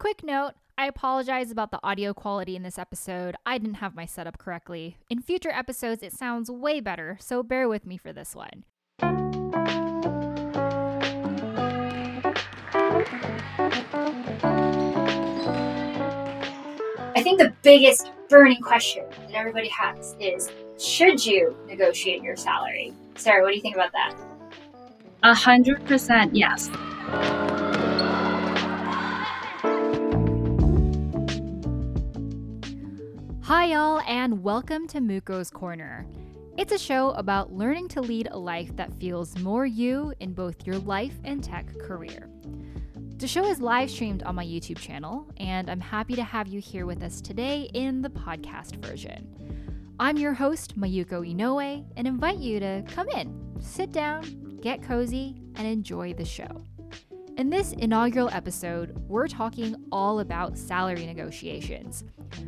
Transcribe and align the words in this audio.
Quick 0.00 0.24
note 0.24 0.52
I 0.78 0.86
apologize 0.86 1.50
about 1.50 1.70
the 1.72 1.78
audio 1.82 2.14
quality 2.14 2.56
in 2.56 2.62
this 2.62 2.78
episode. 2.78 3.36
I 3.44 3.58
didn't 3.58 3.74
have 3.74 3.94
my 3.94 4.06
setup 4.06 4.38
correctly. 4.38 4.96
In 5.10 5.20
future 5.20 5.50
episodes, 5.50 6.02
it 6.02 6.14
sounds 6.14 6.50
way 6.50 6.80
better, 6.80 7.18
so 7.20 7.42
bear 7.42 7.68
with 7.68 7.84
me 7.84 7.98
for 7.98 8.10
this 8.10 8.34
one. 8.34 8.64
I 17.14 17.22
think 17.22 17.38
the 17.38 17.52
biggest 17.60 18.10
burning 18.30 18.62
question 18.62 19.04
that 19.10 19.34
everybody 19.34 19.68
has 19.68 20.16
is 20.18 20.50
should 20.78 21.26
you 21.26 21.54
negotiate 21.66 22.22
your 22.22 22.36
salary? 22.36 22.94
Sarah, 23.16 23.42
what 23.42 23.50
do 23.50 23.56
you 23.56 23.60
think 23.60 23.74
about 23.74 23.92
that? 23.92 24.14
A 25.24 25.34
hundred 25.34 25.84
percent 25.84 26.34
yes. 26.34 26.70
Hi, 33.50 33.72
y'all, 33.72 34.00
and 34.06 34.44
welcome 34.44 34.86
to 34.86 35.00
Muko's 35.00 35.50
Corner. 35.50 36.06
It's 36.56 36.70
a 36.70 36.78
show 36.78 37.10
about 37.10 37.52
learning 37.52 37.88
to 37.88 38.00
lead 38.00 38.28
a 38.30 38.38
life 38.38 38.76
that 38.76 38.94
feels 39.00 39.36
more 39.40 39.66
you 39.66 40.14
in 40.20 40.34
both 40.34 40.64
your 40.64 40.78
life 40.78 41.14
and 41.24 41.42
tech 41.42 41.66
career. 41.80 42.30
The 43.16 43.26
show 43.26 43.44
is 43.44 43.60
live 43.60 43.90
streamed 43.90 44.22
on 44.22 44.36
my 44.36 44.46
YouTube 44.46 44.78
channel, 44.78 45.26
and 45.38 45.68
I'm 45.68 45.80
happy 45.80 46.14
to 46.14 46.22
have 46.22 46.46
you 46.46 46.60
here 46.60 46.86
with 46.86 47.02
us 47.02 47.20
today 47.20 47.68
in 47.74 48.02
the 48.02 48.10
podcast 48.10 48.76
version. 48.86 49.26
I'm 49.98 50.16
your 50.16 50.32
host, 50.32 50.78
Mayuko 50.78 51.28
Inoue, 51.28 51.84
and 51.96 52.06
invite 52.06 52.38
you 52.38 52.60
to 52.60 52.84
come 52.86 53.08
in, 53.08 53.56
sit 53.58 53.90
down, 53.90 54.58
get 54.62 54.80
cozy, 54.80 55.42
and 55.56 55.66
enjoy 55.66 56.14
the 56.14 56.24
show. 56.24 56.62
In 57.36 57.50
this 57.50 57.72
inaugural 57.72 58.30
episode, 58.30 58.96
we're 59.08 59.26
talking 59.26 59.74
all 59.90 60.20
about 60.20 60.56
salary 60.56 61.04
negotiations. 61.04 62.04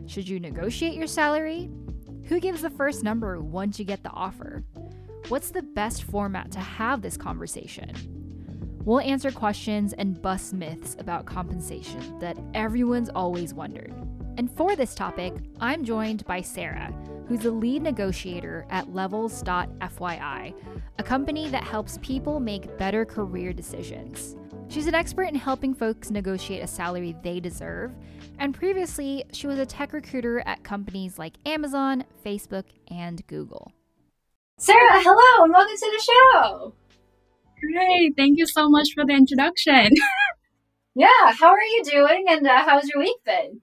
Should 0.07 0.29
you 0.29 0.41
negotiate 0.41 0.95
your 0.95 1.07
salary? 1.07 1.71
Who 2.25 2.41
gives 2.41 2.63
the 2.63 2.71
first 2.71 3.03
number 3.03 3.41
once 3.41 3.79
you 3.79 3.85
get 3.85 4.03
the 4.03 4.11
offer? 4.11 4.65
What's 5.29 5.51
the 5.51 5.63
best 5.63 6.05
format 6.05 6.51
to 6.53 6.61
have 6.61 7.03
this 7.03 7.17
conversation? 7.17 7.93
We'll 8.85 9.01
answer 9.01 9.31
questions 9.31 9.93
and 9.93 10.21
bust 10.21 10.53
myths 10.53 10.97
about 10.99 11.25
compensation 11.25 12.19
that 12.19 12.37
everyone's 12.53 13.11
always 13.11 13.55
wondered. 13.55 13.95
And 14.39 14.51
for 14.51 14.75
this 14.75 14.95
topic, 14.95 15.35
I'm 15.61 15.85
joined 15.85 16.25
by 16.25 16.41
Sarah, 16.41 16.93
who's 17.29 17.41
the 17.41 17.51
lead 17.51 17.83
negotiator 17.83 18.67
at 18.71 18.93
Levels.fyi, 18.93 20.55
a 20.99 21.03
company 21.03 21.49
that 21.51 21.65
helps 21.65 21.99
people 22.03 22.41
make 22.41 22.77
better 22.79 23.05
career 23.05 23.53
decisions. 23.53 24.37
She's 24.69 24.87
an 24.87 24.95
expert 24.95 25.25
in 25.25 25.35
helping 25.35 25.75
folks 25.75 26.11
negotiate 26.11 26.63
a 26.63 26.67
salary 26.67 27.15
they 27.23 27.41
deserve, 27.41 27.93
and 28.43 28.53
previously, 28.53 29.25
she 29.33 29.47
was 29.47 29.57
a 29.61 29.65
tech 29.65 29.93
recruiter 29.93 30.43
at 30.45 30.65
companies 30.65 31.17
like 31.17 31.35
Amazon, 31.47 32.05
Facebook, 32.27 32.65
and 32.91 33.25
Google. 33.29 33.71
Sarah, 34.59 35.01
hello, 35.01 35.45
and 35.45 35.53
welcome 35.53 35.77
to 35.77 35.93
the 35.97 36.03
show. 36.03 36.75
Great, 37.61 38.15
thank 38.17 38.39
you 38.39 38.47
so 38.49 38.69
much 38.69 38.89
for 38.97 39.07
the 39.07 39.13
introduction. 39.13 39.91
yeah, 40.97 41.33
how 41.39 41.51
are 41.51 41.63
you 41.63 41.85
doing, 41.85 42.25
and 42.29 42.45
uh, 42.45 42.65
how's 42.65 42.89
your 42.89 42.99
week 42.99 43.19
been? 43.25 43.61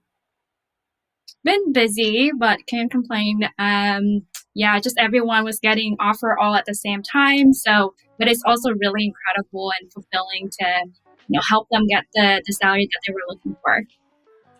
Been 1.44 1.74
busy, 1.74 2.30
but 2.38 2.60
can't 2.66 2.90
complain. 2.90 3.50
Um, 3.58 4.22
yeah, 4.54 4.80
just 4.80 4.96
everyone 4.98 5.44
was 5.44 5.60
getting 5.60 5.96
offer 6.00 6.38
all 6.38 6.54
at 6.54 6.64
the 6.64 6.74
same 6.74 7.02
time. 7.02 7.52
So, 7.52 7.92
but 8.18 8.28
it's 8.28 8.42
also 8.46 8.70
really 8.70 9.04
incredible 9.04 9.72
and 9.78 9.92
fulfilling 9.92 10.48
to, 10.58 10.84
you 11.28 11.36
know, 11.36 11.40
help 11.50 11.68
them 11.70 11.86
get 11.86 12.04
the, 12.14 12.42
the 12.46 12.52
salary 12.54 12.88
that 12.90 13.00
they 13.06 13.12
were 13.12 13.20
looking 13.28 13.56
for. 13.62 13.82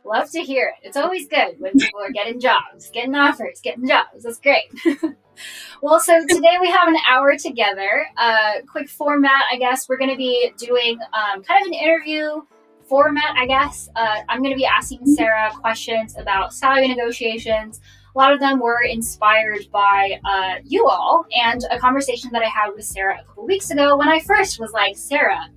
Love 0.05 0.31
to 0.31 0.41
hear 0.41 0.73
it. 0.77 0.87
It's 0.87 0.97
always 0.97 1.29
good 1.29 1.57
when 1.59 1.73
people 1.73 2.01
are 2.01 2.11
getting 2.11 2.41
jobs, 2.41 2.91
getting 2.91 3.15
offers, 3.15 3.61
getting 3.61 3.87
jobs. 3.87 4.23
That's 4.23 4.41
great. 4.41 4.73
well, 5.83 6.01
so 6.01 6.21
today 6.27 6.57
we 6.61 6.71
have 6.71 6.89
an 6.89 6.97
hour 7.09 7.37
together. 7.37 8.07
Uh, 8.17 8.55
quick 8.67 8.89
format, 8.89 9.45
I 9.53 9.57
guess. 9.57 9.89
We're 9.89 9.99
going 9.99 10.11
to 10.11 10.17
be 10.17 10.53
doing 10.57 10.99
um, 11.13 11.43
kind 11.43 11.63
of 11.63 11.69
an 11.69 11.75
interview 11.75 12.43
format, 12.89 13.37
I 13.37 13.47
guess. 13.47 13.89
Uh, 13.95 14.17
I'm 14.29 14.43
going 14.43 14.55
to 14.55 14.59
be 14.59 14.67
asking 14.67 15.07
Sarah 15.07 15.51
questions 15.61 16.17
about 16.19 16.53
salary 16.53 16.89
negotiations, 16.89 17.81
a 18.15 18.19
lot 18.19 18.33
of 18.33 18.41
them 18.41 18.59
were 18.59 18.83
inspired 18.83 19.71
by 19.73 20.19
uh, 20.25 20.55
you 20.65 20.87
all 20.89 21.25
and 21.37 21.63
a 21.71 21.79
conversation 21.79 22.31
that 22.33 22.43
I 22.43 22.49
had 22.49 22.71
with 22.75 22.85
Sarah 22.85 23.21
a 23.21 23.25
couple 23.25 23.47
weeks 23.47 23.71
ago 23.71 23.97
when 23.97 24.09
I 24.09 24.21
first 24.21 24.59
was 24.59 24.73
like, 24.73 24.97
Sarah, 24.97 25.49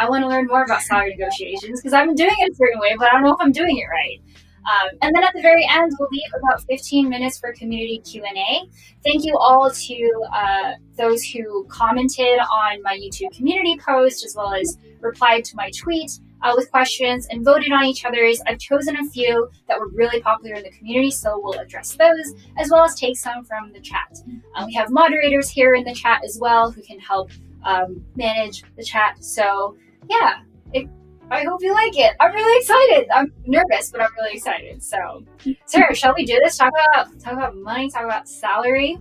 I 0.00 0.08
want 0.08 0.22
to 0.22 0.28
learn 0.28 0.46
more 0.46 0.64
about 0.64 0.80
salary 0.80 1.14
negotiations 1.14 1.78
because 1.78 1.92
I've 1.92 2.06
been 2.06 2.14
doing 2.14 2.34
it 2.38 2.52
a 2.52 2.54
certain 2.54 2.80
way, 2.80 2.96
but 2.98 3.08
I 3.08 3.12
don't 3.12 3.22
know 3.22 3.34
if 3.34 3.40
I'm 3.40 3.52
doing 3.52 3.76
it 3.76 3.84
right. 3.84 4.18
Um, 4.64 4.96
and 5.02 5.14
then 5.14 5.22
at 5.22 5.34
the 5.34 5.42
very 5.42 5.66
end, 5.70 5.92
we'll 5.98 6.08
leave 6.10 6.30
about 6.34 6.62
15 6.64 7.08
minutes 7.10 7.38
for 7.38 7.52
community 7.52 7.98
Q&A. 7.98 8.62
Thank 9.04 9.24
you 9.26 9.36
all 9.36 9.70
to 9.70 10.24
uh, 10.32 10.72
those 10.96 11.22
who 11.22 11.66
commented 11.68 12.38
on 12.38 12.82
my 12.82 12.96
YouTube 12.96 13.36
community 13.36 13.78
post 13.78 14.24
as 14.24 14.34
well 14.34 14.54
as 14.54 14.78
replied 15.00 15.44
to 15.46 15.56
my 15.56 15.70
tweet 15.78 16.10
uh, 16.40 16.54
with 16.56 16.70
questions 16.70 17.26
and 17.30 17.44
voted 17.44 17.70
on 17.70 17.84
each 17.84 18.06
other's. 18.06 18.40
I've 18.46 18.58
chosen 18.58 18.96
a 18.96 19.04
few 19.10 19.50
that 19.68 19.78
were 19.78 19.88
really 19.88 20.22
popular 20.22 20.56
in 20.56 20.62
the 20.62 20.70
community, 20.70 21.10
so 21.10 21.38
we'll 21.42 21.58
address 21.58 21.94
those 21.96 22.32
as 22.56 22.70
well 22.70 22.84
as 22.84 22.94
take 22.94 23.18
some 23.18 23.44
from 23.44 23.72
the 23.72 23.80
chat. 23.80 24.18
Um, 24.56 24.66
we 24.66 24.74
have 24.74 24.90
moderators 24.90 25.50
here 25.50 25.74
in 25.74 25.84
the 25.84 25.94
chat 25.94 26.22
as 26.24 26.38
well 26.40 26.70
who 26.70 26.80
can 26.80 26.98
help 27.00 27.30
um, 27.64 28.04
manage 28.16 28.62
the 28.76 28.84
chat. 28.84 29.22
So, 29.22 29.76
yeah, 30.08 30.40
it, 30.72 30.88
I 31.30 31.44
hope 31.44 31.62
you 31.62 31.72
like 31.72 31.96
it. 31.96 32.14
I'm 32.20 32.32
really 32.32 32.60
excited. 32.60 33.08
I'm 33.14 33.32
nervous, 33.46 33.90
but 33.90 34.00
I'm 34.00 34.10
really 34.18 34.36
excited. 34.36 34.82
So, 34.82 35.24
Sarah, 35.66 35.94
shall 35.94 36.14
we 36.14 36.24
do 36.24 36.38
this? 36.42 36.56
Talk 36.56 36.72
about 36.72 37.18
talk 37.20 37.34
about 37.34 37.56
money. 37.56 37.90
Talk 37.90 38.04
about 38.04 38.28
salary. 38.28 38.98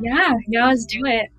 Yeah, 0.00 0.32
yeah, 0.48 0.66
let's 0.66 0.84
do 0.86 1.04
it. 1.04 1.30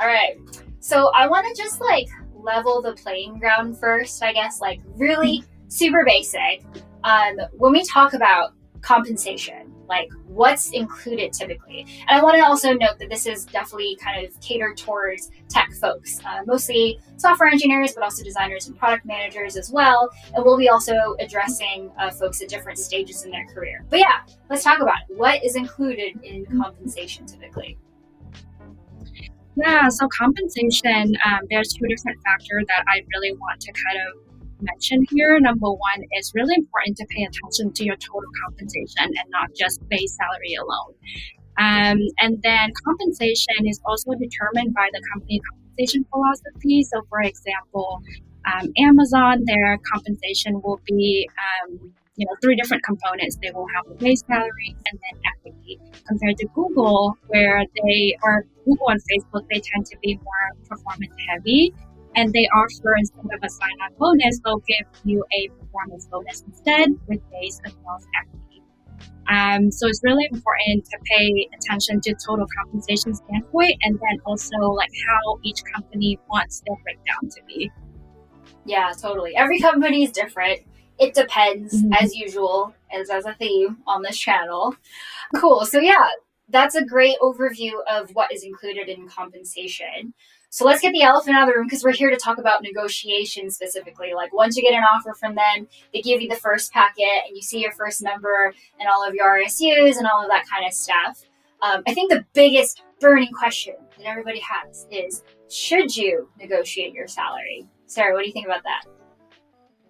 All 0.00 0.06
right. 0.06 0.36
So 0.80 1.10
I 1.14 1.26
want 1.28 1.46
to 1.54 1.62
just 1.62 1.80
like 1.80 2.08
level 2.34 2.82
the 2.82 2.92
playing 2.94 3.38
ground 3.38 3.78
first, 3.78 4.22
I 4.22 4.32
guess, 4.32 4.60
like 4.60 4.80
really 4.96 5.44
super 5.68 6.04
basic. 6.04 6.64
Um, 7.04 7.36
when 7.52 7.72
we 7.72 7.84
talk 7.84 8.14
about 8.14 8.52
compensation, 8.80 9.73
like 9.88 10.08
what's 10.26 10.70
included 10.72 11.32
typically. 11.32 11.86
And 12.08 12.18
I 12.18 12.22
want 12.22 12.36
to 12.36 12.44
also 12.44 12.72
note 12.72 12.98
that 12.98 13.08
this 13.10 13.26
is 13.26 13.44
definitely 13.46 13.96
kind 14.02 14.24
of 14.26 14.38
catered 14.40 14.76
towards 14.76 15.30
tech 15.48 15.72
folks, 15.80 16.20
uh, 16.24 16.42
mostly 16.46 16.98
software 17.16 17.48
engineers, 17.48 17.92
but 17.92 18.02
also 18.02 18.22
designers 18.24 18.66
and 18.66 18.78
product 18.78 19.06
managers 19.06 19.56
as 19.56 19.70
well. 19.70 20.10
And 20.34 20.44
we'll 20.44 20.58
be 20.58 20.68
also 20.68 21.16
addressing 21.20 21.90
uh, 21.98 22.10
folks 22.10 22.42
at 22.42 22.48
different 22.48 22.78
stages 22.78 23.24
in 23.24 23.30
their 23.30 23.46
career. 23.46 23.84
But 23.90 24.00
yeah, 24.00 24.22
let's 24.50 24.64
talk 24.64 24.80
about 24.80 24.96
it. 25.08 25.16
what 25.16 25.44
is 25.44 25.56
included 25.56 26.20
in 26.22 26.46
compensation 26.46 27.26
typically. 27.26 27.78
Yeah, 29.56 29.88
so 29.88 30.08
compensation, 30.08 31.14
um, 31.24 31.40
there's 31.48 31.72
two 31.72 31.86
different 31.86 32.20
factors 32.24 32.64
that 32.66 32.84
I 32.88 33.02
really 33.14 33.34
want 33.34 33.60
to 33.60 33.72
kind 33.72 33.98
of 34.08 34.33
mention 34.64 35.04
here. 35.10 35.38
Number 35.40 35.70
one, 35.70 36.00
it's 36.12 36.32
really 36.34 36.54
important 36.56 36.96
to 36.98 37.06
pay 37.10 37.24
attention 37.24 37.72
to 37.72 37.84
your 37.84 37.96
total 37.96 38.30
compensation 38.44 39.04
and 39.04 39.26
not 39.30 39.50
just 39.54 39.86
base 39.88 40.16
salary 40.16 40.54
alone. 40.56 40.94
Um, 41.56 41.98
and 42.20 42.42
then 42.42 42.72
compensation 42.84 43.66
is 43.66 43.80
also 43.84 44.12
determined 44.18 44.74
by 44.74 44.88
the 44.92 45.00
company 45.12 45.40
compensation 45.50 46.04
philosophy. 46.10 46.82
So, 46.82 47.02
for 47.08 47.22
example, 47.22 48.02
um, 48.44 48.72
Amazon, 48.78 49.44
their 49.46 49.78
compensation 49.92 50.60
will 50.62 50.80
be 50.86 51.28
um, 51.38 51.92
you 52.16 52.26
know, 52.26 52.36
three 52.42 52.56
different 52.56 52.82
components. 52.84 53.38
They 53.42 53.50
will 53.50 53.66
have 53.74 53.86
a 53.90 53.94
base 53.94 54.22
salary 54.26 54.76
and 54.90 54.98
then 54.98 55.20
equity. 55.32 55.80
Compared 56.06 56.36
to 56.38 56.46
Google, 56.54 57.16
where 57.26 57.64
they 57.82 58.16
are 58.22 58.44
Google 58.64 58.88
and 58.90 59.00
Facebook, 59.00 59.46
they 59.50 59.60
tend 59.60 59.86
to 59.86 59.96
be 60.02 60.16
more 60.16 60.66
performance 60.68 61.14
heavy. 61.28 61.74
And 62.16 62.32
they 62.32 62.48
offer 62.48 62.94
instead 62.96 63.24
of 63.24 63.40
a 63.42 63.48
sign-on 63.48 63.90
bonus, 63.98 64.40
they'll 64.44 64.58
give 64.58 64.86
you 65.04 65.24
a 65.32 65.48
performance 65.48 66.06
bonus 66.06 66.42
instead 66.46 66.90
with 67.08 67.20
base 67.30 67.60
as 67.64 67.74
well 67.84 67.96
as 67.96 68.06
equity. 68.22 68.62
Um, 69.28 69.70
so 69.70 69.88
it's 69.88 70.00
really 70.04 70.28
important 70.30 70.84
to 70.84 70.98
pay 71.04 71.48
attention 71.56 72.00
to 72.02 72.14
total 72.26 72.46
compensation 72.58 73.14
standpoint 73.14 73.74
and 73.82 73.94
then 73.94 74.20
also 74.26 74.56
like 74.76 74.90
how 75.08 75.38
each 75.42 75.62
company 75.74 76.18
wants 76.28 76.62
their 76.66 76.76
breakdown 76.82 77.30
to 77.30 77.40
be. 77.46 77.70
Yeah, 78.66 78.92
totally. 79.00 79.34
Every 79.36 79.60
company 79.60 80.04
is 80.04 80.12
different. 80.12 80.60
It 80.98 81.14
depends, 81.14 81.74
mm-hmm. 81.74 81.92
as 81.94 82.14
usual, 82.14 82.74
as 82.92 83.10
as 83.10 83.26
a 83.26 83.34
theme 83.34 83.78
on 83.86 84.02
this 84.02 84.18
channel. 84.18 84.76
Cool. 85.36 85.66
So 85.66 85.80
yeah, 85.80 86.08
that's 86.48 86.74
a 86.74 86.84
great 86.84 87.16
overview 87.20 87.72
of 87.90 88.10
what 88.10 88.32
is 88.32 88.44
included 88.44 88.88
in 88.88 89.08
compensation. 89.08 90.14
So 90.54 90.64
let's 90.64 90.80
get 90.80 90.92
the 90.92 91.02
elephant 91.02 91.36
out 91.36 91.48
of 91.48 91.52
the 91.52 91.58
room 91.58 91.66
because 91.66 91.82
we're 91.82 91.90
here 91.90 92.10
to 92.10 92.16
talk 92.16 92.38
about 92.38 92.62
negotiation 92.62 93.50
specifically. 93.50 94.14
Like 94.14 94.32
once 94.32 94.56
you 94.56 94.62
get 94.62 94.72
an 94.72 94.84
offer 94.84 95.12
from 95.12 95.34
them, 95.34 95.66
they 95.92 96.00
give 96.00 96.22
you 96.22 96.28
the 96.28 96.36
first 96.36 96.72
packet 96.72 97.26
and 97.26 97.34
you 97.34 97.42
see 97.42 97.58
your 97.58 97.72
first 97.72 98.00
number 98.02 98.54
and 98.78 98.88
all 98.88 99.04
of 99.04 99.14
your 99.14 99.26
RSUs 99.26 99.96
and 99.96 100.06
all 100.06 100.22
of 100.22 100.28
that 100.28 100.44
kind 100.48 100.64
of 100.64 100.72
stuff. 100.72 101.24
Um, 101.60 101.82
I 101.88 101.92
think 101.92 102.12
the 102.12 102.24
biggest 102.34 102.84
burning 103.00 103.32
question 103.32 103.74
that 103.98 104.06
everybody 104.06 104.40
has 104.48 104.86
is 104.92 105.24
should 105.50 105.96
you 105.96 106.28
negotiate 106.38 106.94
your 106.94 107.08
salary? 107.08 107.66
Sarah, 107.86 108.14
what 108.14 108.20
do 108.20 108.26
you 108.28 108.32
think 108.32 108.46
about 108.46 108.62
that? 108.62 108.84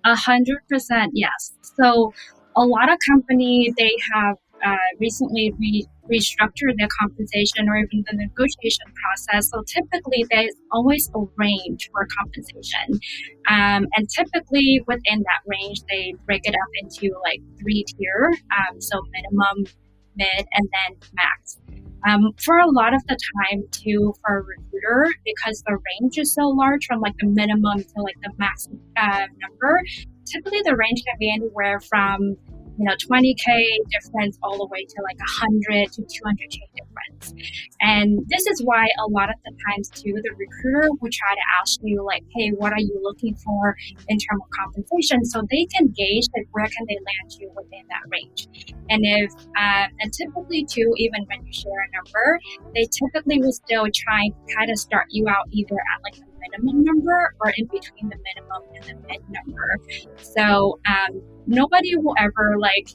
A 0.06 0.17
hundred 0.17 0.67
percent, 0.67 1.12
yes. 1.14 1.52
So 1.76 2.14
a 2.56 2.64
lot 2.64 2.90
of 2.90 2.96
company 3.06 3.70
they 3.76 3.93
have 4.14 4.38
uh, 4.64 4.76
recently 4.99 5.52
re- 5.58 5.87
restructured 6.11 6.77
their 6.79 6.89
compensation 7.01 7.69
or 7.69 7.77
even 7.77 8.05
the 8.11 8.17
negotiation 8.17 8.87
process. 8.95 9.51
So 9.51 9.62
typically 9.67 10.25
there's 10.31 10.55
always 10.73 11.11
a 11.15 11.21
range 11.37 11.89
for 11.93 12.06
compensation. 12.19 13.01
Um, 13.49 13.87
and 13.97 14.09
typically 14.09 14.83
within 14.87 15.23
that 15.23 15.43
range, 15.47 15.81
they 15.91 16.15
break 16.27 16.43
it 16.45 16.55
up 16.55 16.71
into 16.83 17.15
like 17.23 17.41
three 17.61 17.85
tier. 17.89 18.33
Um, 18.56 18.81
so 18.81 19.03
minimum, 19.12 19.73
mid, 20.17 20.47
and 20.53 20.69
then 20.73 20.97
max. 21.15 21.59
Um, 22.06 22.33
for 22.39 22.59
a 22.59 22.71
lot 22.71 22.93
of 22.93 23.03
the 23.09 23.17
time 23.41 23.62
too 23.71 24.12
for 24.21 24.39
a 24.39 24.43
recruiter 24.43 25.09
because 25.25 25.62
the 25.67 25.79
range 26.01 26.19
is 26.19 26.35
so 26.35 26.49
large 26.49 26.85
from 26.87 27.01
like 27.01 27.15
the 27.19 27.27
minimum 27.29 27.79
to 27.79 28.03
like 28.03 28.17
the 28.23 28.31
max 28.37 28.69
uh, 28.99 29.27
number 29.41 29.81
typically 30.27 30.61
the 30.65 30.77
range 30.77 31.03
can 31.06 31.17
be 31.19 31.33
anywhere 31.33 31.81
from 31.81 32.37
you 32.79 32.85
know, 32.85 32.94
20K 32.97 33.44
difference 33.91 34.38
all 34.43 34.59
the 34.59 34.67
way 34.67 34.85
to 34.85 34.97
like 35.03 35.19
100 35.19 35.93
to 35.93 36.03
200K 36.03 36.59
difference. 36.75 37.35
And 37.81 38.21
this 38.29 38.47
is 38.47 38.62
why 38.65 38.87
a 39.06 39.11
lot 39.11 39.29
of 39.31 39.37
the 39.44 39.53
times 39.71 39.88
too, 39.91 40.15
the 40.15 40.31
recruiter 40.37 40.91
will 41.00 41.11
try 41.12 41.35
to 41.35 41.44
ask 41.61 41.81
you 41.82 42.05
like, 42.05 42.25
hey, 42.35 42.50
what 42.50 42.73
are 42.73 42.81
you 42.81 42.99
looking 43.03 43.35
for 43.37 43.76
in 44.09 44.19
terms 44.19 44.43
of 44.43 44.50
compensation? 44.50 45.25
So 45.25 45.43
they 45.50 45.67
can 45.67 45.88
gauge 45.88 46.26
like 46.37 46.49
where 46.53 46.67
can 46.67 46.87
they 46.88 46.97
land 46.97 47.32
you 47.38 47.50
within 47.55 47.85
that 47.88 48.03
range. 48.09 48.49
And 48.91 49.00
if, 49.03 49.32
uh, 49.56 49.87
and 50.00 50.12
typically 50.12 50.65
too, 50.65 50.93
even 50.97 51.25
when 51.27 51.47
you 51.47 51.53
share 51.53 51.73
a 51.73 51.88
number, 51.97 52.41
they 52.75 52.87
typically 52.91 53.41
will 53.41 53.53
still 53.53 53.87
try 53.94 54.29
to 54.29 54.55
kind 54.55 54.70
of 54.70 54.79
start 54.79 55.06
you 55.11 55.29
out 55.29 55.47
either 55.50 55.77
at 55.77 56.03
like 56.03 56.20
minimum 56.50 56.85
number 56.85 57.35
or 57.41 57.52
in 57.56 57.67
between 57.67 58.08
the 58.08 58.17
minimum 58.17 58.62
and 58.75 58.85
the 58.85 59.08
mid 59.08 59.23
number. 59.31 59.79
So 60.17 60.79
um, 60.88 61.23
nobody 61.46 61.96
will 61.96 62.14
ever 62.19 62.56
like 62.58 62.88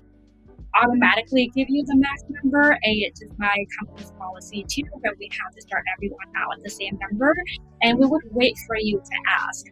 automatically 0.75 1.51
give 1.55 1.67
you 1.69 1.83
the 1.85 1.95
max 1.97 2.23
number. 2.29 2.71
A, 2.71 2.91
it's 3.05 3.19
just 3.19 3.33
my 3.37 3.55
company's 3.79 4.11
policy 4.11 4.65
too 4.69 4.83
that 5.03 5.13
we 5.19 5.29
have 5.43 5.53
to 5.55 5.61
start 5.61 5.83
everyone 5.95 6.27
out 6.37 6.57
at 6.57 6.63
the 6.63 6.69
same 6.69 6.97
number. 7.09 7.33
And 7.81 7.99
we 7.99 8.05
would 8.05 8.23
wait 8.31 8.55
for 8.67 8.75
you 8.77 8.99
to 8.99 9.17
ask, 9.27 9.65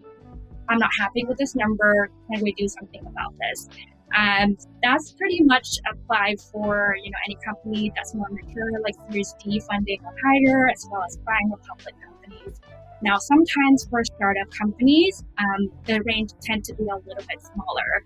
I'm 0.70 0.80
not 0.80 0.92
happy 1.00 1.24
with 1.26 1.38
this 1.38 1.56
number. 1.56 2.10
Can 2.32 2.42
we 2.42 2.54
do 2.54 2.68
something 2.68 3.02
about 3.02 3.34
this? 3.40 3.70
Um, 4.16 4.58
that's 4.82 5.12
pretty 5.14 5.44
much 5.44 5.68
applied 5.92 6.40
for 6.40 6.96
you 7.04 7.12
know 7.12 7.18
any 7.26 7.38
company 7.44 7.92
that's 7.96 8.16
more 8.16 8.28
mature, 8.30 8.80
like 8.82 8.96
Series 9.10 9.36
D 9.44 9.60
funding 9.60 10.00
or 10.06 10.14
higher, 10.24 10.70
as 10.70 10.88
well 10.90 11.04
as 11.04 11.18
buying 11.18 11.52
or 11.52 11.58
public 11.58 11.94
companies. 12.02 12.60
Now, 13.02 13.18
sometimes 13.18 13.86
for 13.90 14.04
startup 14.04 14.50
companies, 14.52 15.24
um, 15.38 15.72
the 15.86 16.02
range 16.04 16.32
tend 16.42 16.64
to 16.66 16.74
be 16.74 16.84
a 16.84 16.96
little 16.96 17.24
bit 17.28 17.42
smaller. 17.42 18.04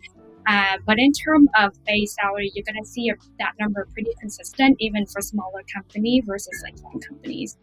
Uh, 0.47 0.77
but 0.85 0.97
in 0.99 1.11
terms 1.13 1.49
of 1.57 1.71
base 1.85 2.15
salary, 2.15 2.51
you're 2.53 2.65
going 2.65 2.83
to 2.83 2.89
see 2.89 3.11
that 3.39 3.53
number 3.59 3.87
pretty 3.93 4.11
consistent, 4.19 4.75
even 4.79 5.05
for 5.05 5.21
smaller 5.21 5.61
company 5.73 6.21
versus 6.25 6.61
like 6.63 6.77
small 6.77 6.99
companies. 7.07 7.57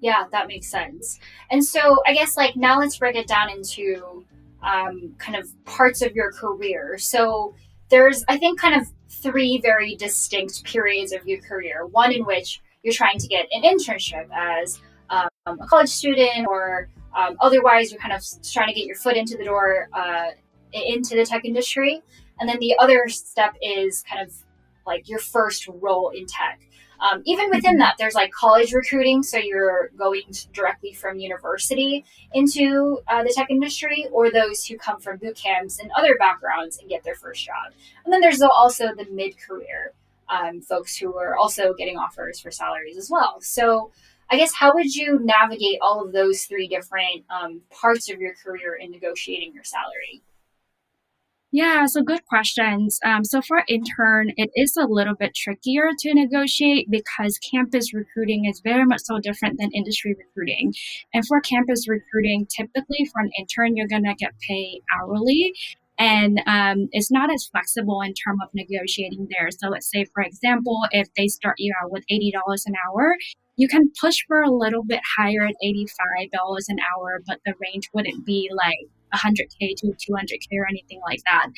Yeah, 0.00 0.24
that 0.32 0.48
makes 0.48 0.70
sense. 0.70 1.18
And 1.50 1.64
so 1.64 1.98
I 2.06 2.14
guess 2.14 2.36
like 2.36 2.56
now 2.56 2.78
let's 2.78 2.96
break 2.96 3.16
it 3.16 3.26
down 3.26 3.50
into 3.50 4.24
um, 4.62 5.14
kind 5.18 5.36
of 5.36 5.48
parts 5.64 6.02
of 6.02 6.14
your 6.14 6.32
career. 6.32 6.98
So 6.98 7.54
there's, 7.88 8.24
I 8.28 8.36
think, 8.36 8.60
kind 8.60 8.80
of 8.80 8.88
three 9.08 9.58
very 9.60 9.96
distinct 9.96 10.64
periods 10.64 11.12
of 11.12 11.26
your 11.26 11.40
career. 11.40 11.86
One 11.86 12.12
in 12.12 12.24
which 12.24 12.60
you're 12.82 12.94
trying 12.94 13.18
to 13.18 13.26
get 13.26 13.46
an 13.52 13.62
internship 13.62 14.28
as 14.34 14.80
um, 15.46 15.58
a 15.60 15.66
college 15.66 15.88
student 15.88 16.46
or 16.46 16.88
um, 17.16 17.36
otherwise 17.40 17.90
you're 17.90 18.00
kind 18.00 18.12
of 18.12 18.22
trying 18.42 18.68
to 18.68 18.74
get 18.74 18.86
your 18.86 18.96
foot 18.96 19.16
into 19.16 19.36
the 19.36 19.44
door 19.44 19.88
uh, 19.92 20.30
into 20.72 21.16
the 21.16 21.24
tech 21.24 21.44
industry. 21.44 22.02
And 22.38 22.48
then 22.48 22.58
the 22.58 22.76
other 22.78 23.08
step 23.08 23.54
is 23.60 24.02
kind 24.02 24.26
of 24.26 24.34
like 24.86 25.08
your 25.08 25.18
first 25.18 25.68
role 25.68 26.10
in 26.10 26.26
tech. 26.26 26.60
Um, 27.00 27.22
even 27.24 27.48
within 27.48 27.78
that 27.78 27.94
there's 27.98 28.14
like 28.14 28.30
college 28.30 28.74
recruiting 28.74 29.22
so 29.22 29.38
you're 29.38 29.90
going 29.96 30.24
directly 30.52 30.92
from 30.92 31.18
university 31.18 32.04
into 32.34 33.00
uh, 33.08 33.22
the 33.22 33.32
tech 33.34 33.46
industry 33.48 34.06
or 34.12 34.30
those 34.30 34.66
who 34.66 34.76
come 34.76 35.00
from 35.00 35.16
boot 35.16 35.34
camps 35.34 35.78
and 35.78 35.90
other 35.96 36.14
backgrounds 36.18 36.78
and 36.78 36.90
get 36.90 37.02
their 37.02 37.14
first 37.14 37.46
job. 37.46 37.72
And 38.04 38.12
then 38.12 38.20
there's 38.20 38.42
also 38.42 38.94
the 38.94 39.06
mid-career 39.10 39.94
um, 40.28 40.60
folks 40.60 40.94
who 40.94 41.16
are 41.16 41.36
also 41.36 41.72
getting 41.72 41.96
offers 41.96 42.38
for 42.38 42.50
salaries 42.50 42.98
as 42.98 43.08
well. 43.10 43.40
So 43.40 43.90
I 44.30 44.36
guess 44.36 44.54
how 44.54 44.72
would 44.74 44.94
you 44.94 45.18
navigate 45.22 45.78
all 45.82 46.04
of 46.04 46.12
those 46.12 46.44
three 46.44 46.68
different 46.68 47.24
um, 47.30 47.62
parts 47.70 48.10
of 48.10 48.20
your 48.20 48.34
career 48.34 48.76
in 48.76 48.90
negotiating 48.90 49.52
your 49.54 49.64
salary? 49.64 50.22
Yeah, 51.52 51.86
so 51.86 52.02
good 52.02 52.24
questions. 52.26 53.00
Um, 53.04 53.24
so 53.24 53.42
for 53.42 53.64
intern, 53.66 54.30
it 54.36 54.50
is 54.54 54.76
a 54.76 54.86
little 54.86 55.16
bit 55.16 55.34
trickier 55.34 55.88
to 55.98 56.14
negotiate 56.14 56.88
because 56.88 57.38
campus 57.38 57.92
recruiting 57.92 58.44
is 58.44 58.60
very 58.60 58.86
much 58.86 59.00
so 59.02 59.18
different 59.18 59.58
than 59.58 59.72
industry 59.74 60.14
recruiting. 60.16 60.74
And 61.12 61.26
for 61.26 61.40
campus 61.40 61.88
recruiting, 61.88 62.46
typically 62.46 63.04
for 63.12 63.20
an 63.22 63.32
intern, 63.36 63.76
you're 63.76 63.88
going 63.88 64.04
to 64.04 64.14
get 64.14 64.38
paid 64.46 64.82
hourly 64.96 65.52
and 66.00 66.40
um, 66.46 66.88
it's 66.92 67.10
not 67.10 67.30
as 67.32 67.46
flexible 67.46 68.00
in 68.00 68.14
terms 68.14 68.40
of 68.42 68.48
negotiating 68.54 69.28
there. 69.30 69.50
So 69.50 69.68
let's 69.68 69.90
say, 69.90 70.06
for 70.14 70.22
example, 70.22 70.80
if 70.92 71.12
they 71.14 71.28
start 71.28 71.56
you 71.58 71.74
out 71.82 71.92
with 71.92 72.04
$80 72.10 72.32
an 72.64 72.74
hour, 72.86 73.16
you 73.60 73.68
can 73.68 73.92
push 74.00 74.16
for 74.26 74.40
a 74.40 74.50
little 74.50 74.82
bit 74.82 75.00
higher 75.18 75.44
at 75.46 75.54
$85 75.62 75.88
an 76.68 76.78
hour, 76.80 77.20
but 77.26 77.40
the 77.44 77.52
range 77.60 77.90
wouldn't 77.92 78.24
be 78.24 78.50
like 78.56 78.88
100K 79.14 79.74
to 79.76 79.86
200K 79.88 80.58
or 80.58 80.66
anything 80.66 80.98
like 81.06 81.20
that. 81.30 81.48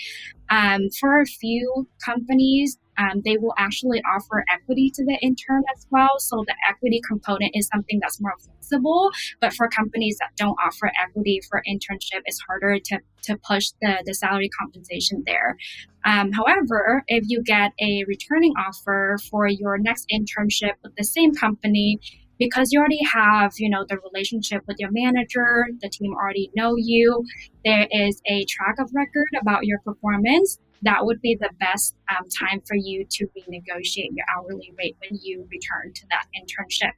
Um, 0.51 0.89
for 0.99 1.21
a 1.21 1.27
few 1.27 1.87
companies, 2.05 2.77
um, 3.03 3.23
they 3.25 3.37
will 3.37 3.55
actually 3.59 4.01
offer 4.15 4.45
equity 4.53 4.91
to 4.95 5.05
the 5.05 5.19
intern 5.23 5.63
as 5.75 5.87
well. 5.91 6.19
So 6.19 6.45
the 6.47 6.55
equity 6.69 7.01
component 7.07 7.53
is 7.55 7.69
something 7.73 7.99
that's 8.01 8.21
more 8.21 8.35
flexible. 8.39 9.11
But 9.41 9.53
for 9.53 9.69
companies 9.69 10.19
that 10.19 10.31
don't 10.37 10.57
offer 10.65 10.91
equity 11.01 11.41
for 11.49 11.63
internship, 11.69 12.23
it's 12.25 12.41
harder 12.47 12.79
to, 12.79 12.99
to 13.25 13.39
push 13.49 13.71
the, 13.81 14.03
the 14.07 14.15
salary 14.15 14.51
compensation 14.59 15.23
there. 15.27 15.57
Um, 16.05 16.33
however, 16.33 17.05
if 17.09 17.25
you 17.29 17.43
get 17.43 17.73
a 17.81 18.05
returning 18.07 18.53
offer 18.59 19.19
for 19.31 19.47
your 19.47 19.79
next 19.79 20.09
internship 20.13 20.75
with 20.83 20.95
the 20.97 21.05
same 21.05 21.33
company, 21.35 21.99
because 22.39 22.73
you 22.73 22.81
already 22.81 23.01
have 23.05 23.53
you 23.59 23.71
know 23.71 23.85
the 23.89 23.99
relationship 24.11 24.63
with 24.67 24.77
your 24.81 24.91
manager 24.91 25.67
the 25.81 25.89
team 25.89 26.13
already 26.15 26.51
know 26.57 26.75
you 26.77 27.25
there 27.65 27.87
is 27.91 28.21
a 28.27 28.45
track 28.47 28.77
of 28.81 28.91
record 28.95 29.29
about 29.41 29.65
your 29.65 29.79
performance 29.81 30.59
that 30.83 31.05
would 31.05 31.21
be 31.21 31.37
the 31.41 31.51
best 31.61 31.95
um, 32.11 32.27
time 32.29 32.61
for 32.67 32.77
you 32.77 33.07
to 33.11 33.27
renegotiate 33.37 34.11
your 34.13 34.27
hourly 34.37 34.73
rate 34.79 34.97
when 35.01 35.19
you 35.23 35.47
return 35.51 35.93
to 35.95 36.07
that 36.11 36.27
internship. 36.37 36.93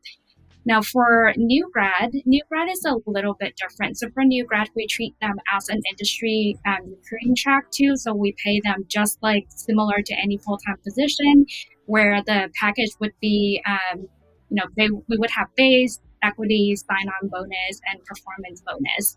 Now 0.66 0.80
for 0.80 1.34
new 1.36 1.68
grad 1.72 2.12
new 2.24 2.42
grad 2.48 2.70
is 2.70 2.84
a 2.86 2.96
little 3.06 3.34
bit 3.38 3.54
different. 3.56 3.98
So 3.98 4.08
for 4.14 4.24
new 4.24 4.46
grad 4.46 4.70
we 4.74 4.86
treat 4.86 5.14
them 5.20 5.34
as 5.54 5.68
an 5.68 5.80
industry 5.90 6.56
um, 6.66 6.96
recruiting 6.96 7.34
track 7.36 7.70
too. 7.70 7.96
So 7.96 8.14
we 8.14 8.34
pay 8.42 8.60
them 8.64 8.84
just 8.88 9.18
like 9.22 9.46
similar 9.48 10.00
to 10.00 10.14
any 10.14 10.38
full-time 10.38 10.78
position 10.82 11.46
where 11.86 12.22
the 12.24 12.48
package 12.58 12.92
would 12.98 13.12
be 13.20 13.62
um, 13.66 14.08
you 14.50 14.62
know, 14.62 14.68
they, 14.76 14.88
we 15.08 15.16
would 15.18 15.30
have 15.30 15.48
base, 15.56 16.00
equity, 16.22 16.76
sign 16.76 17.08
on 17.08 17.28
bonus, 17.28 17.80
and 17.90 18.02
performance 18.04 18.62
bonus. 18.66 19.16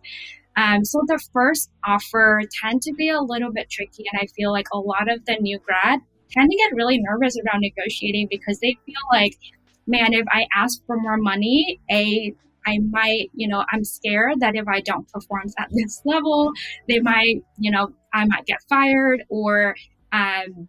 Um, 0.57 0.83
so 0.83 1.01
the 1.07 1.23
first 1.31 1.69
offer 1.85 2.41
tend 2.61 2.81
to 2.83 2.93
be 2.93 3.09
a 3.09 3.21
little 3.21 3.51
bit 3.51 3.69
tricky, 3.69 4.05
and 4.11 4.19
I 4.21 4.25
feel 4.35 4.51
like 4.51 4.67
a 4.73 4.79
lot 4.79 5.09
of 5.09 5.23
the 5.25 5.37
new 5.39 5.59
grad 5.59 6.01
tend 6.31 6.51
to 6.51 6.57
get 6.57 6.75
really 6.75 6.99
nervous 6.99 7.37
around 7.37 7.61
negotiating 7.61 8.27
because 8.29 8.59
they 8.59 8.75
feel 8.85 8.95
like, 9.11 9.37
man, 9.85 10.13
if 10.13 10.25
I 10.29 10.47
ask 10.53 10.83
for 10.85 10.97
more 10.97 11.17
money, 11.17 11.79
a 11.89 12.33
I 12.65 12.79
might, 12.79 13.31
you 13.33 13.47
know, 13.47 13.63
I'm 13.71 13.85
scared 13.85 14.41
that 14.41 14.55
if 14.55 14.67
I 14.67 14.81
don't 14.81 15.09
perform 15.09 15.43
at 15.57 15.69
this 15.71 16.01
level, 16.03 16.51
they 16.89 16.99
might, 16.99 17.43
you 17.57 17.71
know, 17.71 17.93
I 18.13 18.25
might 18.25 18.45
get 18.45 18.57
fired 18.67 19.23
or 19.29 19.75
um, 20.11 20.67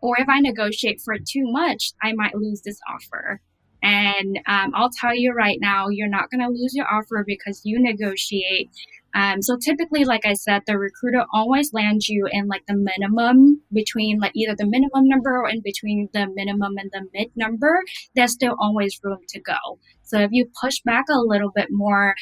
or 0.00 0.18
if 0.20 0.28
I 0.28 0.40
negotiate 0.40 1.00
for 1.00 1.16
too 1.18 1.44
much, 1.44 1.92
I 2.02 2.12
might 2.12 2.34
lose 2.34 2.62
this 2.62 2.78
offer. 2.88 3.40
And 3.82 4.38
um, 4.46 4.72
I'll 4.74 4.90
tell 4.90 5.14
you 5.14 5.32
right 5.32 5.58
now, 5.60 5.88
you're 5.88 6.08
not 6.08 6.30
going 6.30 6.40
to 6.40 6.48
lose 6.48 6.74
your 6.74 6.86
offer 6.86 7.24
because 7.26 7.62
you 7.64 7.80
negotiate. 7.80 8.70
Um, 9.14 9.42
so 9.42 9.56
typically, 9.56 10.04
like 10.04 10.24
I 10.24 10.34
said, 10.34 10.62
the 10.66 10.78
recruiter 10.78 11.24
always 11.34 11.72
lands 11.72 12.08
you 12.08 12.28
in 12.30 12.46
like 12.46 12.62
the 12.66 12.76
minimum 12.76 13.62
between 13.72 14.20
like 14.20 14.32
either 14.34 14.54
the 14.56 14.66
minimum 14.66 15.08
number 15.08 15.36
or 15.36 15.48
in 15.48 15.60
between 15.62 16.08
the 16.12 16.26
minimum 16.34 16.74
and 16.78 16.90
the 16.92 17.06
mid 17.12 17.28
number. 17.36 17.82
There's 18.14 18.32
still 18.32 18.56
always 18.60 18.98
room 19.02 19.20
to 19.30 19.40
go. 19.40 19.78
So 20.02 20.18
if 20.18 20.30
you 20.32 20.46
push 20.62 20.80
back 20.84 21.06
a 21.10 21.20
little 21.20 21.50
bit 21.54 21.68
more, 21.70 22.14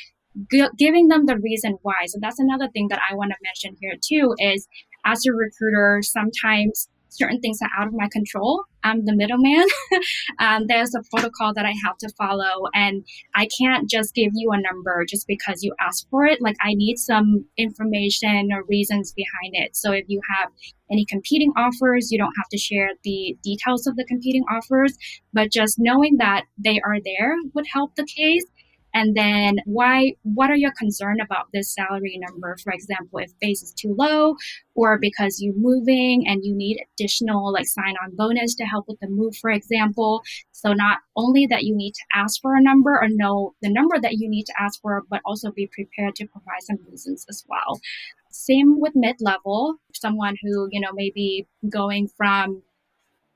g- 0.50 0.68
giving 0.78 1.08
them 1.08 1.26
the 1.26 1.38
reason 1.38 1.78
why. 1.82 2.06
So 2.06 2.18
that's 2.20 2.38
another 2.38 2.68
thing 2.68 2.88
that 2.88 3.00
I 3.10 3.14
want 3.14 3.32
to 3.32 3.36
mention 3.42 3.76
here 3.80 3.94
too 4.02 4.34
is 4.38 4.66
as 5.04 5.24
a 5.26 5.32
recruiter, 5.32 6.00
sometimes 6.02 6.88
certain 7.08 7.40
things 7.40 7.58
are 7.62 7.70
out 7.80 7.88
of 7.88 7.94
my 7.94 8.08
control 8.10 8.64
I'm 8.84 9.04
the 9.04 9.14
middleman. 9.14 9.66
um, 10.38 10.66
there's 10.66 10.94
a 10.94 11.02
protocol 11.10 11.52
that 11.54 11.66
I 11.66 11.74
have 11.84 11.96
to 11.98 12.08
follow, 12.16 12.68
and 12.74 13.04
I 13.34 13.48
can't 13.60 13.88
just 13.88 14.14
give 14.14 14.30
you 14.34 14.52
a 14.52 14.60
number 14.60 15.04
just 15.08 15.26
because 15.26 15.62
you 15.62 15.74
ask 15.80 16.08
for 16.10 16.24
it. 16.26 16.40
Like, 16.40 16.56
I 16.62 16.74
need 16.74 16.96
some 16.98 17.44
information 17.56 18.50
or 18.52 18.64
reasons 18.64 19.12
behind 19.12 19.54
it. 19.54 19.76
So, 19.76 19.92
if 19.92 20.04
you 20.08 20.20
have 20.38 20.50
any 20.90 21.04
competing 21.04 21.52
offers, 21.56 22.10
you 22.10 22.18
don't 22.18 22.34
have 22.38 22.48
to 22.50 22.58
share 22.58 22.90
the 23.04 23.36
details 23.42 23.86
of 23.86 23.96
the 23.96 24.04
competing 24.04 24.44
offers, 24.50 24.96
but 25.32 25.52
just 25.52 25.76
knowing 25.78 26.16
that 26.18 26.44
they 26.56 26.80
are 26.84 26.98
there 27.04 27.34
would 27.54 27.66
help 27.72 27.94
the 27.96 28.06
case. 28.06 28.44
And 28.94 29.16
then 29.16 29.56
why, 29.64 30.14
what 30.22 30.50
are 30.50 30.56
your 30.56 30.72
concern 30.78 31.20
about 31.20 31.46
this 31.52 31.74
salary 31.74 32.18
number? 32.28 32.56
For 32.62 32.72
example, 32.72 33.18
if 33.18 33.30
base 33.40 33.62
is 33.62 33.72
too 33.72 33.94
low 33.96 34.36
or 34.74 34.98
because 34.98 35.40
you're 35.40 35.54
moving 35.56 36.26
and 36.26 36.44
you 36.44 36.54
need 36.54 36.82
additional 36.94 37.52
like 37.52 37.66
sign 37.66 37.94
on 38.02 38.16
bonus 38.16 38.54
to 38.56 38.64
help 38.64 38.86
with 38.88 38.98
the 39.00 39.08
move, 39.08 39.36
for 39.36 39.50
example. 39.50 40.22
So 40.52 40.72
not 40.72 40.98
only 41.16 41.46
that 41.46 41.64
you 41.64 41.76
need 41.76 41.92
to 41.92 42.04
ask 42.14 42.40
for 42.40 42.56
a 42.56 42.62
number 42.62 42.92
or 42.92 43.08
know 43.08 43.54
the 43.62 43.70
number 43.70 44.00
that 44.00 44.14
you 44.14 44.28
need 44.28 44.44
to 44.44 44.54
ask 44.58 44.80
for, 44.80 45.02
but 45.10 45.20
also 45.24 45.52
be 45.52 45.68
prepared 45.72 46.14
to 46.16 46.26
provide 46.26 46.62
some 46.62 46.78
reasons 46.88 47.26
as 47.28 47.44
well. 47.48 47.80
Same 48.30 48.80
with 48.80 48.94
mid 48.94 49.16
level, 49.20 49.76
someone 49.94 50.36
who, 50.42 50.68
you 50.70 50.80
know, 50.80 50.92
maybe 50.92 51.46
going 51.68 52.08
from 52.16 52.62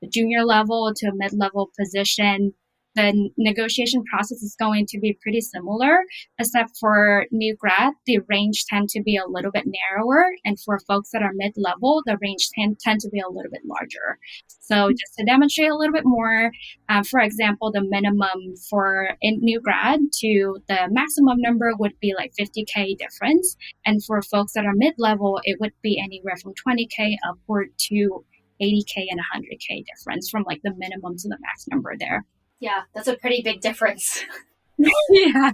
the 0.01 0.07
junior 0.07 0.43
level 0.43 0.91
to 0.95 1.07
a 1.07 1.15
mid 1.15 1.33
level 1.33 1.71
position 1.79 2.53
the 2.95 3.29
negotiation 3.37 4.03
process 4.11 4.41
is 4.43 4.55
going 4.59 4.85
to 4.87 4.99
be 4.99 5.17
pretty 5.21 5.41
similar, 5.41 6.03
except 6.39 6.77
for 6.79 7.25
new 7.31 7.55
grad, 7.55 7.93
the 8.05 8.19
range 8.29 8.65
tend 8.65 8.89
to 8.89 9.01
be 9.01 9.17
a 9.17 9.27
little 9.27 9.51
bit 9.51 9.65
narrower. 9.65 10.25
And 10.45 10.59
for 10.59 10.79
folks 10.87 11.09
that 11.11 11.23
are 11.23 11.31
mid-level, 11.33 12.03
the 12.05 12.17
range 12.21 12.49
tend, 12.53 12.79
tend 12.79 12.99
to 13.01 13.09
be 13.09 13.19
a 13.19 13.29
little 13.29 13.51
bit 13.51 13.61
larger. 13.65 14.19
So 14.59 14.89
just 14.91 15.15
to 15.17 15.25
demonstrate 15.25 15.71
a 15.71 15.75
little 15.75 15.93
bit 15.93 16.05
more, 16.05 16.51
uh, 16.89 17.03
for 17.03 17.19
example, 17.19 17.71
the 17.71 17.81
minimum 17.81 18.55
for 18.69 19.09
in 19.21 19.39
new 19.41 19.59
grad 19.59 19.99
to 20.19 20.57
the 20.67 20.87
maximum 20.91 21.41
number 21.41 21.73
would 21.77 21.99
be 21.99 22.13
like 22.15 22.33
50K 22.39 22.97
difference. 22.97 23.57
And 23.85 24.03
for 24.03 24.21
folks 24.21 24.53
that 24.53 24.65
are 24.65 24.73
mid-level, 24.75 25.41
it 25.43 25.59
would 25.59 25.73
be 25.81 25.99
anywhere 25.99 26.35
from 26.41 26.53
20K 26.53 27.15
upward 27.27 27.69
to 27.89 28.23
80K 28.61 29.07
and 29.09 29.19
100K 29.33 29.83
difference 29.85 30.29
from 30.29 30.43
like 30.47 30.61
the 30.63 30.73
minimum 30.77 31.17
to 31.17 31.27
the 31.27 31.37
max 31.41 31.67
number 31.67 31.95
there. 31.99 32.23
Yeah, 32.63 32.83
that's 32.95 33.09
a 33.09 33.17
pretty 33.17 33.41
big 33.41 33.59
difference. 33.59 34.23
yeah. 35.09 35.51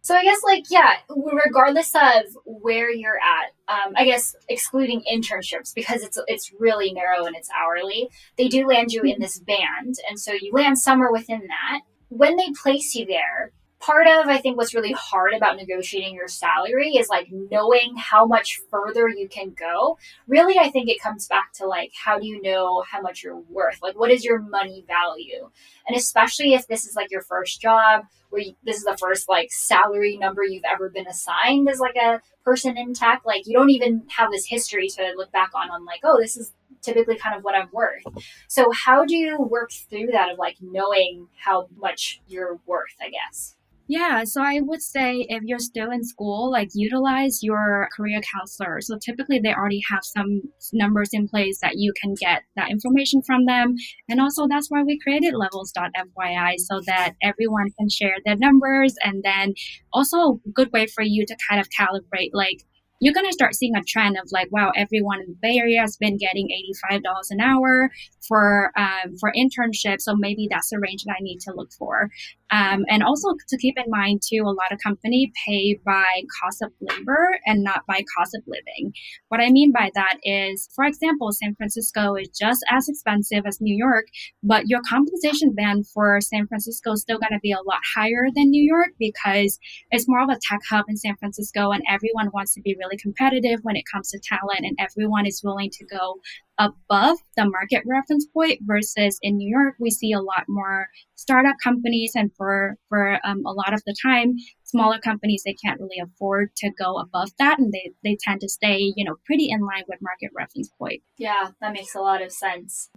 So 0.00 0.14
I 0.14 0.24
guess 0.24 0.38
like 0.42 0.64
yeah, 0.70 0.94
regardless 1.10 1.94
of 1.94 2.34
where 2.46 2.90
you're 2.90 3.18
at, 3.18 3.50
um, 3.68 3.92
I 3.94 4.06
guess 4.06 4.34
excluding 4.48 5.02
internships 5.12 5.74
because 5.74 6.02
it's 6.02 6.18
it's 6.28 6.52
really 6.58 6.94
narrow 6.94 7.26
and 7.26 7.36
it's 7.36 7.50
hourly, 7.50 8.08
they 8.38 8.48
do 8.48 8.66
land 8.66 8.90
you 8.90 9.02
in 9.02 9.20
this 9.20 9.38
band, 9.38 9.96
and 10.08 10.18
so 10.18 10.32
you 10.32 10.50
land 10.50 10.78
somewhere 10.78 11.12
within 11.12 11.42
that. 11.46 11.80
When 12.08 12.36
they 12.36 12.48
place 12.62 12.94
you 12.94 13.04
there, 13.04 13.52
part 13.80 14.06
of 14.06 14.26
I 14.26 14.38
think 14.38 14.56
what's 14.56 14.74
really 14.74 14.92
hard 14.92 15.34
about 15.34 15.56
negotiating 15.56 16.14
your 16.14 16.28
salary 16.28 16.96
is 16.96 17.08
like 17.08 17.28
knowing 17.30 17.94
how 17.96 18.26
much 18.26 18.60
further 18.70 19.08
you 19.08 19.28
can 19.28 19.50
go. 19.50 19.98
Really, 20.26 20.58
I 20.58 20.70
think 20.70 20.88
it 20.88 21.00
comes 21.00 21.26
back 21.26 21.52
to 21.54 21.66
like 21.66 21.92
how 22.04 22.18
do 22.18 22.26
you 22.26 22.40
know 22.40 22.82
how 22.90 23.00
much 23.00 23.22
you're 23.22 23.38
worth? 23.38 23.80
Like 23.82 23.98
what 23.98 24.10
is 24.10 24.24
your 24.24 24.40
money 24.40 24.84
value? 24.86 25.50
And 25.86 25.96
especially 25.96 26.54
if 26.54 26.66
this 26.66 26.86
is 26.86 26.96
like 26.96 27.10
your 27.10 27.22
first 27.22 27.60
job 27.60 28.04
where 28.30 28.42
you, 28.42 28.54
this 28.64 28.76
is 28.76 28.84
the 28.84 28.96
first 28.98 29.28
like 29.28 29.52
salary 29.52 30.16
number 30.16 30.42
you've 30.44 30.64
ever 30.64 30.88
been 30.88 31.06
assigned 31.06 31.68
as 31.68 31.78
like 31.78 31.96
a 31.96 32.20
person 32.44 32.76
in 32.76 32.94
tech, 32.94 33.22
like 33.24 33.46
you 33.46 33.52
don't 33.52 33.70
even 33.70 34.04
have 34.16 34.30
this 34.30 34.46
history 34.46 34.88
to 34.88 35.12
look 35.16 35.32
back 35.32 35.50
on 35.54 35.70
on 35.70 35.84
like, 35.84 36.00
oh, 36.04 36.18
this 36.20 36.36
is 36.36 36.52
typically 36.82 37.16
kind 37.16 37.36
of 37.36 37.42
what 37.42 37.54
I'm 37.54 37.68
worth. 37.72 38.04
So 38.48 38.70
how 38.72 39.04
do 39.04 39.16
you 39.16 39.36
work 39.38 39.70
through 39.72 40.08
that 40.12 40.30
of 40.30 40.38
like 40.38 40.56
knowing 40.60 41.28
how 41.44 41.68
much 41.76 42.20
you're 42.26 42.60
worth, 42.66 42.94
I 43.00 43.10
guess? 43.10 43.55
Yeah, 43.88 44.24
so 44.24 44.42
I 44.42 44.60
would 44.62 44.82
say 44.82 45.26
if 45.28 45.44
you're 45.44 45.60
still 45.60 45.92
in 45.92 46.02
school, 46.02 46.50
like 46.50 46.70
utilize 46.74 47.40
your 47.42 47.88
career 47.96 48.20
counselor. 48.34 48.80
So 48.80 48.98
typically 48.98 49.38
they 49.38 49.54
already 49.54 49.80
have 49.88 50.00
some 50.02 50.42
numbers 50.72 51.10
in 51.12 51.28
place 51.28 51.60
that 51.62 51.76
you 51.76 51.92
can 52.00 52.14
get 52.20 52.42
that 52.56 52.70
information 52.70 53.22
from 53.22 53.46
them. 53.46 53.76
And 54.08 54.20
also 54.20 54.48
that's 54.48 54.68
why 54.70 54.82
we 54.82 54.98
created 54.98 55.34
levels.fyi 55.34 56.54
so 56.58 56.80
that 56.86 57.12
everyone 57.22 57.70
can 57.78 57.88
share 57.88 58.16
their 58.24 58.36
numbers 58.36 58.94
and 59.04 59.22
then 59.22 59.54
also 59.92 60.16
a 60.16 60.50
good 60.52 60.72
way 60.72 60.86
for 60.86 61.02
you 61.04 61.24
to 61.24 61.36
kind 61.48 61.60
of 61.60 61.68
calibrate 61.70 62.30
like 62.32 62.64
you're 63.00 63.14
going 63.14 63.26
to 63.26 63.32
start 63.32 63.54
seeing 63.54 63.76
a 63.76 63.82
trend 63.82 64.16
of 64.16 64.30
like, 64.32 64.50
wow, 64.50 64.72
everyone 64.76 65.20
in 65.20 65.26
the 65.28 65.36
Bay 65.40 65.58
Area 65.58 65.80
has 65.80 65.96
been 65.96 66.16
getting 66.16 66.48
$85 66.92 67.02
an 67.30 67.40
hour 67.40 67.90
for, 68.26 68.72
um, 68.76 69.16
for 69.18 69.32
internships. 69.36 70.02
So 70.02 70.14
maybe 70.16 70.48
that's 70.50 70.70
the 70.70 70.78
range 70.80 71.04
that 71.04 71.16
I 71.18 71.22
need 71.22 71.40
to 71.40 71.52
look 71.54 71.72
for. 71.72 72.10
Um, 72.50 72.84
and 72.88 73.02
also 73.02 73.34
to 73.48 73.56
keep 73.58 73.74
in 73.76 73.90
mind 73.90 74.22
too, 74.22 74.42
a 74.44 74.54
lot 74.54 74.72
of 74.72 74.78
company 74.82 75.32
pay 75.44 75.78
by 75.84 76.22
cost 76.42 76.62
of 76.62 76.72
labor 76.80 77.38
and 77.44 77.62
not 77.62 77.84
by 77.86 78.02
cost 78.16 78.34
of 78.34 78.42
living. 78.46 78.92
What 79.28 79.40
I 79.40 79.50
mean 79.50 79.72
by 79.72 79.90
that 79.94 80.18
is, 80.22 80.68
for 80.74 80.84
example, 80.84 81.32
San 81.32 81.54
Francisco 81.56 82.14
is 82.14 82.28
just 82.28 82.64
as 82.70 82.88
expensive 82.88 83.44
as 83.46 83.60
New 83.60 83.76
York, 83.76 84.06
but 84.42 84.68
your 84.68 84.80
compensation 84.88 85.54
band 85.54 85.86
for 85.88 86.20
San 86.20 86.46
Francisco 86.46 86.92
is 86.92 87.02
still 87.02 87.18
going 87.18 87.32
to 87.32 87.40
be 87.42 87.52
a 87.52 87.62
lot 87.66 87.80
higher 87.96 88.26
than 88.34 88.50
New 88.50 88.62
York 88.62 88.90
because 88.98 89.58
it's 89.90 90.08
more 90.08 90.22
of 90.22 90.28
a 90.28 90.38
tech 90.40 90.60
hub 90.70 90.84
in 90.88 90.96
San 90.96 91.16
Francisco 91.16 91.70
and 91.72 91.82
everyone 91.90 92.30
wants 92.32 92.54
to 92.54 92.60
be 92.60 92.76
really 92.78 92.85
competitive 93.00 93.60
when 93.62 93.76
it 93.76 93.84
comes 93.92 94.10
to 94.10 94.18
talent 94.18 94.60
and 94.60 94.76
everyone 94.78 95.26
is 95.26 95.42
willing 95.42 95.70
to 95.70 95.84
go 95.86 96.20
above 96.58 97.18
the 97.36 97.44
market 97.44 97.82
reference 97.86 98.26
point 98.26 98.60
versus 98.62 99.18
in 99.22 99.36
New 99.36 99.48
York, 99.48 99.74
we 99.78 99.90
see 99.90 100.12
a 100.12 100.20
lot 100.20 100.44
more 100.48 100.88
startup 101.14 101.56
companies. 101.62 102.12
And 102.14 102.30
for, 102.34 102.76
for 102.88 103.18
um, 103.24 103.44
a 103.44 103.52
lot 103.52 103.74
of 103.74 103.82
the 103.86 103.94
time, 104.02 104.36
smaller 104.64 104.98
companies, 104.98 105.42
they 105.44 105.54
can't 105.54 105.80
really 105.80 106.00
afford 106.02 106.54
to 106.56 106.70
go 106.78 106.98
above 106.98 107.30
that. 107.38 107.58
And 107.58 107.72
they, 107.72 107.92
they 108.02 108.16
tend 108.20 108.40
to 108.40 108.48
stay, 108.48 108.92
you 108.96 109.04
know, 109.04 109.16
pretty 109.26 109.50
in 109.50 109.60
line 109.60 109.84
with 109.88 110.00
market 110.00 110.30
reference 110.34 110.70
point. 110.78 111.02
Yeah, 111.18 111.50
that 111.60 111.72
makes 111.72 111.94
a 111.94 112.00
lot 112.00 112.22
of 112.22 112.32
sense. 112.32 112.90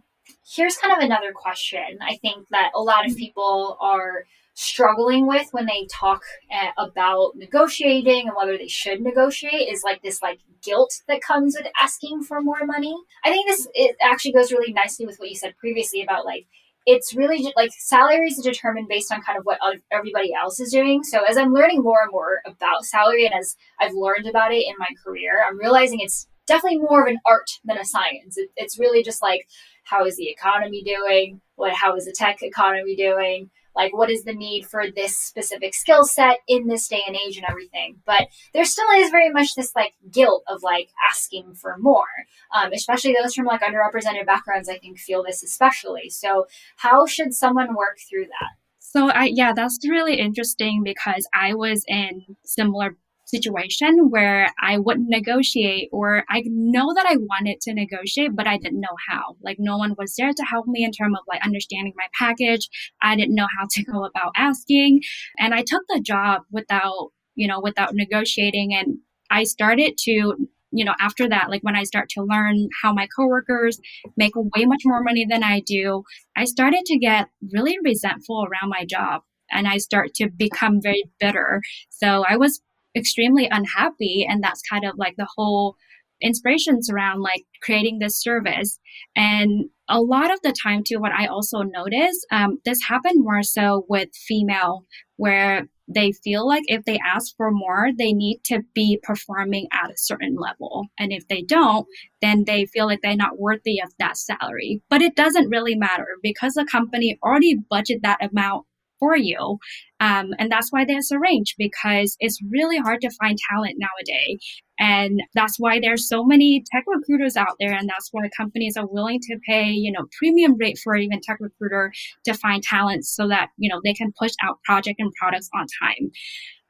Here's 0.56 0.78
kind 0.78 0.96
of 0.96 1.04
another 1.04 1.32
question. 1.34 1.98
I 2.02 2.18
think 2.18 2.48
that 2.52 2.72
a 2.76 2.82
lot 2.82 3.10
of 3.10 3.18
people 3.18 3.78
are 3.82 4.26
struggling 4.60 5.26
with 5.26 5.48
when 5.52 5.66
they 5.66 5.88
talk 5.90 6.22
uh, 6.52 6.72
about 6.78 7.32
negotiating 7.36 8.28
and 8.28 8.36
whether 8.36 8.58
they 8.58 8.68
should 8.68 9.00
negotiate 9.02 9.70
is 9.70 9.84
like 9.86 10.02
this 10.02 10.22
like 10.22 10.40
guilt 10.62 10.92
that 11.08 11.22
comes 11.22 11.56
with 11.58 11.72
asking 11.82 12.22
for 12.24 12.42
more 12.42 12.66
money. 12.66 12.94
I 13.24 13.30
think 13.30 13.48
this 13.48 13.68
it 13.74 13.96
actually 14.02 14.34
goes 14.34 14.52
really 14.52 14.74
nicely 14.74 15.06
with 15.06 15.18
what 15.18 15.30
you 15.30 15.36
said 15.36 15.56
previously 15.58 16.02
about 16.04 16.26
like 16.26 16.46
it's 16.86 17.16
really 17.16 17.54
like 17.56 17.72
salaries 17.78 18.38
are 18.38 18.52
determined 18.52 18.90
based 18.90 19.14
on 19.14 19.22
kind 19.22 19.38
of 19.38 19.46
what 19.46 19.60
everybody 19.92 20.34
else 20.34 20.60
is 20.60 20.72
doing. 20.72 21.04
So 21.04 21.22
as 21.24 21.38
I'm 21.38 21.54
learning 21.54 21.82
more 21.82 22.02
and 22.02 22.12
more 22.12 22.42
about 22.46 22.84
salary 22.84 23.26
and 23.26 23.34
as 23.34 23.56
I've 23.80 23.94
learned 23.94 24.28
about 24.28 24.52
it 24.52 24.66
in 24.66 24.74
my 24.78 24.88
career, 25.06 25.46
I'm 25.48 25.58
realizing 25.58 26.00
it's 26.02 26.28
definitely 26.48 26.80
more 26.80 27.04
of 27.04 27.08
an 27.08 27.20
art 27.26 27.50
than 27.64 27.78
a 27.78 27.86
science. 27.86 28.38
It, 28.38 28.50
it's 28.58 28.78
really 28.78 29.04
just 29.04 29.22
like 29.22 29.48
how 29.86 30.06
is 30.06 30.18
the 30.18 30.30
economy 30.30 30.84
doing? 30.84 31.40
What 31.56 31.74
how 31.74 31.96
is 31.96 32.06
the 32.06 32.14
tech 32.14 32.42
economy 32.42 32.98
doing? 32.98 33.52
Like 33.76 33.96
what 33.96 34.10
is 34.10 34.24
the 34.24 34.34
need 34.34 34.66
for 34.66 34.90
this 34.90 35.18
specific 35.18 35.74
skill 35.74 36.04
set 36.04 36.40
in 36.48 36.68
this 36.68 36.88
day 36.88 37.02
and 37.08 37.16
age 37.16 37.38
and 37.38 37.46
everything. 37.50 37.98
But 38.06 38.28
there 38.54 38.66
still 38.66 38.90
is 38.96 39.12
very 39.12 39.30
much 39.30 39.56
this 39.56 39.76
like 39.76 39.94
guilt 40.12 40.44
of 40.48 40.64
like 40.64 40.90
asking 41.10 41.54
for 41.56 41.78
more. 41.80 42.06
Um, 42.54 42.72
especially 42.74 43.14
those 43.14 43.34
from 43.34 43.46
like 43.46 43.62
underrepresented 43.62 44.26
backgrounds 44.26 44.70
i 44.70 44.78
think 44.78 44.98
feel 44.98 45.24
this 45.24 45.44
especially. 45.44 46.10
So 46.10 46.48
how 46.78 47.06
should 47.06 47.34
someone 47.34 47.76
work 47.76 47.98
through 48.10 48.26
that? 48.26 48.58
So 48.80 49.10
I 49.10 49.30
yeah, 49.34 49.54
that's 49.54 49.78
really 49.88 50.20
interesting 50.20 50.82
because 50.84 51.28
I 51.34 51.54
was 51.54 51.84
in 51.88 52.24
similar 52.44 52.98
situation 53.30 54.10
where 54.10 54.50
I 54.62 54.78
wouldn't 54.78 55.10
negotiate 55.10 55.90
or 55.92 56.24
I 56.30 56.44
know 56.46 56.94
that 56.96 57.06
I 57.06 57.18
wanted 57.18 57.62
to 57.62 57.74
negotiate, 57.74 58.36
but 58.36 58.48
I 58.48 58.58
didn't 58.58 58.82
know 58.82 58.96
how. 59.08 59.36
Like 59.44 59.58
no 59.60 59.78
one 59.78 59.96
was 59.98 60.16
there 60.18 60.34
to 60.34 60.44
help 60.44 60.68
me 60.68 60.84
in 60.84 60.92
terms 60.92 61.18
of 61.18 61.26
like 61.28 61.46
understanding 61.46 61.94
my 61.96 62.08
package. 62.18 62.70
I 63.02 63.16
didn't 63.16 63.36
know 63.36 63.48
how 63.58 63.68
to 63.72 63.84
go 63.92 64.06
about 64.06 64.34
asking. 64.36 65.02
And 65.38 65.54
I 65.54 65.64
took 65.66 65.84
the 65.90 66.02
job 66.02 66.42
without, 66.52 67.12
you 67.36 67.48
know, 67.48 67.60
without 67.60 67.94
negotiating. 67.94 68.74
And 68.74 68.98
I 69.30 69.44
started 69.44 69.98
to 70.06 70.48
you 70.72 70.86
know, 70.86 70.94
after 71.00 71.28
that, 71.28 71.50
like 71.50 71.64
when 71.64 71.76
I 71.76 71.84
start 71.84 72.10
to 72.10 72.22
learn 72.22 72.70
how 72.84 72.94
my 72.94 73.08
coworkers 73.16 73.80
make 74.18 74.34
way 74.36 74.66
much 74.66 74.82
more 74.86 75.02
money 75.02 75.26
than 75.28 75.44
I 75.44 75.62
do, 75.62 76.04
I 76.36 76.46
started 76.46 76.86
to 76.86 77.00
get 77.00 77.28
really 77.52 77.78
resentful 77.84 78.46
around 78.46 78.70
my 78.70 78.86
job 78.86 79.24
and 79.52 79.68
I 79.68 79.78
start 79.78 80.14
to 80.16 80.30
become 80.30 80.80
very 80.82 81.04
bitter. 81.20 81.62
So 81.90 82.24
I 82.28 82.38
was 82.38 82.62
extremely 82.96 83.48
unhappy. 83.50 84.26
And 84.28 84.44
that's 84.44 84.62
kind 84.62 84.86
of 84.86 84.98
like 84.98 85.16
the 85.18 85.28
whole 85.36 85.76
inspirations 86.22 86.90
around 86.90 87.22
like 87.22 87.46
creating 87.62 88.00
this 88.00 88.22
service. 88.22 88.80
And 89.16 89.70
a 89.88 90.02
lot 90.02 90.32
of 90.32 90.42
the 90.44 90.52
time 90.52 90.84
too, 90.84 91.00
what 91.00 91.12
I 91.12 91.28
also 91.28 91.62
notice, 91.62 92.26
um, 92.32 92.60
this 92.66 92.84
happened 92.84 93.24
more 93.24 93.44
so 93.44 93.86
with 93.88 94.10
female, 94.14 94.86
where 95.16 95.68
they 95.88 96.12
feel 96.12 96.48
like 96.48 96.64
if 96.68 96.86
they 96.86 97.00
ask 97.04 97.36
for 97.36 97.50
more, 97.52 97.90
they 97.98 98.14
need 98.14 98.42
to 98.46 98.62
be 98.76 99.00
performing 99.02 99.68
at 99.74 99.90
a 99.90 99.98
certain 99.98 100.36
level. 100.36 100.86
And 101.00 101.12
if 101.12 101.28
they 101.28 101.42
don't, 101.42 101.88
then 102.22 102.44
they 102.46 102.66
feel 102.66 102.86
like 102.86 103.02
they're 103.02 103.16
not 103.16 103.40
worthy 103.40 103.82
of 103.82 103.92
that 103.98 104.18
salary. 104.18 104.82
But 104.90 105.02
it 105.02 105.16
doesn't 105.16 105.50
really 105.50 105.76
matter 105.76 106.08
because 106.22 106.54
the 106.54 106.66
company 106.66 107.18
already 107.24 107.58
budget 107.70 108.02
that 108.04 108.24
amount 108.24 108.66
for 109.00 109.16
you. 109.18 109.58
Um, 110.00 110.32
and 110.40 110.52
that's 110.52 110.72
why 110.72 110.86
there's 110.86 111.12
a 111.12 111.20
range 111.20 111.56
because 111.58 112.16
it's 112.20 112.40
really 112.50 112.78
hard 112.78 113.02
to 113.02 113.10
find 113.22 113.38
talent 113.50 113.76
nowadays. 113.78 114.40
And 114.80 115.22
that's 115.34 115.60
why 115.60 115.80
there's 115.80 116.08
so 116.08 116.24
many 116.24 116.64
tech 116.72 116.86
recruiters 116.88 117.36
out 117.36 117.56
there. 117.60 117.74
And 117.74 117.90
that's 117.90 118.10
why 118.12 118.30
companies 118.36 118.78
are 118.78 118.88
willing 118.88 119.20
to 119.22 119.38
pay, 119.46 119.70
you 119.70 119.92
know, 119.92 120.06
premium 120.18 120.56
rate 120.58 120.80
for 120.82 120.96
even 120.96 121.20
tech 121.22 121.38
recruiter 121.42 121.92
to 122.26 122.34
find 122.34 122.64
talent 122.64 123.06
so 123.06 123.28
that, 123.28 123.50
you 123.58 123.70
know, 123.70 123.82
they 123.84 123.94
can 123.94 124.14
push 124.18 124.32
out 124.42 124.60
project 124.64 125.00
and 125.00 125.12
products 125.14 125.50
on 125.54 125.66
time. 125.82 126.12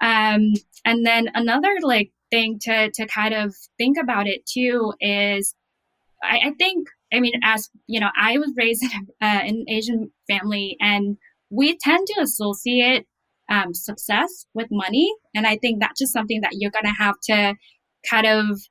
Um, 0.02 0.54
and 0.86 1.06
then 1.06 1.30
another 1.36 1.76
like 1.82 2.12
thing 2.32 2.58
to, 2.62 2.90
to 2.92 3.06
kind 3.08 3.34
of 3.34 3.54
think 3.78 3.98
about 4.02 4.28
it 4.28 4.46
too 4.46 4.94
is 5.00 5.56
I, 6.24 6.40
I 6.46 6.52
think, 6.58 6.88
I 7.14 7.20
mean, 7.20 7.34
as 7.44 7.70
you 7.88 8.00
know, 8.00 8.10
I 8.18 8.38
was 8.38 8.54
raised 8.56 8.84
in 8.94 9.08
an 9.22 9.66
Asian 9.68 10.12
family 10.28 10.78
and 10.80 11.18
we 11.50 11.78
tend 11.78 12.08
to 12.08 12.22
associate 12.22 13.06
um, 13.50 13.74
success 13.74 14.46
with 14.54 14.68
money. 14.72 15.12
And 15.34 15.48
I 15.48 15.58
think 15.58 15.80
that's 15.80 16.00
just 16.00 16.14
something 16.14 16.42
that 16.42 16.52
you're 16.54 16.72
going 16.72 16.86
to 16.86 17.02
have 17.02 17.16
to 17.24 17.56
kind 18.10 18.28
of 18.28 18.62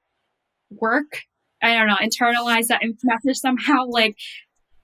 work, 0.71 1.23
I 1.63 1.75
don't 1.75 1.89
know, 1.89 1.97
internalize 1.97 2.69
that 2.69 2.83
message 3.05 3.39
somehow. 3.39 3.87
Like 3.89 4.17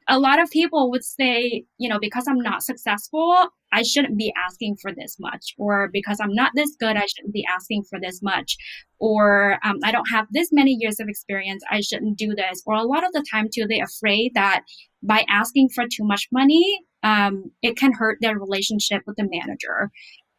a 0.09 0.19
lot 0.19 0.43
of 0.43 0.51
people 0.51 0.91
would 0.91 1.05
say, 1.05 1.65
you 1.79 1.89
know, 1.89 1.99
because 2.01 2.27
I'm 2.29 2.41
not 2.41 2.63
successful, 2.63 3.35
I 3.73 3.83
shouldn't 3.83 4.19
be 4.19 4.33
asking 4.37 4.77
for 4.81 4.93
this 4.93 5.17
much. 5.19 5.55
Or 5.59 5.89
because 5.93 6.19
I'm 6.21 6.35
not 6.35 6.53
this 6.55 6.77
good, 6.79 6.97
I 6.97 7.07
shouldn't 7.07 7.33
be 7.33 7.45
asking 7.49 7.85
for 7.89 7.99
this 8.01 8.21
much. 8.23 8.57
Or 8.99 9.59
um, 9.65 9.79
I 9.83 9.93
don't 9.93 10.11
have 10.11 10.27
this 10.31 10.49
many 10.53 10.77
years 10.79 11.01
of 11.01 11.09
experience, 11.09 11.63
I 11.71 11.81
shouldn't 11.81 12.19
do 12.19 12.35
this. 12.35 12.63
Or 12.67 12.75
a 12.75 12.83
lot 12.83 13.05
of 13.05 13.13
the 13.13 13.25
time, 13.31 13.49
too, 13.53 13.67
they're 13.69 13.85
afraid 13.85 14.33
that 14.35 14.63
by 15.03 15.25
asking 15.29 15.71
for 15.75 15.85
too 15.85 16.05
much 16.05 16.29
money, 16.33 16.81
um, 17.05 17.53
it 17.63 17.77
can 17.77 17.93
hurt 17.93 18.19
their 18.21 18.37
relationship 18.39 19.03
with 19.07 19.17
the 19.17 19.29
manager. 19.31 19.91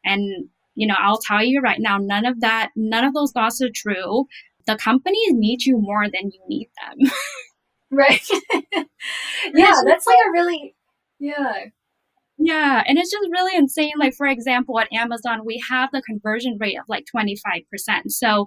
And, 0.03 0.49
you 0.73 0.87
know, 0.87 0.95
I'll 0.99 1.19
tell 1.19 1.43
you 1.43 1.61
right 1.61 1.79
now, 1.79 1.97
none 1.97 2.25
of 2.25 2.41
that, 2.41 2.71
none 2.75 3.05
of 3.05 3.13
those 3.13 3.31
thoughts 3.31 3.61
are 3.61 3.69
true. 3.73 4.25
The 4.65 4.75
companies 4.75 5.31
need 5.31 5.63
you 5.63 5.77
more 5.77 6.05
than 6.05 6.31
you 6.31 6.41
need 6.49 6.69
them. 6.81 7.11
right. 7.91 8.27
yeah, 9.53 9.81
that's 9.85 10.07
like 10.07 10.17
a 10.27 10.31
really, 10.33 10.75
yeah. 11.19 11.65
Yeah, 12.37 12.83
and 12.85 12.97
it's 12.97 13.11
just 13.11 13.29
really 13.31 13.55
insane. 13.55 13.93
Like, 13.97 14.13
for 14.13 14.27
example, 14.27 14.77
at 14.79 14.91
Amazon, 14.91 15.45
we 15.45 15.61
have 15.69 15.89
the 15.93 16.01
conversion 16.01 16.57
rate 16.59 16.77
of 16.77 16.83
like 16.89 17.05
25%. 17.09 18.11
So 18.11 18.45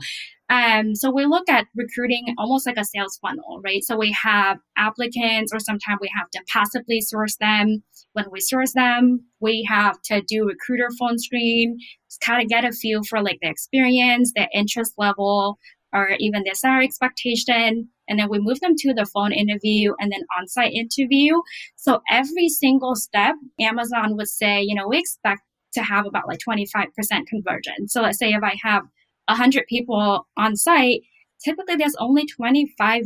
um, 0.50 0.94
so 0.94 1.10
we 1.10 1.26
look 1.26 1.48
at 1.48 1.66
recruiting 1.76 2.34
almost 2.38 2.66
like 2.66 2.78
a 2.78 2.84
sales 2.84 3.18
funnel, 3.20 3.60
right? 3.62 3.82
So 3.84 3.96
we 3.96 4.16
have 4.22 4.58
applicants, 4.78 5.52
or 5.52 5.58
sometimes 5.60 5.98
we 6.00 6.10
have 6.16 6.30
to 6.30 6.40
passively 6.52 7.00
source 7.02 7.36
them. 7.36 7.82
When 8.14 8.26
we 8.32 8.40
source 8.40 8.72
them, 8.72 9.24
we 9.40 9.66
have 9.68 10.00
to 10.06 10.22
do 10.22 10.46
recruiter 10.46 10.88
phone 10.98 11.18
screen, 11.18 11.78
kind 12.24 12.42
of 12.42 12.48
get 12.48 12.64
a 12.64 12.72
feel 12.72 13.02
for 13.04 13.22
like 13.22 13.38
the 13.42 13.48
experience, 13.50 14.32
their 14.34 14.48
interest 14.54 14.94
level, 14.98 15.58
or 15.92 16.10
even 16.18 16.42
their 16.44 16.54
salary 16.54 16.84
expectation. 16.84 17.90
And 18.08 18.18
then 18.18 18.28
we 18.28 18.38
move 18.38 18.60
them 18.60 18.74
to 18.78 18.94
the 18.94 19.06
phone 19.06 19.32
interview 19.32 19.94
and 20.00 20.10
then 20.10 20.22
on 20.38 20.48
site 20.48 20.72
interview. 20.72 21.40
So 21.76 22.00
every 22.10 22.48
single 22.48 22.94
step, 22.94 23.34
Amazon 23.60 24.16
would 24.16 24.28
say, 24.28 24.62
you 24.62 24.74
know, 24.74 24.88
we 24.88 24.98
expect 24.98 25.42
to 25.74 25.82
have 25.82 26.06
about 26.06 26.28
like 26.28 26.38
25% 26.38 26.86
conversion. 27.26 27.88
So 27.88 28.02
let's 28.02 28.18
say 28.18 28.32
if 28.32 28.42
I 28.42 28.56
have 28.62 28.82
100 29.26 29.66
people 29.68 30.26
on 30.36 30.56
site, 30.56 31.02
typically 31.44 31.76
there's 31.76 31.96
only 31.98 32.26
25 32.26 33.04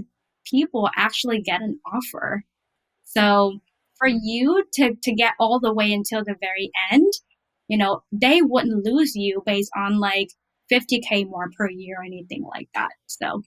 people 0.48 0.88
actually 0.96 1.40
get 1.40 1.60
an 1.60 1.78
offer. 1.86 2.44
So 3.04 3.58
for 3.98 4.08
you 4.08 4.64
to, 4.74 4.94
to 5.02 5.12
get 5.12 5.34
all 5.38 5.60
the 5.60 5.72
way 5.72 5.92
until 5.92 6.24
the 6.24 6.36
very 6.40 6.70
end, 6.90 7.12
you 7.68 7.78
know, 7.78 8.02
they 8.12 8.42
wouldn't 8.42 8.84
lose 8.84 9.14
you 9.14 9.42
based 9.44 9.70
on 9.76 9.98
like 9.98 10.28
50K 10.72 11.26
more 11.26 11.50
per 11.56 11.68
year 11.68 11.96
or 12.00 12.04
anything 12.04 12.44
like 12.44 12.68
that. 12.74 12.90
So 13.06 13.42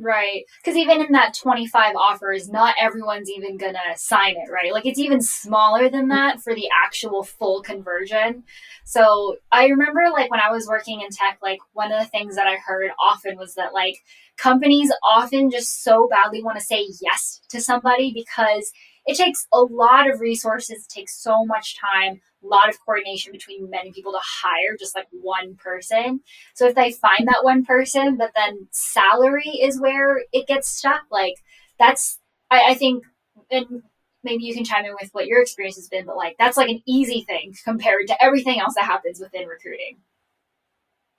Right. 0.00 0.44
Because 0.62 0.76
even 0.76 1.04
in 1.04 1.12
that 1.12 1.34
25 1.34 1.96
offers, 1.96 2.48
not 2.48 2.76
everyone's 2.80 3.28
even 3.28 3.56
going 3.56 3.74
to 3.74 3.96
sign 3.96 4.36
it, 4.36 4.50
right? 4.50 4.72
Like 4.72 4.86
it's 4.86 4.98
even 4.98 5.20
smaller 5.20 5.88
than 5.88 6.06
mm. 6.06 6.10
that 6.10 6.40
for 6.40 6.54
the 6.54 6.68
actual 6.84 7.24
full 7.24 7.62
conversion. 7.62 8.44
So 8.84 9.36
I 9.50 9.66
remember 9.66 10.02
like 10.12 10.30
when 10.30 10.40
I 10.40 10.52
was 10.52 10.68
working 10.68 11.00
in 11.00 11.08
tech, 11.10 11.38
like 11.42 11.58
one 11.72 11.90
of 11.90 12.00
the 12.00 12.08
things 12.08 12.36
that 12.36 12.46
I 12.46 12.56
heard 12.64 12.90
often 13.02 13.36
was 13.36 13.54
that 13.54 13.74
like 13.74 13.96
companies 14.36 14.92
often 15.04 15.50
just 15.50 15.82
so 15.82 16.08
badly 16.08 16.44
want 16.44 16.58
to 16.58 16.64
say 16.64 16.86
yes 17.02 17.40
to 17.48 17.60
somebody 17.60 18.12
because 18.14 18.72
it 19.04 19.16
takes 19.16 19.48
a 19.52 19.60
lot 19.60 20.08
of 20.08 20.20
resources, 20.20 20.84
it 20.84 20.92
takes 20.92 21.20
so 21.20 21.44
much 21.44 21.76
time, 21.80 22.20
lot 22.42 22.68
of 22.68 22.76
coordination 22.84 23.32
between 23.32 23.70
many 23.70 23.92
people 23.92 24.12
to 24.12 24.20
hire 24.22 24.76
just 24.78 24.94
like 24.94 25.08
one 25.10 25.56
person. 25.56 26.20
So 26.54 26.66
if 26.68 26.74
they 26.74 26.92
find 26.92 27.26
that 27.26 27.42
one 27.42 27.64
person, 27.64 28.16
but 28.16 28.32
then 28.34 28.68
salary 28.70 29.58
is 29.60 29.80
where 29.80 30.20
it 30.32 30.46
gets 30.46 30.68
stuck, 30.68 31.02
like 31.10 31.34
that's, 31.78 32.18
I, 32.50 32.70
I 32.70 32.74
think, 32.74 33.04
and 33.50 33.82
maybe 34.22 34.44
you 34.44 34.54
can 34.54 34.64
chime 34.64 34.84
in 34.84 34.94
with 35.00 35.10
what 35.12 35.26
your 35.26 35.40
experience 35.40 35.76
has 35.76 35.88
been, 35.88 36.06
but 36.06 36.16
like 36.16 36.36
that's 36.38 36.56
like 36.56 36.70
an 36.70 36.82
easy 36.86 37.22
thing 37.22 37.54
compared 37.64 38.06
to 38.08 38.22
everything 38.22 38.60
else 38.60 38.74
that 38.74 38.84
happens 38.84 39.20
within 39.20 39.46
recruiting. 39.46 39.98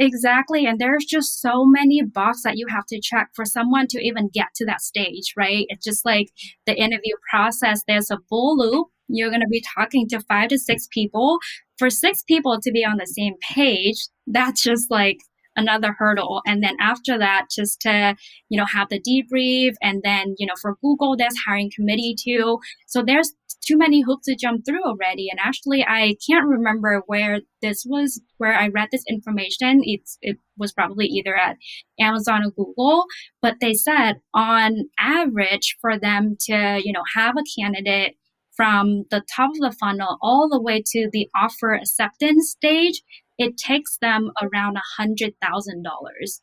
Exactly. 0.02 0.66
And 0.66 0.80
there's 0.80 1.04
just 1.04 1.42
so 1.42 1.66
many 1.66 2.02
boxes 2.02 2.44
that 2.44 2.58
you 2.58 2.68
have 2.70 2.86
to 2.86 3.02
check 3.02 3.32
for 3.34 3.44
someone 3.44 3.86
to 3.88 4.00
even 4.00 4.30
get 4.34 4.48
to 4.56 4.66
that 4.66 4.82
stage, 4.82 5.34
right? 5.36 5.66
It's 5.68 5.84
just 5.84 6.06
like 6.06 6.30
the 6.66 6.74
interview 6.74 7.16
process, 7.30 7.84
there's 7.86 8.10
a 8.10 8.20
full 8.30 8.58
loop 8.58 8.88
you're 9.10 9.30
going 9.30 9.42
to 9.42 9.48
be 9.50 9.64
talking 9.76 10.08
to 10.10 10.22
five 10.22 10.50
to 10.50 10.58
six 10.58 10.88
people. 10.92 11.40
For 11.78 11.90
six 11.90 12.24
people 12.24 12.60
to 12.62 12.72
be 12.72 12.86
on 12.86 12.98
the 12.98 13.08
same 13.08 13.34
page, 13.54 14.08
that's 14.28 14.62
just 14.62 14.90
like 14.90 15.18
another 15.56 15.96
hurdle. 15.98 16.42
And 16.46 16.64
then 16.64 16.78
after 16.80 17.18
that, 17.18 17.48
just 17.54 17.82
to, 17.82 18.16
you 18.50 18.58
know, 18.58 18.66
have 18.66 18.88
the 18.90 19.02
debrief. 19.02 19.74
And 19.82 20.02
then, 20.04 20.36
you 20.38 20.48
know, 20.48 20.54
for 20.62 20.78
Google, 20.82 21.18
there's 21.18 21.36
hiring 21.46 21.72
committee 21.76 22.16
too. 22.22 22.60
So 22.88 23.04
there's 23.06 23.34
too 23.66 23.78
many 23.78 24.02
hoops 24.02 24.26
to 24.26 24.36
jump 24.36 24.66
through 24.66 24.84
already. 24.84 25.28
And 25.30 25.40
actually, 25.44 25.84
I 25.84 26.16
can't 26.28 26.48
remember 26.48 27.04
where 27.08 27.42
this 27.62 27.84
was, 27.86 28.22
where 28.38 28.54
I 28.54 28.70
read 28.70 28.90
this 28.92 29.04
information. 29.10 29.82
It's, 29.84 30.18
it 30.22 30.38
was 30.58 30.72
probably 30.72 31.08
either 31.08 31.36
at 31.36 31.58
Amazon 32.00 32.44
or 32.46 32.52
Google, 32.52 33.06
but 33.42 33.56
they 33.60 33.74
said 33.74 34.22
on 34.34 34.90
average 34.98 35.78
for 35.82 36.00
them 36.00 36.38
to, 36.48 36.82
you 36.84 36.94
know, 36.94 37.04
have 37.16 37.36
a 37.38 37.62
candidate 37.62 38.16
from 38.60 39.06
the 39.10 39.24
top 39.34 39.52
of 39.52 39.62
the 39.62 39.78
funnel 39.80 40.18
all 40.22 40.50
the 40.50 40.62
way 40.62 40.84
to 40.86 41.10
the 41.14 41.30
offer 41.34 41.72
acceptance 41.72 42.50
stage, 42.50 43.02
it 43.38 43.56
takes 43.56 43.98
them 44.02 44.32
around 44.42 44.76
a 44.76 44.82
hundred 44.98 45.32
thousand 45.42 45.82
dollars. 45.82 46.42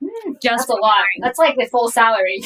Hmm, 0.00 0.34
just 0.40 0.68
a 0.68 0.74
lot. 0.74 1.04
That's 1.20 1.40
like 1.40 1.56
the 1.56 1.66
full 1.66 1.90
salary. 1.90 2.42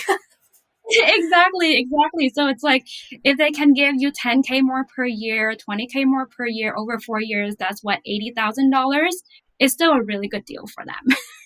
exactly, 0.89 1.79
exactly. 1.79 2.31
So 2.35 2.47
it's 2.49 2.63
like 2.63 2.87
if 3.23 3.37
they 3.37 3.51
can 3.51 3.75
give 3.75 3.97
you 3.99 4.13
10k 4.13 4.63
more 4.63 4.87
per 4.97 5.05
year, 5.05 5.55
20k 5.55 6.07
more 6.07 6.27
per 6.35 6.47
year 6.47 6.75
over 6.75 6.99
four 6.99 7.21
years, 7.21 7.57
that's 7.59 7.85
what 7.85 7.99
eighty 8.07 8.33
thousand 8.35 8.71
dollars. 8.71 9.15
It's 9.59 9.75
still 9.75 9.93
a 9.93 10.03
really 10.03 10.27
good 10.27 10.47
deal 10.47 10.65
for 10.67 10.87
them. 10.87 11.17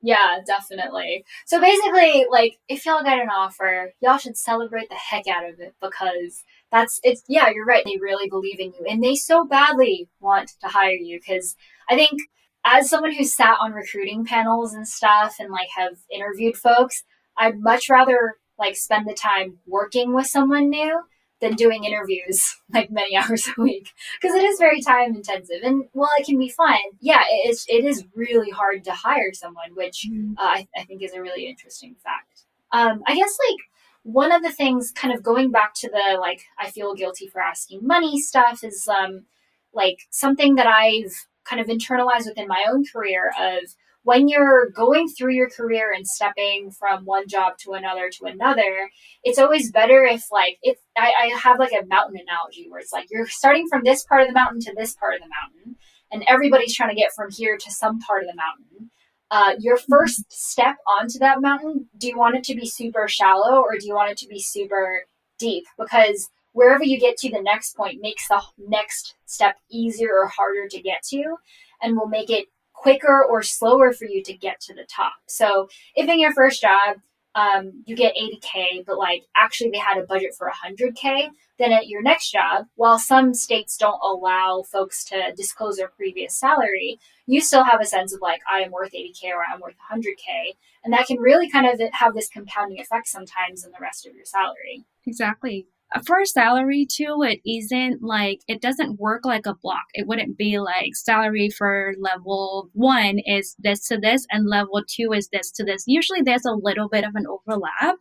Yeah, 0.00 0.38
definitely. 0.46 1.24
So 1.46 1.60
basically, 1.60 2.26
like, 2.30 2.58
if 2.68 2.86
y'all 2.86 3.02
get 3.02 3.18
an 3.18 3.30
offer, 3.30 3.92
y'all 4.00 4.18
should 4.18 4.36
celebrate 4.36 4.88
the 4.88 4.94
heck 4.94 5.26
out 5.26 5.48
of 5.48 5.58
it 5.58 5.74
because 5.82 6.44
that's 6.70 7.00
it's. 7.02 7.24
Yeah, 7.28 7.50
you're 7.50 7.64
right. 7.64 7.84
They 7.84 7.98
really 8.00 8.28
believe 8.28 8.60
in 8.60 8.72
you, 8.78 8.86
and 8.88 9.02
they 9.02 9.16
so 9.16 9.44
badly 9.44 10.08
want 10.20 10.52
to 10.60 10.68
hire 10.68 10.92
you. 10.92 11.18
Because 11.18 11.56
I 11.90 11.96
think, 11.96 12.20
as 12.64 12.88
someone 12.88 13.12
who's 13.12 13.34
sat 13.34 13.56
on 13.60 13.72
recruiting 13.72 14.24
panels 14.24 14.72
and 14.72 14.86
stuff, 14.86 15.36
and 15.40 15.50
like 15.50 15.68
have 15.76 15.98
interviewed 16.12 16.56
folks, 16.56 17.02
I'd 17.36 17.58
much 17.58 17.88
rather 17.88 18.36
like 18.58 18.76
spend 18.76 19.08
the 19.08 19.14
time 19.14 19.58
working 19.66 20.14
with 20.14 20.26
someone 20.26 20.68
new 20.70 21.00
than 21.40 21.54
doing 21.54 21.84
interviews 21.84 22.56
like 22.74 22.90
many 22.90 23.16
hours 23.16 23.48
a 23.48 23.62
week 23.62 23.90
because 24.20 24.34
it 24.34 24.44
is 24.44 24.58
very 24.58 24.80
time 24.80 25.14
intensive 25.14 25.62
and 25.62 25.84
while 25.92 26.10
it 26.18 26.26
can 26.26 26.38
be 26.38 26.48
fun 26.48 26.78
yeah 27.00 27.22
it 27.28 27.50
is 27.50 27.64
it 27.68 27.84
is 27.84 28.04
really 28.14 28.50
hard 28.50 28.84
to 28.84 28.92
hire 28.92 29.32
someone 29.32 29.74
which 29.74 30.06
mm. 30.10 30.32
uh, 30.38 30.42
I, 30.42 30.68
I, 30.76 30.84
think 30.84 31.02
is 31.02 31.12
a 31.12 31.22
really 31.22 31.46
interesting 31.46 31.94
fact 32.02 32.44
um, 32.72 33.02
i 33.06 33.14
guess 33.14 33.36
like 33.48 33.58
one 34.02 34.32
of 34.32 34.42
the 34.42 34.52
things 34.52 34.92
kind 34.92 35.12
of 35.12 35.22
going 35.22 35.50
back 35.50 35.74
to 35.74 35.88
the 35.88 36.18
like 36.20 36.42
i 36.58 36.70
feel 36.70 36.94
guilty 36.94 37.28
for 37.28 37.40
asking 37.40 37.86
money 37.86 38.20
stuff 38.20 38.64
is 38.64 38.88
um 38.88 39.24
like 39.72 39.98
something 40.10 40.54
that 40.56 40.66
i've 40.66 41.26
kind 41.44 41.60
of 41.60 41.68
internalized 41.68 42.26
within 42.26 42.46
my 42.46 42.64
own 42.68 42.84
career 42.92 43.32
of 43.40 43.74
when 44.08 44.26
you're 44.26 44.70
going 44.70 45.06
through 45.06 45.34
your 45.34 45.50
career 45.50 45.92
and 45.94 46.06
stepping 46.06 46.70
from 46.70 47.04
one 47.04 47.28
job 47.28 47.58
to 47.58 47.72
another 47.72 48.08
to 48.08 48.24
another, 48.24 48.88
it's 49.22 49.38
always 49.38 49.70
better 49.70 50.02
if 50.02 50.32
like 50.32 50.56
if 50.62 50.78
I, 50.96 51.12
I 51.24 51.38
have 51.38 51.58
like 51.58 51.72
a 51.72 51.84
mountain 51.84 52.18
analogy 52.18 52.70
where 52.70 52.80
it's 52.80 52.90
like 52.90 53.08
you're 53.10 53.28
starting 53.28 53.68
from 53.68 53.82
this 53.84 54.04
part 54.04 54.22
of 54.22 54.28
the 54.28 54.32
mountain 54.32 54.60
to 54.60 54.72
this 54.74 54.94
part 54.94 55.16
of 55.16 55.20
the 55.20 55.28
mountain. 55.28 55.76
and 56.10 56.24
everybody's 56.26 56.74
trying 56.74 56.88
to 56.88 56.94
get 56.94 57.12
from 57.14 57.30
here 57.30 57.58
to 57.58 57.70
some 57.70 57.98
part 57.98 58.22
of 58.22 58.30
the 58.30 58.34
mountain. 58.34 58.90
Uh, 59.30 59.56
your 59.60 59.76
mm-hmm. 59.76 59.92
first 59.92 60.24
step 60.32 60.76
onto 60.98 61.18
that 61.18 61.42
mountain, 61.42 61.90
do 61.98 62.08
you 62.08 62.16
want 62.16 62.34
it 62.34 62.44
to 62.44 62.54
be 62.54 62.66
super 62.66 63.08
shallow 63.08 63.60
or 63.60 63.76
do 63.78 63.86
you 63.86 63.94
want 63.94 64.10
it 64.10 64.16
to 64.16 64.26
be 64.26 64.40
super 64.40 65.04
deep? 65.38 65.64
Because 65.78 66.30
wherever 66.52 66.82
you 66.82 66.98
get 66.98 67.18
to 67.18 67.30
the 67.30 67.42
next 67.42 67.76
point 67.76 68.00
makes 68.00 68.26
the 68.26 68.40
next 68.68 69.16
step 69.26 69.56
easier 69.70 70.14
or 70.14 70.28
harder 70.28 70.66
to 70.66 70.80
get 70.80 71.02
to 71.10 71.36
and 71.82 71.94
will 71.94 72.08
make 72.08 72.30
it 72.30 72.46
quicker 72.78 73.24
or 73.24 73.42
slower 73.42 73.92
for 73.92 74.04
you 74.04 74.22
to 74.22 74.34
get 74.34 74.60
to 74.60 74.74
the 74.74 74.84
top. 74.84 75.14
So 75.26 75.68
if 75.96 76.08
in 76.08 76.20
your 76.20 76.32
first 76.32 76.62
job 76.62 76.98
um, 77.34 77.82
you 77.86 77.94
get 77.94 78.14
80k, 78.16 78.86
but 78.86 78.98
like 78.98 79.24
actually 79.36 79.70
they 79.70 79.78
had 79.78 79.98
a 79.98 80.06
budget 80.06 80.34
for 80.36 80.50
100k, 80.50 81.28
then 81.58 81.72
at 81.72 81.88
your 81.88 82.02
next 82.02 82.30
job, 82.30 82.66
while 82.76 82.98
some 82.98 83.34
states 83.34 83.76
don't 83.76 84.00
allow 84.02 84.62
folks 84.62 85.04
to 85.06 85.32
disclose 85.36 85.76
their 85.76 85.88
previous 85.88 86.34
salary, 86.34 86.98
you 87.26 87.40
still 87.40 87.64
have 87.64 87.80
a 87.80 87.86
sense 87.86 88.14
of 88.14 88.20
like 88.20 88.40
I 88.50 88.60
am 88.60 88.70
worth 88.70 88.92
80k 88.92 89.24
or 89.26 89.42
I'm 89.52 89.60
worth 89.60 89.74
100k, 89.92 90.54
and 90.84 90.92
that 90.92 91.06
can 91.06 91.18
really 91.18 91.50
kind 91.50 91.66
of 91.66 91.80
have 91.92 92.14
this 92.14 92.28
compounding 92.28 92.80
effect 92.80 93.08
sometimes 93.08 93.64
in 93.64 93.72
the 93.72 93.78
rest 93.80 94.06
of 94.06 94.14
your 94.14 94.24
salary. 94.24 94.84
Exactly 95.06 95.66
for 96.04 96.24
salary 96.26 96.86
too, 96.86 97.22
it 97.22 97.40
isn't 97.46 98.02
like 98.02 98.40
it 98.46 98.60
doesn't 98.60 99.00
work 99.00 99.24
like 99.24 99.46
a 99.46 99.54
block. 99.54 99.86
It 99.94 100.06
wouldn't 100.06 100.36
be 100.36 100.58
like 100.58 100.94
salary 100.94 101.48
for 101.48 101.94
level 101.98 102.68
one 102.74 103.18
is 103.26 103.56
this 103.58 103.86
to 103.88 103.98
this, 103.98 104.26
and 104.30 104.48
level 104.48 104.82
two 104.86 105.12
is 105.12 105.28
this 105.32 105.50
to 105.52 105.64
this. 105.64 105.84
Usually, 105.86 106.20
there's 106.20 106.44
a 106.44 106.52
little 106.52 106.88
bit 106.88 107.04
of 107.04 107.14
an 107.14 107.24
overlap. 107.26 107.96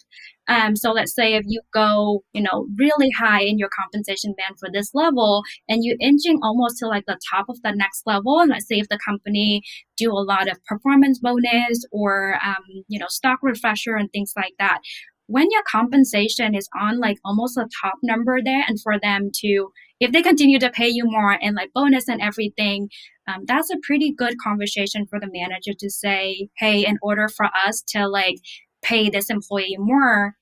Um, 0.50 0.76
so 0.76 0.92
let's 0.92 1.14
say 1.14 1.36
if 1.36 1.44
you 1.48 1.62
go, 1.74 2.24
you 2.34 2.42
know, 2.42 2.68
really 2.78 3.10
high 3.12 3.42
in 3.42 3.58
your 3.58 3.70
compensation 3.70 4.34
band 4.38 4.60
for 4.60 4.70
this 4.72 4.92
level, 4.94 5.44
and 5.70 5.84
you're 5.84 5.98
inching 6.02 6.40
almost 6.44 6.78
to 6.80 6.88
like 6.88 7.06
the 7.06 7.20
top 7.32 7.48
of 7.50 7.62
the 7.64 7.72
next 7.74 8.04
level, 8.06 8.40
and 8.40 8.50
let's 8.50 8.68
say 8.68 8.76
if 8.76 8.90
the 8.90 9.00
company 9.06 9.62
do 9.98 10.12
a 10.12 10.24
lot 10.24 10.50
of 10.50 10.64
performance 10.66 11.20
bonus 11.20 11.86
or 11.92 12.38
um, 12.44 12.64
you 12.90 13.00
know 13.00 13.08
stock 13.10 13.40
refresher 13.42 13.96
and 13.96 14.12
things 14.12 14.34
like 14.36 14.54
that 14.60 14.80
when 15.28 15.48
your 15.52 15.64
compensation 15.70 16.56
is 16.56 16.68
on 16.80 17.00
like 17.00 17.18
almost 17.24 17.58
a 17.58 17.68
top 17.82 17.96
number 18.02 18.40
there 18.44 18.64
and 18.68 18.82
for 18.82 19.00
them 19.00 19.30
to 19.34 19.70
if 20.00 20.12
they 20.12 20.22
continue 20.22 20.60
to 20.60 20.70
pay 20.70 20.88
you 20.88 21.04
more 21.06 21.38
and 21.42 21.56
like 21.56 21.72
bonus 21.74 22.08
and 22.08 22.22
everything 22.22 22.90
um, 23.28 23.44
that's 23.46 23.70
a 23.70 23.78
pretty 23.84 24.12
good 24.12 24.36
conversation 24.44 25.06
for 25.06 25.20
the 25.20 25.30
manager 25.32 25.74
to 25.78 25.90
say 25.90 26.48
hey 26.58 26.86
in 26.86 26.98
order 27.02 27.28
for 27.28 27.48
us 27.66 27.82
to 27.82 28.08
like 28.08 28.38
pay 28.82 29.10
this 29.10 29.30
employee 29.30 29.78
more 29.78 30.36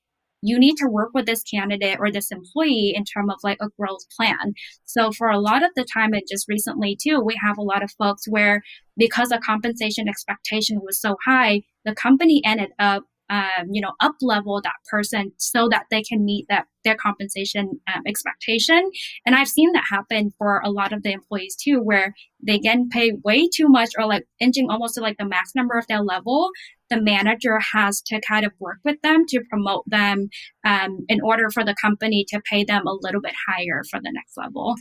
you 0.45 0.59
need 0.59 0.75
to 0.77 0.87
work 0.87 1.09
with 1.15 1.25
this 1.25 1.41
candidate 1.41 1.97
or 1.99 2.11
this 2.11 2.31
employee 2.31 2.93
in 2.95 3.03
terms 3.03 3.31
of 3.33 3.39
like 3.43 3.57
a 3.61 3.69
growth 3.79 4.05
plan. 4.15 4.53
So 4.85 5.11
for 5.11 5.27
a 5.27 5.39
lot 5.39 5.63
of 5.63 5.71
the 5.75 5.85
time, 5.91 6.13
and 6.13 6.21
just 6.29 6.47
recently 6.47 6.95
too, 7.01 7.19
we 7.19 7.35
have 7.43 7.57
a 7.57 7.63
lot 7.63 7.83
of 7.83 7.91
folks 7.97 8.27
where 8.27 8.61
because 8.95 9.29
the 9.29 9.41
compensation 9.43 10.07
expectation 10.07 10.81
was 10.83 11.01
so 11.01 11.15
high, 11.25 11.63
the 11.83 11.95
company 11.95 12.43
ended 12.45 12.69
up 12.77 13.05
um, 13.29 13.67
you 13.71 13.81
know, 13.81 13.93
up 13.99 14.15
level 14.21 14.61
that 14.61 14.73
person 14.89 15.31
so 15.37 15.67
that 15.69 15.85
they 15.89 16.03
can 16.03 16.23
meet 16.23 16.45
that 16.49 16.65
their 16.83 16.95
compensation 16.95 17.79
um, 17.93 18.03
expectation. 18.07 18.89
And 19.25 19.35
I've 19.35 19.47
seen 19.47 19.71
that 19.73 19.85
happen 19.89 20.31
for 20.37 20.61
a 20.63 20.69
lot 20.69 20.93
of 20.93 21.03
the 21.03 21.11
employees 21.11 21.55
too, 21.55 21.81
where 21.81 22.13
they 22.45 22.59
get 22.59 22.77
paid 22.91 23.15
way 23.23 23.47
too 23.47 23.67
much 23.67 23.89
or 23.97 24.05
like 24.05 24.25
inching 24.39 24.69
almost 24.69 24.95
to 24.95 25.01
like 25.01 25.17
the 25.17 25.25
max 25.25 25.51
number 25.55 25.77
of 25.77 25.87
their 25.87 26.01
level. 26.01 26.51
The 26.89 27.01
manager 27.01 27.59
has 27.73 28.01
to 28.03 28.21
kind 28.21 28.45
of 28.45 28.51
work 28.59 28.77
with 28.85 29.01
them 29.01 29.25
to 29.29 29.41
promote 29.49 29.83
them 29.87 30.29
um, 30.63 30.99
in 31.09 31.19
order 31.21 31.49
for 31.49 31.65
the 31.65 31.75
company 31.81 32.25
to 32.29 32.39
pay 32.47 32.63
them 32.63 32.85
a 32.85 32.97
little 33.01 33.21
bit 33.21 33.33
higher 33.47 33.81
for 33.89 33.99
the 33.99 34.11
next 34.13 34.37
level. 34.37 34.75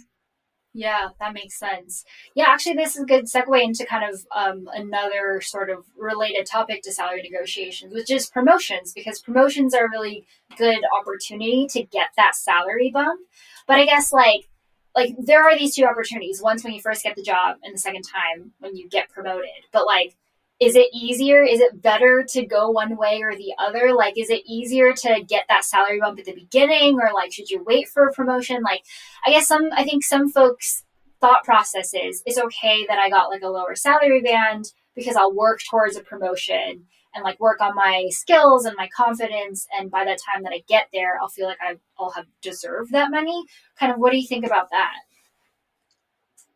Yeah, 0.77 1.11
that 1.21 1.33
makes 1.33 1.57
sense. 1.57 2.05
Yeah, 2.35 2.47
actually, 2.49 2.75
this 2.75 2.97
is 2.97 3.03
a 3.03 3.07
good 3.07 3.27
segue 3.27 3.63
into 3.63 3.87
kind 3.87 4.13
of 4.13 4.27
um, 4.35 4.69
another 4.75 5.41
sort 5.41 5.71
of 5.71 5.85
related 5.97 6.47
topic 6.47 6.83
to 6.83 6.93
salary 6.93 7.23
negotiations, 7.23 7.95
which 7.95 8.11
is 8.11 8.29
promotions, 8.29 8.93
because 8.93 9.21
promotions 9.21 9.73
are 9.73 9.87
a 9.87 9.91
really 9.91 10.27
good 10.59 10.81
opportunity 11.01 11.69
to 11.69 11.85
get 11.85 12.09
that 12.17 12.35
salary 12.35 12.91
bump. 12.93 13.21
But 13.69 13.79
I 13.79 13.85
guess 13.87 14.13
like 14.13 14.49
like 14.97 15.15
there 15.17 15.45
are 15.45 15.57
these 15.57 15.77
two 15.77 15.85
opportunities: 15.85 16.43
once 16.43 16.65
when 16.65 16.73
you 16.73 16.81
first 16.81 17.05
get 17.05 17.15
the 17.15 17.23
job, 17.23 17.59
and 17.63 17.73
the 17.73 17.79
second 17.79 18.03
time 18.03 18.51
when 18.59 18.75
you 18.77 18.89
get 18.89 19.09
promoted. 19.11 19.51
But 19.73 19.87
like 19.87 20.17
is 20.65 20.77
it 20.77 20.89
easier 20.95 21.43
is 21.43 21.61
it 21.61 21.81
better 21.83 22.25
to 22.31 22.47
go 22.47 22.71
one 22.71 22.97
way 22.97 23.21
or 23.23 23.35
the 23.35 23.55
other? 23.59 23.93
Like 23.95 24.19
is 24.19 24.31
it 24.31 24.43
easier 24.47 24.93
to 24.93 25.23
get 25.27 25.45
that 25.49 25.65
salary 25.65 26.01
bump 26.01 26.19
at 26.19 26.25
the 26.25 26.35
beginning 26.35 26.99
or 27.01 27.11
like 27.15 27.33
should 27.33 27.51
you 27.51 27.63
wait 27.65 27.89
for 27.89 28.07
a 28.07 28.13
promotion? 28.13 28.63
Like 28.63 28.83
i 29.27 29.31
guess 29.31 29.47
some 29.47 29.69
i 29.77 29.85
think 29.85 30.05
some 30.05 30.31
folks 30.31 30.85
thought 31.21 31.45
process 31.45 31.95
is 31.95 32.23
it's 32.27 32.39
okay 32.39 32.85
that 32.87 32.99
i 32.99 33.09
got 33.09 33.31
like 33.31 33.43
a 33.43 33.49
lower 33.49 33.75
salary 33.75 34.21
band 34.21 34.67
because 34.95 35.17
i'll 35.17 35.35
work 35.35 35.61
towards 35.71 35.97
a 35.97 36.03
promotion 36.03 36.85
and 37.15 37.25
like 37.25 37.39
work 37.41 37.61
on 37.61 37.75
my 37.75 38.07
skills 38.11 38.65
and 38.65 38.75
my 38.77 38.89
confidence 38.95 39.67
and 39.77 39.91
by 39.91 40.05
the 40.05 40.19
time 40.33 40.43
that 40.43 40.53
i 40.53 40.63
get 40.69 40.89
there 40.93 41.19
i'll 41.21 41.29
feel 41.29 41.47
like 41.47 41.59
i'll 41.99 42.11
have 42.11 42.27
deserved 42.43 42.93
that 42.93 43.11
money. 43.11 43.45
Kind 43.79 43.93
of 43.93 43.99
what 43.99 44.13
do 44.13 44.19
you 44.19 44.27
think 44.27 44.45
about 44.45 44.71
that 44.71 44.95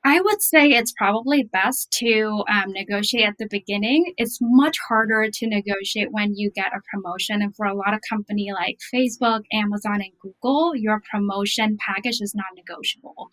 I 0.04 0.20
would 0.20 0.40
say 0.42 0.70
it's 0.70 0.92
probably 0.92 1.42
best 1.42 1.90
to 1.98 2.44
um, 2.48 2.72
negotiate 2.72 3.28
at 3.28 3.38
the 3.38 3.48
beginning. 3.50 4.14
It's 4.16 4.38
much 4.40 4.76
harder 4.88 5.28
to 5.30 5.46
negotiate 5.46 6.12
when 6.12 6.34
you 6.36 6.50
get 6.50 6.72
a 6.74 6.80
promotion. 6.92 7.42
And 7.42 7.54
for 7.56 7.66
a 7.66 7.74
lot 7.74 7.94
of 7.94 8.00
company 8.08 8.50
like 8.52 8.78
Facebook, 8.94 9.42
Amazon, 9.52 9.96
and 9.96 10.12
Google, 10.22 10.76
your 10.76 11.02
promotion 11.10 11.76
package 11.84 12.20
is 12.20 12.34
non 12.34 12.46
negotiable. 12.56 13.28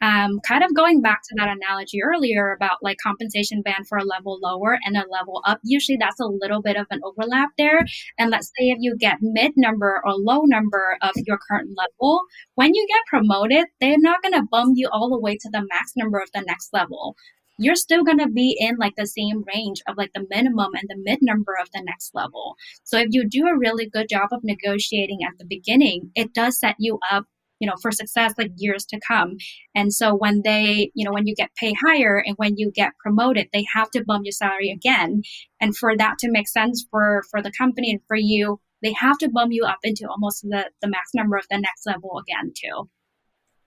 Um, 0.00 0.40
kind 0.46 0.64
of 0.64 0.74
going 0.74 1.02
back 1.02 1.20
to 1.22 1.34
that 1.36 1.48
analogy 1.48 2.02
earlier 2.02 2.52
about 2.52 2.78
like 2.82 2.96
compensation 3.02 3.62
band 3.62 3.86
for 3.88 3.98
a 3.98 4.04
level 4.04 4.38
lower 4.42 4.78
and 4.84 4.96
a 4.96 5.04
level 5.10 5.42
up, 5.46 5.60
usually 5.62 5.98
that's 6.00 6.20
a 6.20 6.26
little 6.26 6.62
bit 6.62 6.76
of 6.76 6.86
an 6.90 7.00
overlap 7.04 7.50
there. 7.58 7.84
And 8.18 8.30
let's 8.30 8.48
say 8.58 8.70
if 8.70 8.78
you 8.80 8.96
get 8.96 9.18
mid 9.20 9.52
number 9.56 10.00
or 10.04 10.12
low 10.14 10.42
number 10.44 10.96
of 11.02 11.12
your 11.26 11.38
current 11.48 11.70
level, 11.76 12.22
when 12.54 12.74
you 12.74 12.86
get 12.88 13.06
promoted, 13.08 13.66
they're 13.80 13.96
not 13.98 14.22
going 14.22 14.34
to 14.34 14.46
bump 14.50 14.74
you 14.76 14.88
all 14.90 15.10
the 15.10 15.20
way 15.20 15.36
to 15.36 15.50
the 15.50 15.66
max 15.70 15.92
number 15.96 16.18
of 16.18 16.30
the 16.32 16.42
next 16.42 16.70
level 16.72 17.16
you're 17.60 17.76
still 17.76 18.02
going 18.02 18.18
to 18.18 18.28
be 18.28 18.56
in 18.58 18.76
like 18.78 18.94
the 18.96 19.06
same 19.06 19.44
range 19.54 19.82
of 19.86 19.96
like 19.98 20.10
the 20.14 20.26
minimum 20.30 20.70
and 20.74 20.88
the 20.88 20.96
mid 20.96 21.18
number 21.20 21.54
of 21.60 21.68
the 21.74 21.82
next 21.84 22.14
level. 22.14 22.56
So 22.84 22.98
if 22.98 23.08
you 23.10 23.28
do 23.28 23.46
a 23.46 23.58
really 23.58 23.86
good 23.86 24.08
job 24.08 24.30
of 24.32 24.40
negotiating 24.42 25.18
at 25.22 25.38
the 25.38 25.44
beginning, 25.44 26.10
it 26.14 26.32
does 26.32 26.58
set 26.58 26.76
you 26.78 26.98
up 27.10 27.26
you 27.60 27.68
know 27.68 27.76
for 27.80 27.92
success 27.92 28.34
like 28.36 28.50
years 28.56 28.84
to 28.86 29.00
come. 29.06 29.36
And 29.74 29.92
so 29.92 30.14
when 30.14 30.42
they 30.42 30.90
you 30.94 31.04
know 31.04 31.12
when 31.12 31.26
you 31.26 31.34
get 31.34 31.54
paid 31.56 31.76
higher 31.84 32.22
and 32.24 32.36
when 32.36 32.56
you 32.56 32.72
get 32.74 32.92
promoted 32.98 33.48
they 33.52 33.64
have 33.74 33.90
to 33.92 34.04
bump 34.04 34.24
your 34.24 34.32
salary 34.32 34.70
again. 34.70 35.22
And 35.60 35.76
for 35.76 35.96
that 35.96 36.18
to 36.20 36.30
make 36.30 36.48
sense 36.48 36.86
for 36.90 37.22
for 37.30 37.42
the 37.42 37.52
company 37.52 37.90
and 37.90 38.00
for 38.08 38.16
you 38.16 38.60
they 38.82 38.94
have 38.94 39.18
to 39.18 39.28
bump 39.28 39.52
you 39.52 39.64
up 39.64 39.78
into 39.82 40.08
almost 40.08 40.42
the 40.42 40.70
the 40.82 40.88
max 40.88 41.10
number 41.14 41.36
of 41.36 41.46
the 41.50 41.58
next 41.58 41.86
level 41.86 42.18
again 42.18 42.52
too. 42.56 42.88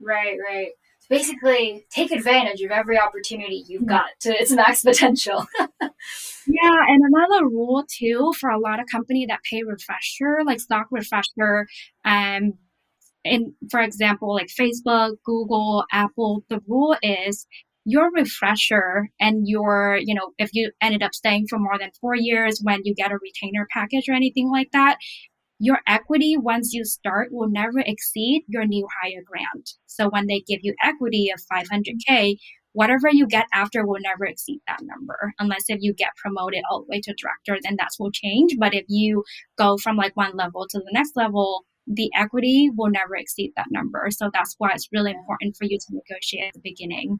Right 0.01 0.37
right. 0.47 0.69
So 0.99 1.07
basically 1.09 1.85
take 1.89 2.11
advantage 2.11 2.61
of 2.61 2.71
every 2.71 2.97
opportunity 2.97 3.65
you've 3.67 3.85
got 3.85 4.07
to 4.21 4.29
its 4.29 4.51
max 4.51 4.81
potential. 4.81 5.45
Yeah 6.45 6.75
and 6.87 7.01
another 7.05 7.45
rule 7.45 7.85
too 7.89 8.33
for 8.37 8.49
a 8.49 8.59
lot 8.59 8.79
of 8.79 8.85
company 8.91 9.25
that 9.27 9.39
pay 9.49 9.63
refresher 9.63 10.39
like 10.45 10.59
stock 10.59 10.87
refresher 10.91 11.67
um 12.03 12.53
in 13.23 13.53
for 13.69 13.79
example 13.79 14.33
like 14.33 14.47
facebook 14.47 15.15
google 15.25 15.85
apple 15.91 16.43
the 16.49 16.59
rule 16.67 16.95
is 17.01 17.45
your 17.85 18.11
refresher 18.11 19.09
and 19.19 19.47
your 19.47 19.97
you 20.01 20.13
know 20.13 20.31
if 20.37 20.49
you 20.53 20.71
ended 20.81 21.03
up 21.03 21.13
staying 21.13 21.45
for 21.49 21.59
more 21.59 21.77
than 21.77 21.91
four 21.99 22.15
years 22.15 22.59
when 22.63 22.79
you 22.83 22.93
get 22.95 23.11
a 23.11 23.17
retainer 23.21 23.67
package 23.71 24.07
or 24.07 24.13
anything 24.13 24.49
like 24.49 24.69
that 24.71 24.97
your 25.59 25.79
equity 25.87 26.35
once 26.37 26.73
you 26.73 26.83
start 26.83 27.29
will 27.31 27.49
never 27.49 27.79
exceed 27.79 28.43
your 28.49 28.65
new 28.65 28.85
hire 29.01 29.23
grant. 29.25 29.69
So 29.85 30.09
when 30.09 30.27
they 30.27 30.43
give 30.45 30.59
you 30.61 30.75
equity 30.83 31.31
of 31.33 31.41
500k 31.51 32.35
whatever 32.73 33.07
you 33.09 33.27
get 33.27 33.45
after 33.53 33.85
will 33.85 33.99
never 34.01 34.25
exceed 34.25 34.59
that 34.67 34.79
number 34.81 35.31
unless 35.39 35.65
if 35.67 35.77
you 35.79 35.93
get 35.93 36.09
promoted 36.17 36.63
all 36.69 36.81
the 36.81 36.87
way 36.89 36.99
to 36.99 37.13
director 37.13 37.61
then 37.63 37.75
that 37.77 37.91
will 37.99 38.11
change. 38.11 38.55
But 38.59 38.73
if 38.73 38.83
you 38.89 39.23
go 39.57 39.77
from 39.77 39.95
like 39.95 40.17
one 40.17 40.35
level 40.35 40.67
to 40.69 40.79
the 40.79 40.91
next 40.91 41.15
level 41.15 41.65
the 41.87 42.09
equity 42.15 42.69
will 42.75 42.89
never 42.89 43.15
exceed 43.15 43.53
that 43.55 43.67
number. 43.69 44.07
So 44.11 44.29
that's 44.33 44.55
why 44.57 44.71
it's 44.73 44.89
really 44.91 45.11
important 45.11 45.55
for 45.57 45.65
you 45.65 45.77
to 45.77 45.85
negotiate 45.91 46.47
at 46.47 46.53
the 46.53 46.61
beginning. 46.63 47.19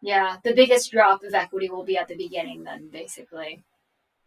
Yeah, 0.00 0.38
the 0.42 0.54
biggest 0.54 0.90
drop 0.90 1.22
of 1.22 1.34
equity 1.34 1.70
will 1.70 1.84
be 1.84 1.96
at 1.96 2.08
the 2.08 2.16
beginning, 2.16 2.64
then 2.64 2.88
basically. 2.90 3.62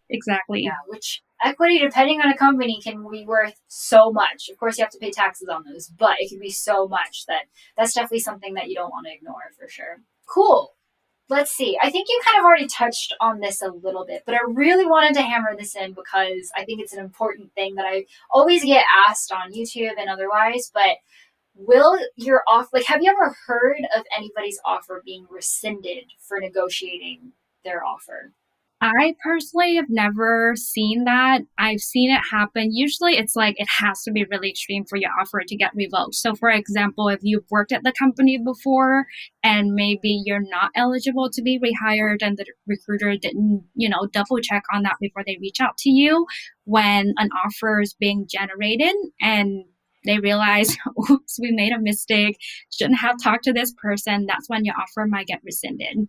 Exactly. 0.10 0.62
Yeah, 0.63 0.78
which 0.88 1.23
equity, 1.43 1.80
depending 1.80 2.21
on 2.21 2.30
a 2.30 2.38
company, 2.38 2.80
can 2.82 3.06
be 3.12 3.25
worth 3.25 3.60
so 3.67 4.12
much. 4.12 4.49
Of 4.49 4.58
course, 4.58 4.78
you 4.78 4.84
have 4.84 4.91
to 4.91 4.99
pay 4.99 5.12
taxes 5.12 5.49
on 5.49 5.63
those, 5.65 5.88
but 5.88 6.17
it 6.19 6.30
can 6.30 6.39
be 6.39 6.51
so 6.51 6.88
much 6.88 7.25
that 7.28 7.45
that's 7.75 7.93
definitely 7.93 8.19
something 8.19 8.54
that 8.54 8.69
you 8.69 8.75
don't 8.75 8.91
want 8.91 9.08
to 9.08 9.13
ignore 9.13 9.51
for 9.58 9.67
sure. 9.67 10.01
Cool 10.28 10.75
let's 11.29 11.51
see. 11.51 11.77
I 11.81 11.89
think 11.89 12.07
you 12.09 12.19
kind 12.23 12.39
of 12.39 12.45
already 12.45 12.67
touched 12.67 13.15
on 13.19 13.39
this 13.39 13.61
a 13.61 13.69
little 13.69 14.05
bit, 14.05 14.23
but 14.25 14.35
I 14.35 14.39
really 14.47 14.85
wanted 14.85 15.15
to 15.15 15.21
hammer 15.21 15.55
this 15.57 15.75
in 15.75 15.93
because 15.93 16.51
I 16.55 16.65
think 16.65 16.81
it's 16.81 16.93
an 16.93 17.03
important 17.03 17.53
thing 17.53 17.75
that 17.75 17.85
I 17.85 18.05
always 18.29 18.63
get 18.63 18.85
asked 19.07 19.31
on 19.31 19.53
YouTube 19.53 19.93
and 19.97 20.09
otherwise. 20.09 20.71
But 20.73 20.97
will 21.55 21.97
your 22.15 22.43
offer 22.47 22.69
like 22.73 22.85
have 22.85 23.01
you 23.01 23.09
ever 23.09 23.35
heard 23.47 23.79
of 23.95 24.03
anybody's 24.17 24.59
offer 24.65 25.01
being 25.05 25.25
rescinded 25.29 26.03
for 26.19 26.39
negotiating 26.39 27.31
their 27.63 27.83
offer 27.83 28.33
I 28.81 29.15
personally 29.23 29.75
have 29.77 29.89
never 29.89 30.53
seen 30.57 31.05
that. 31.05 31.41
I've 31.57 31.79
seen 31.79 32.11
it 32.11 32.21
happen. 32.29 32.75
Usually 32.75 33.17
it's 33.17 33.35
like 33.35 33.55
it 33.57 33.67
has 33.79 34.03
to 34.03 34.11
be 34.11 34.25
really 34.29 34.49
extreme 34.49 34.83
for 34.85 34.97
your 34.97 35.11
offer 35.19 35.41
to 35.47 35.55
get 35.55 35.71
revoked. 35.73 36.15
So, 36.15 36.35
for 36.35 36.49
example, 36.49 37.07
if 37.07 37.19
you've 37.23 37.49
worked 37.49 37.71
at 37.71 37.83
the 37.83 37.93
company 37.97 38.38
before 38.38 39.05
and 39.43 39.73
maybe 39.73 40.21
you're 40.25 40.43
not 40.49 40.71
eligible 40.75 41.29
to 41.31 41.41
be 41.41 41.57
rehired 41.57 42.17
and 42.21 42.38
the 42.38 42.45
recruiter 42.67 43.15
didn't, 43.15 43.63
you 43.75 43.89
know, 43.89 44.07
double 44.11 44.39
check 44.39 44.63
on 44.73 44.83
that 44.83 44.97
before 44.99 45.23
they 45.25 45.38
reach 45.41 45.61
out 45.61 45.77
to 45.79 45.89
you 45.89 46.25
when 46.65 47.13
an 47.17 47.29
offer 47.45 47.79
is 47.79 47.95
being 47.97 48.27
generated 48.29 48.93
and 49.21 49.63
they 50.05 50.19
realize, 50.19 50.75
oops, 51.09 51.39
we 51.41 51.51
made 51.51 51.71
a 51.71 51.81
mistake, 51.81 52.38
shouldn't 52.71 52.99
have 52.99 53.15
talked 53.23 53.45
to 53.45 53.53
this 53.53 53.73
person, 53.81 54.25
that's 54.27 54.49
when 54.49 54.65
your 54.65 54.75
offer 54.75 55.07
might 55.07 55.27
get 55.27 55.41
rescinded. 55.43 56.07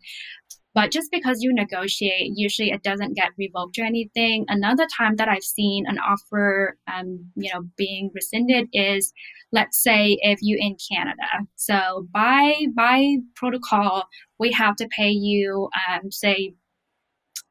But 0.77 0.93
just 0.93 1.11
because 1.11 1.39
you 1.41 1.55
negotiate, 1.55 2.33
usually 2.35 2.71
it 2.71 2.83
doesn't 2.83 3.17
get 3.17 3.31
revoked 3.39 3.79
or 3.79 3.85
anything. 3.85 4.45
Another 4.47 4.87
time 4.95 5.17
that 5.17 5.27
I've 5.27 5.43
seen 5.43 5.87
an 5.87 5.99
offer, 5.99 6.77
um, 6.87 7.33
you 7.35 7.51
know, 7.51 7.63
being 7.79 8.11
rescinded 8.15 8.69
is, 8.75 9.15
let's 9.53 9.83
say, 9.83 10.19
if 10.21 10.39
you 10.43 10.59
in 10.61 10.77
Canada. 10.93 11.49
So 11.55 12.07
by 12.13 12.67
by 12.77 13.17
protocol, 13.37 14.05
we 14.39 14.53
have 14.53 14.77
to 14.77 14.89
pay 14.89 15.09
you, 15.09 15.71
um, 15.89 16.13
say, 16.13 16.53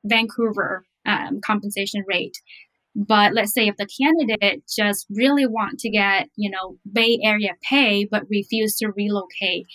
Vancouver 0.04 0.86
um, 1.08 1.42
compensation 1.44 2.04
rate. 2.08 2.38
But 2.96 3.34
let's 3.34 3.54
say 3.54 3.68
if 3.68 3.78
the 3.78 3.88
candidate 3.88 4.62
just 4.70 5.08
really 5.10 5.48
want 5.48 5.80
to 5.80 5.90
get, 5.90 6.30
you 6.36 6.52
know, 6.52 6.78
Bay 6.94 7.18
Area 7.24 7.54
pay, 7.68 8.06
but 8.06 8.30
refuse 8.30 8.76
to 8.78 8.92
relocate, 8.96 9.66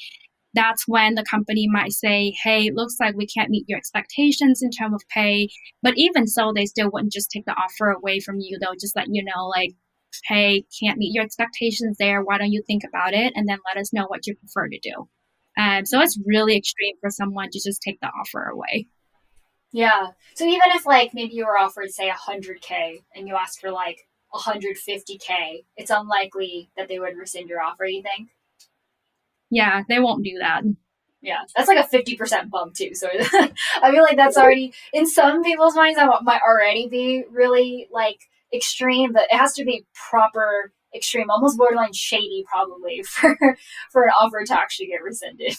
that's 0.54 0.88
when 0.88 1.14
the 1.14 1.24
company 1.24 1.68
might 1.70 1.92
say, 1.92 2.34
hey, 2.42 2.70
looks 2.74 2.96
like 3.00 3.14
we 3.16 3.26
can't 3.26 3.50
meet 3.50 3.68
your 3.68 3.78
expectations 3.78 4.62
in 4.62 4.70
terms 4.70 4.94
of 4.94 5.08
pay. 5.08 5.48
But 5.82 5.94
even 5.96 6.26
so, 6.26 6.52
they 6.52 6.66
still 6.66 6.90
wouldn't 6.92 7.12
just 7.12 7.30
take 7.30 7.44
the 7.44 7.52
offer 7.52 7.90
away 7.90 8.20
from 8.20 8.36
you. 8.40 8.58
They'll 8.58 8.74
just 8.74 8.96
let 8.96 9.06
you 9.08 9.24
know, 9.24 9.46
like, 9.46 9.70
hey, 10.26 10.64
can't 10.80 10.98
meet 10.98 11.14
your 11.14 11.24
expectations 11.24 11.96
there. 11.98 12.22
Why 12.22 12.38
don't 12.38 12.52
you 12.52 12.62
think 12.66 12.82
about 12.84 13.14
it? 13.14 13.32
And 13.36 13.48
then 13.48 13.58
let 13.66 13.80
us 13.80 13.92
know 13.92 14.06
what 14.08 14.26
you 14.26 14.34
prefer 14.36 14.68
to 14.68 14.78
do. 14.82 15.08
Um, 15.58 15.84
so 15.84 16.00
it's 16.00 16.18
really 16.26 16.56
extreme 16.56 16.96
for 17.00 17.10
someone 17.10 17.50
to 17.50 17.60
just 17.60 17.82
take 17.82 18.00
the 18.00 18.08
offer 18.08 18.44
away. 18.44 18.88
Yeah. 19.72 20.08
So 20.34 20.44
even 20.44 20.70
if 20.72 20.86
like 20.86 21.14
maybe 21.14 21.34
you 21.34 21.46
were 21.46 21.58
offered 21.58 21.90
say 21.90 22.10
100k 22.10 23.02
and 23.14 23.28
you 23.28 23.36
asked 23.36 23.60
for 23.60 23.70
like 23.70 24.08
150k, 24.34 25.64
it's 25.76 25.90
unlikely 25.90 26.70
that 26.76 26.88
they 26.88 26.98
would 26.98 27.16
rescind 27.16 27.48
your 27.48 27.62
offer. 27.62 27.84
You 27.84 28.02
think? 28.02 28.30
Yeah, 29.50 29.82
they 29.88 29.98
won't 29.98 30.24
do 30.24 30.38
that. 30.40 30.62
Yeah, 31.22 31.40
that's 31.54 31.68
like 31.68 31.78
a 31.78 31.88
50% 31.88 32.48
bump 32.48 32.74
too. 32.74 32.94
So 32.94 33.08
I 33.12 33.90
feel 33.90 34.02
like 34.02 34.16
that's 34.16 34.38
already, 34.38 34.72
in 34.92 35.06
some 35.06 35.42
people's 35.42 35.74
minds, 35.74 35.96
that 35.96 36.08
might 36.22 36.40
already 36.40 36.88
be 36.88 37.24
really 37.30 37.88
like 37.92 38.20
extreme, 38.54 39.12
but 39.12 39.24
it 39.30 39.36
has 39.36 39.52
to 39.54 39.64
be 39.64 39.84
proper 40.10 40.72
extreme, 40.94 41.30
almost 41.30 41.58
borderline 41.58 41.92
shady 41.92 42.44
probably 42.50 43.02
for, 43.06 43.36
for 43.92 44.04
an 44.04 44.12
offer 44.18 44.44
to 44.46 44.58
actually 44.58 44.86
get 44.86 45.02
rescinded. 45.02 45.56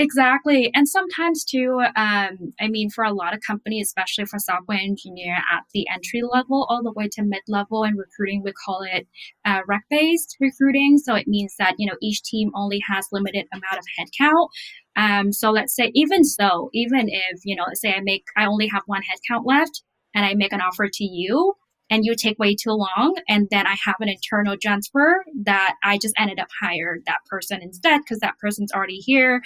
Exactly. 0.00 0.70
And 0.72 0.88
sometimes 0.88 1.44
too, 1.44 1.78
um, 1.94 2.54
I 2.58 2.68
mean, 2.68 2.88
for 2.88 3.04
a 3.04 3.12
lot 3.12 3.34
of 3.34 3.40
companies, 3.46 3.88
especially 3.88 4.24
for 4.24 4.38
software 4.38 4.78
engineer 4.78 5.34
at 5.34 5.64
the 5.74 5.86
entry 5.94 6.22
level 6.22 6.66
all 6.70 6.82
the 6.82 6.92
way 6.92 7.06
to 7.12 7.22
mid 7.22 7.42
level 7.48 7.84
in 7.84 7.96
recruiting, 7.98 8.42
we 8.42 8.52
call 8.64 8.80
it 8.80 9.06
uh, 9.44 9.60
rec 9.68 9.82
based 9.90 10.38
recruiting. 10.40 10.96
So 10.96 11.14
it 11.16 11.28
means 11.28 11.54
that, 11.58 11.74
you 11.76 11.86
know, 11.86 11.98
each 12.00 12.22
team 12.22 12.50
only 12.54 12.80
has 12.88 13.08
limited 13.12 13.46
amount 13.52 13.76
of 13.78 13.84
headcount. 13.98 14.48
Um, 14.96 15.32
so 15.34 15.50
let's 15.50 15.76
say, 15.76 15.90
even 15.94 16.24
so, 16.24 16.70
even 16.72 17.10
if, 17.10 17.40
you 17.44 17.54
know, 17.54 17.66
say 17.74 17.92
I 17.92 18.00
make, 18.00 18.24
I 18.38 18.46
only 18.46 18.68
have 18.68 18.84
one 18.86 19.02
headcount 19.02 19.42
left 19.44 19.82
and 20.14 20.24
I 20.24 20.32
make 20.32 20.54
an 20.54 20.62
offer 20.62 20.88
to 20.90 21.04
you, 21.04 21.56
and 21.90 22.04
you 22.06 22.14
take 22.14 22.38
way 22.38 22.54
too 22.54 22.70
long 22.70 23.16
and 23.28 23.48
then 23.50 23.66
i 23.66 23.74
have 23.84 23.96
an 23.98 24.08
internal 24.08 24.56
transfer 24.56 25.24
that 25.42 25.74
i 25.82 25.98
just 25.98 26.14
ended 26.18 26.38
up 26.38 26.46
hired 26.60 27.02
that 27.06 27.18
person 27.28 27.60
instead 27.62 27.98
because 27.98 28.20
that 28.20 28.38
person's 28.40 28.70
already 28.72 28.98
here 28.98 29.42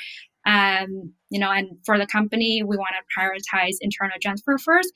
um, 0.47 1.13
you 1.31 1.39
know, 1.39 1.51
and 1.51 1.79
for 1.85 1.99
the 1.99 2.07
company, 2.07 2.63
we 2.63 2.77
want 2.77 2.95
to 2.99 3.21
prioritize 3.21 3.77
internal 3.81 4.17
transfer 4.21 4.59
first. 4.59 4.91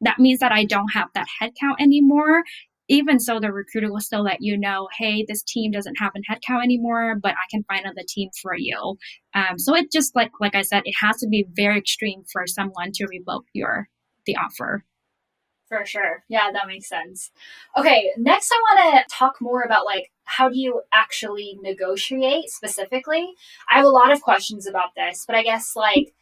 That 0.00 0.18
means 0.18 0.40
that 0.40 0.52
I 0.52 0.64
don't 0.64 0.92
have 0.94 1.08
that 1.14 1.28
headcount 1.40 1.80
anymore. 1.80 2.42
Even 2.88 3.20
so, 3.20 3.38
the 3.38 3.52
recruiter 3.52 3.90
will 3.90 4.00
still 4.00 4.24
let 4.24 4.38
you 4.40 4.58
know, 4.58 4.88
hey, 4.98 5.24
this 5.26 5.42
team 5.42 5.70
doesn't 5.70 5.96
have 6.00 6.12
a 6.16 6.32
headcount 6.32 6.64
anymore, 6.64 7.16
but 7.22 7.32
I 7.32 7.46
can 7.50 7.62
find 7.64 7.84
another 7.84 8.02
team 8.06 8.28
for 8.42 8.54
you. 8.56 8.96
Um, 9.34 9.58
so 9.58 9.74
it 9.74 9.92
just 9.92 10.14
like 10.16 10.32
like 10.40 10.54
I 10.54 10.62
said, 10.62 10.82
it 10.84 10.94
has 11.00 11.18
to 11.18 11.28
be 11.28 11.46
very 11.54 11.78
extreme 11.78 12.24
for 12.32 12.46
someone 12.46 12.90
to 12.94 13.06
revoke 13.06 13.44
your 13.52 13.88
the 14.26 14.36
offer. 14.36 14.84
For 15.72 15.86
sure. 15.86 16.22
Yeah, 16.28 16.50
that 16.52 16.66
makes 16.66 16.86
sense. 16.86 17.30
Okay, 17.78 18.10
next 18.18 18.52
I 18.52 18.56
want 18.74 19.08
to 19.08 19.14
talk 19.14 19.40
more 19.40 19.62
about 19.62 19.86
like 19.86 20.12
how 20.24 20.50
do 20.50 20.58
you 20.58 20.82
actually 20.92 21.58
negotiate 21.62 22.50
specifically? 22.50 23.32
I 23.70 23.76
have 23.76 23.86
a 23.86 23.88
lot 23.88 24.12
of 24.12 24.20
questions 24.20 24.66
about 24.66 24.94
this, 24.94 25.24
but 25.26 25.34
I 25.34 25.42
guess 25.42 25.74
like 25.74 26.12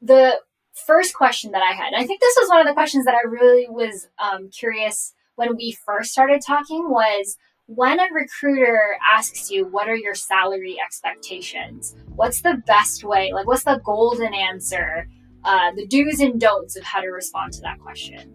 the 0.00 0.38
first 0.86 1.12
question 1.12 1.50
that 1.50 1.62
I 1.62 1.72
had, 1.72 1.92
I 1.92 2.06
think 2.06 2.20
this 2.20 2.36
was 2.38 2.48
one 2.48 2.60
of 2.60 2.68
the 2.68 2.72
questions 2.72 3.04
that 3.04 3.16
I 3.16 3.26
really 3.26 3.66
was 3.68 4.06
um, 4.20 4.48
curious 4.48 5.12
when 5.34 5.56
we 5.56 5.72
first 5.72 6.12
started 6.12 6.40
talking 6.40 6.88
was 6.88 7.36
when 7.66 7.98
a 7.98 8.06
recruiter 8.12 8.96
asks 9.12 9.50
you 9.50 9.66
what 9.66 9.88
are 9.88 9.96
your 9.96 10.14
salary 10.14 10.76
expectations 10.84 11.94
what's 12.16 12.42
the 12.42 12.60
best 12.66 13.04
way 13.04 13.30
like 13.32 13.46
what's 13.46 13.62
the 13.62 13.80
golden 13.84 14.34
answer 14.34 15.06
uh, 15.44 15.70
the 15.76 15.86
do's 15.86 16.18
and 16.18 16.40
don'ts 16.40 16.76
of 16.76 16.82
how 16.82 17.00
to 17.00 17.06
respond 17.10 17.52
to 17.52 17.60
that 17.60 17.78
question 17.78 18.34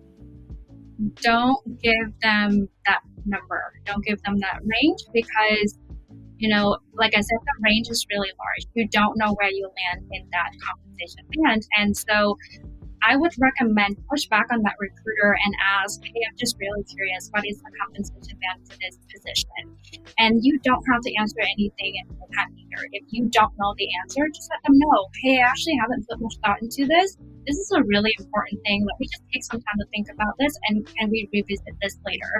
don't 1.21 1.81
give 1.81 2.19
them 2.21 2.67
that 2.85 3.01
number. 3.25 3.73
Don't 3.85 4.03
give 4.05 4.21
them 4.23 4.39
that 4.39 4.59
range 4.63 4.99
because, 5.13 5.77
you 6.37 6.49
know, 6.49 6.77
like 6.93 7.13
I 7.15 7.21
said, 7.21 7.37
the 7.45 7.53
range 7.63 7.87
is 7.89 8.05
really 8.09 8.31
large. 8.37 8.67
You 8.73 8.87
don't 8.89 9.17
know 9.17 9.33
where 9.39 9.49
you 9.49 9.63
land 9.65 10.05
in 10.11 10.27
that 10.31 10.51
compensation 10.63 11.25
band. 11.43 11.63
And 11.77 11.95
so 11.95 12.37
I 13.05 13.15
would 13.15 13.33
recommend 13.37 14.01
push 14.09 14.25
back 14.25 14.47
on 14.51 14.63
that 14.63 14.73
recruiter 14.79 15.37
and 15.45 15.53
ask, 15.61 16.01
hey, 16.01 16.21
I'm 16.25 16.35
just 16.37 16.57
really 16.59 16.83
curious, 16.83 17.29
what 17.29 17.45
is 17.45 17.61
the 17.61 17.69
compensation 17.77 18.37
band 18.41 18.65
for 18.65 18.75
this 18.81 18.97
position? 19.13 19.61
And 20.17 20.41
you 20.41 20.57
don't 20.65 20.83
have 20.89 21.01
to 21.01 21.11
answer 21.21 21.37
anything 21.39 22.01
in 22.01 22.07
the 22.09 22.25
time 22.35 22.49
either. 22.57 22.81
If 22.93 23.05
you 23.09 23.29
don't 23.29 23.53
know 23.61 23.75
the 23.77 23.87
answer, 24.01 24.25
just 24.33 24.49
let 24.49 24.63
them 24.65 24.73
know, 24.81 25.05
hey, 25.21 25.37
I 25.37 25.45
actually 25.45 25.77
haven't 25.77 26.09
put 26.09 26.19
much 26.19 26.33
thought 26.43 26.57
into 26.61 26.89
this. 26.89 27.17
This 27.45 27.57
is 27.57 27.71
a 27.77 27.83
really 27.83 28.11
important 28.17 28.59
thing. 28.65 28.81
Let 28.89 28.99
me 28.99 29.05
just 29.05 29.23
take 29.31 29.43
some 29.43 29.61
time 29.61 29.77
to 29.77 29.85
think 29.93 30.09
about 30.09 30.33
this 30.39 30.57
and 30.67 30.81
can 30.97 31.09
we 31.09 31.29
revisit 31.31 31.77
this 31.81 31.97
later 32.05 32.33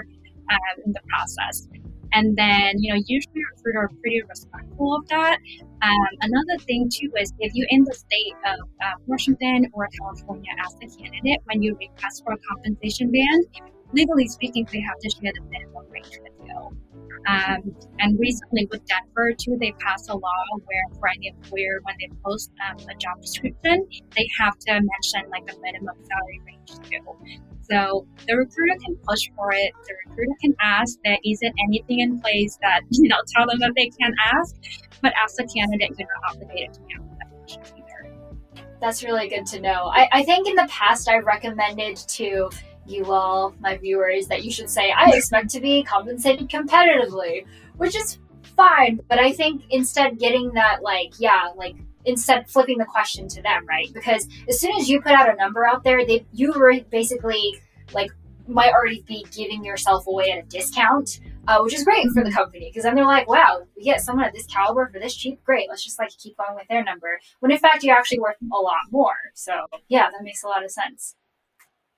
um, 0.50 0.82
in 0.84 0.92
the 0.92 1.02
process? 1.06 1.68
And 2.12 2.36
then, 2.36 2.78
you 2.78 2.92
know, 2.92 3.00
usually 3.06 3.42
recruiters 3.54 3.76
are 3.76 3.90
pretty 4.00 4.22
respectful 4.28 4.96
of 4.96 5.08
that. 5.08 5.38
Um, 5.82 6.08
another 6.22 6.58
thing 6.64 6.88
too 6.92 7.10
is 7.20 7.32
if 7.38 7.52
you're 7.54 7.68
in 7.70 7.84
the 7.84 7.94
state 7.94 8.34
of 8.46 8.68
uh, 8.82 8.92
Washington 9.06 9.66
or 9.72 9.88
California 9.98 10.50
as 10.64 10.74
a 10.74 11.02
candidate, 11.02 11.40
when 11.44 11.62
you 11.62 11.76
request 11.76 12.22
for 12.24 12.32
a 12.32 12.38
compensation 12.38 13.12
band, 13.12 13.46
legally 13.92 14.28
speaking, 14.28 14.66
they 14.72 14.80
have 14.80 14.98
to 14.98 15.10
share 15.10 15.32
the 15.34 15.42
minimum 15.50 15.86
wage 15.90 16.18
with 16.22 16.32
you. 16.46 16.76
Um, 17.26 17.74
and 17.98 18.18
recently 18.20 18.68
with 18.70 18.84
Denver 18.86 19.32
too, 19.36 19.56
they 19.60 19.72
passed 19.80 20.08
a 20.10 20.16
law 20.16 20.44
where 20.64 20.98
for 20.98 21.08
any 21.08 21.28
employer, 21.28 21.80
when 21.82 21.96
they 22.00 22.08
post 22.24 22.52
um, 22.68 22.76
a 22.88 22.94
job 22.98 23.20
description, 23.20 23.86
they 24.16 24.28
have 24.38 24.56
to 24.58 24.72
mention 24.72 25.30
like 25.30 25.42
a 25.52 25.58
minimum 25.60 25.96
salary 26.04 26.40
range 26.46 26.88
too. 26.88 27.40
So 27.68 28.06
the 28.28 28.36
recruiter 28.36 28.78
can 28.84 28.96
push 29.08 29.28
for 29.34 29.50
it. 29.52 29.72
The 29.88 29.94
recruiter 30.06 30.36
can 30.40 30.54
ask 30.60 30.98
that 31.04 31.18
isn't 31.24 31.54
anything 31.66 32.00
in 32.00 32.20
place 32.20 32.56
that, 32.62 32.82
you 32.90 33.08
know, 33.08 33.16
tell 33.34 33.46
them 33.46 33.58
that 33.58 33.72
they 33.76 33.90
can 34.00 34.14
ask. 34.34 34.54
But 35.02 35.12
as 35.22 35.36
a 35.38 35.44
candidate, 35.46 35.90
you're 35.98 36.08
not 36.22 36.36
obligated 36.36 36.74
to 36.74 36.80
answer 36.94 37.16
that 37.18 37.30
question 37.38 37.62
either. 37.76 38.66
That's 38.80 39.02
really 39.02 39.28
good 39.28 39.46
to 39.46 39.60
know. 39.60 39.90
I, 39.92 40.08
I 40.12 40.22
think 40.22 40.46
in 40.46 40.54
the 40.54 40.68
past 40.70 41.08
I've 41.08 41.24
recommended 41.24 41.96
to 41.96 42.50
you 42.88 43.12
all, 43.12 43.54
my 43.60 43.76
viewers, 43.76 44.28
that 44.28 44.44
you 44.44 44.50
should 44.50 44.70
say, 44.70 44.90
I 44.90 45.10
expect 45.14 45.50
to 45.50 45.60
be 45.60 45.82
compensated 45.82 46.48
competitively, 46.48 47.46
which 47.76 47.96
is 47.96 48.18
fine. 48.56 49.00
But 49.08 49.18
I 49.18 49.32
think 49.32 49.62
instead 49.70 50.18
getting 50.18 50.52
that, 50.54 50.82
like, 50.82 51.14
yeah, 51.18 51.50
like 51.56 51.76
instead 52.06 52.48
flipping 52.48 52.78
the 52.78 52.84
question 52.84 53.28
to 53.28 53.42
them, 53.42 53.66
right? 53.66 53.92
Because 53.92 54.26
as 54.48 54.60
soon 54.60 54.72
as 54.76 54.88
you 54.88 55.02
put 55.02 55.12
out 55.12 55.28
a 55.28 55.34
number 55.36 55.66
out 55.66 55.84
there, 55.84 56.06
they 56.06 56.24
you 56.32 56.52
were 56.52 56.80
basically 56.90 57.60
like 57.92 58.10
might 58.48 58.72
already 58.72 59.02
be 59.06 59.26
giving 59.32 59.64
yourself 59.64 60.06
away 60.06 60.30
at 60.30 60.38
a 60.38 60.46
discount, 60.46 61.20
uh, 61.48 61.58
which 61.60 61.74
is 61.74 61.82
great 61.84 62.06
for 62.14 62.22
the 62.22 62.30
company 62.30 62.70
because 62.70 62.84
then 62.84 62.94
they're 62.94 63.04
like, 63.04 63.28
wow, 63.28 63.62
we 63.76 63.82
get 63.82 64.00
someone 64.00 64.24
at 64.24 64.32
this 64.32 64.46
caliber 64.46 64.88
for 64.92 65.00
this 65.00 65.14
cheap, 65.16 65.42
great. 65.44 65.68
Let's 65.68 65.84
just 65.84 65.98
like 65.98 66.10
keep 66.16 66.36
going 66.36 66.54
with 66.54 66.68
their 66.68 66.84
number. 66.84 67.18
When 67.40 67.50
in 67.50 67.58
fact 67.58 67.82
you're 67.82 67.96
actually 67.96 68.20
worth 68.20 68.36
a 68.40 68.56
lot 68.56 68.76
more. 68.90 69.16
So 69.34 69.52
yeah, 69.88 70.08
that 70.10 70.22
makes 70.22 70.44
a 70.44 70.48
lot 70.48 70.64
of 70.64 70.70
sense. 70.70 71.16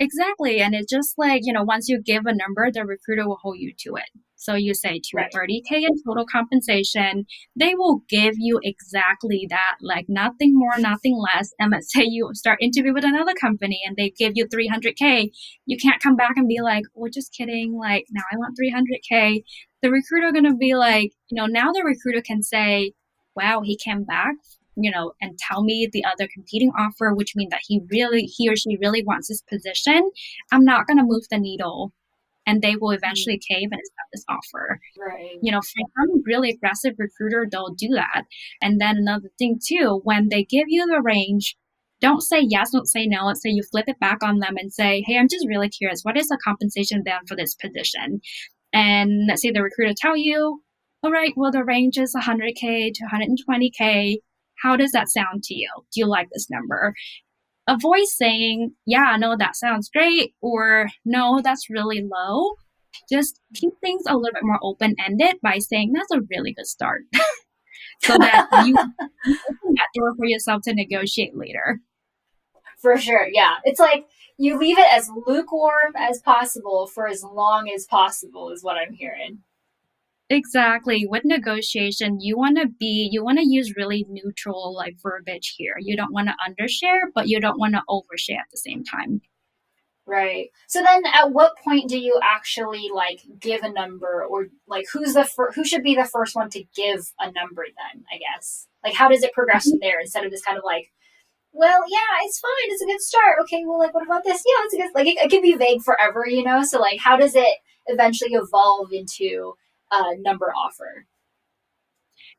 Exactly, 0.00 0.60
and 0.60 0.74
it's 0.76 0.90
just 0.92 1.18
like 1.18 1.42
you 1.44 1.52
know, 1.52 1.64
once 1.64 1.88
you 1.88 2.00
give 2.00 2.24
a 2.26 2.34
number, 2.34 2.70
the 2.70 2.84
recruiter 2.84 3.26
will 3.26 3.38
hold 3.42 3.58
you 3.58 3.72
to 3.80 3.96
it. 3.96 4.04
So 4.36 4.54
you 4.54 4.72
say 4.72 5.00
to 5.02 5.28
30K 5.32 5.78
in 5.82 5.90
total 6.06 6.24
compensation, 6.30 7.26
they 7.56 7.74
will 7.74 8.02
give 8.08 8.34
you 8.38 8.60
exactly 8.62 9.48
that, 9.50 9.76
like 9.82 10.06
nothing 10.08 10.52
more, 10.56 10.78
nothing 10.78 11.18
less. 11.18 11.50
And 11.58 11.72
let's 11.72 11.92
say 11.92 12.04
you 12.04 12.30
start 12.34 12.62
interview 12.62 12.94
with 12.94 13.04
another 13.04 13.34
company 13.34 13.80
and 13.84 13.96
they 13.96 14.10
give 14.10 14.32
you 14.36 14.46
300K. 14.46 15.32
You 15.66 15.76
can't 15.76 16.00
come 16.00 16.14
back 16.14 16.36
and 16.36 16.46
be 16.46 16.60
like, 16.62 16.84
we're 16.94 17.08
just 17.10 17.32
kidding. 17.36 17.76
Like, 17.76 18.04
now 18.12 18.22
I 18.32 18.36
want 18.36 18.56
300K. 18.56 19.42
The 19.82 19.90
recruiter 19.90 20.30
going 20.30 20.44
to 20.44 20.54
be 20.56 20.76
like, 20.76 21.10
you 21.28 21.36
know, 21.40 21.46
now 21.46 21.72
the 21.72 21.82
recruiter 21.84 22.22
can 22.22 22.42
say, 22.44 22.92
wow, 23.34 23.62
he 23.64 23.76
came 23.76 24.04
back 24.04 24.36
you 24.78 24.90
know, 24.90 25.12
and 25.20 25.38
tell 25.38 25.62
me 25.62 25.88
the 25.92 26.04
other 26.04 26.28
competing 26.32 26.70
offer, 26.78 27.14
which 27.14 27.34
means 27.36 27.50
that 27.50 27.62
he 27.66 27.80
really, 27.90 28.22
he 28.22 28.48
or 28.48 28.56
she 28.56 28.76
really 28.80 29.02
wants 29.02 29.28
this 29.28 29.42
position, 29.42 30.10
I'm 30.52 30.64
not 30.64 30.86
going 30.86 30.98
to 30.98 31.04
move 31.04 31.24
the 31.30 31.38
needle 31.38 31.92
and 32.48 32.62
they 32.62 32.76
will 32.76 32.92
eventually 32.92 33.36
mm-hmm. 33.36 33.54
cave 33.54 33.68
and 33.70 33.78
accept 33.78 34.08
this 34.12 34.24
offer. 34.28 34.80
Right. 34.98 35.36
You 35.42 35.52
know, 35.52 35.60
for 35.60 35.82
some 35.98 36.22
really 36.24 36.50
aggressive 36.50 36.94
recruiter, 36.96 37.46
they'll 37.50 37.74
do 37.74 37.88
that. 37.94 38.22
And 38.62 38.80
then 38.80 38.96
another 38.96 39.30
thing 39.38 39.60
too, 39.62 40.00
when 40.02 40.30
they 40.30 40.44
give 40.44 40.64
you 40.68 40.86
the 40.86 41.02
range, 41.02 41.56
don't 42.00 42.22
say 42.22 42.40
yes, 42.40 42.70
don't 42.70 42.88
say 42.88 43.06
no. 43.06 43.26
Let's 43.26 43.42
say 43.42 43.50
you 43.50 43.62
flip 43.70 43.84
it 43.88 44.00
back 44.00 44.22
on 44.22 44.38
them 44.38 44.54
and 44.56 44.72
say, 44.72 45.02
Hey, 45.06 45.18
I'm 45.18 45.28
just 45.28 45.46
really 45.46 45.68
curious. 45.68 46.02
What 46.02 46.16
is 46.16 46.28
the 46.28 46.38
compensation 46.42 47.02
then 47.04 47.26
for 47.26 47.36
this 47.36 47.54
position? 47.54 48.20
And 48.72 49.26
let's 49.28 49.42
say 49.42 49.50
the 49.50 49.62
recruiter 49.62 49.94
tell 49.96 50.16
you, 50.16 50.62
all 51.02 51.12
right, 51.12 51.32
well, 51.36 51.52
the 51.52 51.64
range 51.64 51.98
is 51.98 52.14
100K 52.14 52.92
to 52.94 53.04
120K. 53.12 54.16
How 54.62 54.76
does 54.76 54.92
that 54.92 55.08
sound 55.08 55.42
to 55.44 55.54
you? 55.54 55.70
Do 55.92 56.00
you 56.00 56.06
like 56.06 56.28
this 56.32 56.48
number? 56.50 56.94
avoid 57.68 58.06
saying, 58.06 58.72
yeah, 58.86 59.16
no, 59.18 59.36
that 59.36 59.54
sounds 59.54 59.90
great, 59.90 60.34
or 60.40 60.88
no, 61.04 61.40
that's 61.44 61.70
really 61.70 62.02
low. 62.02 62.54
Just 63.10 63.40
keep 63.54 63.72
things 63.80 64.02
a 64.06 64.16
little 64.16 64.32
bit 64.32 64.42
more 64.42 64.58
open 64.62 64.96
ended 65.04 65.36
by 65.42 65.58
saying 65.58 65.92
that's 65.92 66.10
a 66.10 66.26
really 66.30 66.52
good 66.54 66.66
start. 66.66 67.02
so 68.02 68.16
that 68.18 68.48
you 68.66 68.74
open 68.74 69.74
that 69.74 69.88
door 69.94 70.14
for 70.16 70.26
yourself 70.26 70.62
to 70.64 70.74
negotiate 70.74 71.36
later. 71.36 71.80
For 72.80 72.96
sure, 72.96 73.28
yeah. 73.30 73.56
It's 73.64 73.80
like 73.80 74.06
you 74.38 74.58
leave 74.58 74.78
it 74.78 74.86
as 74.90 75.10
lukewarm 75.26 75.94
as 75.96 76.20
possible 76.20 76.86
for 76.86 77.06
as 77.06 77.22
long 77.22 77.68
as 77.68 77.86
possible, 77.86 78.50
is 78.50 78.64
what 78.64 78.76
I'm 78.76 78.94
hearing. 78.94 79.40
Exactly. 80.30 81.06
With 81.08 81.24
negotiation, 81.24 82.20
you 82.20 82.36
want 82.36 82.58
to 82.58 82.68
be, 82.68 83.08
you 83.10 83.24
want 83.24 83.38
to 83.38 83.48
use 83.48 83.76
really 83.76 84.06
neutral 84.10 84.74
like 84.74 84.96
verbiage 85.02 85.54
here. 85.56 85.74
You 85.80 85.96
don't 85.96 86.12
want 86.12 86.28
to 86.28 86.34
undershare, 86.46 87.00
but 87.14 87.28
you 87.28 87.40
don't 87.40 87.58
want 87.58 87.74
to 87.74 87.82
overshare 87.88 88.38
at 88.38 88.50
the 88.50 88.58
same 88.58 88.84
time. 88.84 89.22
Right. 90.06 90.48
So 90.68 90.82
then 90.82 91.02
at 91.12 91.32
what 91.32 91.58
point 91.58 91.88
do 91.88 91.98
you 91.98 92.18
actually 92.22 92.88
like 92.94 93.20
give 93.38 93.62
a 93.62 93.72
number 93.72 94.24
or 94.24 94.46
like 94.66 94.86
who's 94.92 95.14
the 95.14 95.24
fir- 95.24 95.52
who 95.52 95.64
should 95.64 95.82
be 95.82 95.94
the 95.94 96.06
first 96.10 96.34
one 96.34 96.48
to 96.50 96.64
give 96.74 97.12
a 97.20 97.30
number 97.30 97.64
then, 97.66 98.04
I 98.10 98.18
guess? 98.18 98.68
Like 98.82 98.94
how 98.94 99.08
does 99.08 99.22
it 99.22 99.34
progress 99.34 99.68
from 99.68 99.80
there 99.80 100.00
instead 100.00 100.24
of 100.24 100.30
this 100.30 100.42
kind 100.42 100.58
of 100.58 100.64
like 100.64 100.90
well, 101.52 101.80
yeah, 101.88 101.98
it's 102.24 102.38
fine. 102.38 102.50
It's 102.66 102.82
a 102.82 102.86
good 102.86 103.00
start. 103.00 103.38
Okay, 103.42 103.64
well, 103.66 103.78
like, 103.78 103.94
what 103.94 104.04
about 104.04 104.22
this? 104.22 104.42
Yeah, 104.46 104.64
it's 104.64 104.74
a 104.74 104.76
good. 104.76 104.90
Like, 104.94 105.06
it, 105.06 105.16
it 105.16 105.30
can 105.30 105.42
be 105.42 105.54
vague 105.54 105.82
forever, 105.82 106.24
you 106.28 106.44
know. 106.44 106.62
So, 106.62 106.78
like, 106.78 107.00
how 107.00 107.16
does 107.16 107.34
it 107.34 107.58
eventually 107.86 108.34
evolve 108.34 108.92
into 108.92 109.54
uh, 109.90 110.12
number 110.20 110.46
offer. 110.46 111.06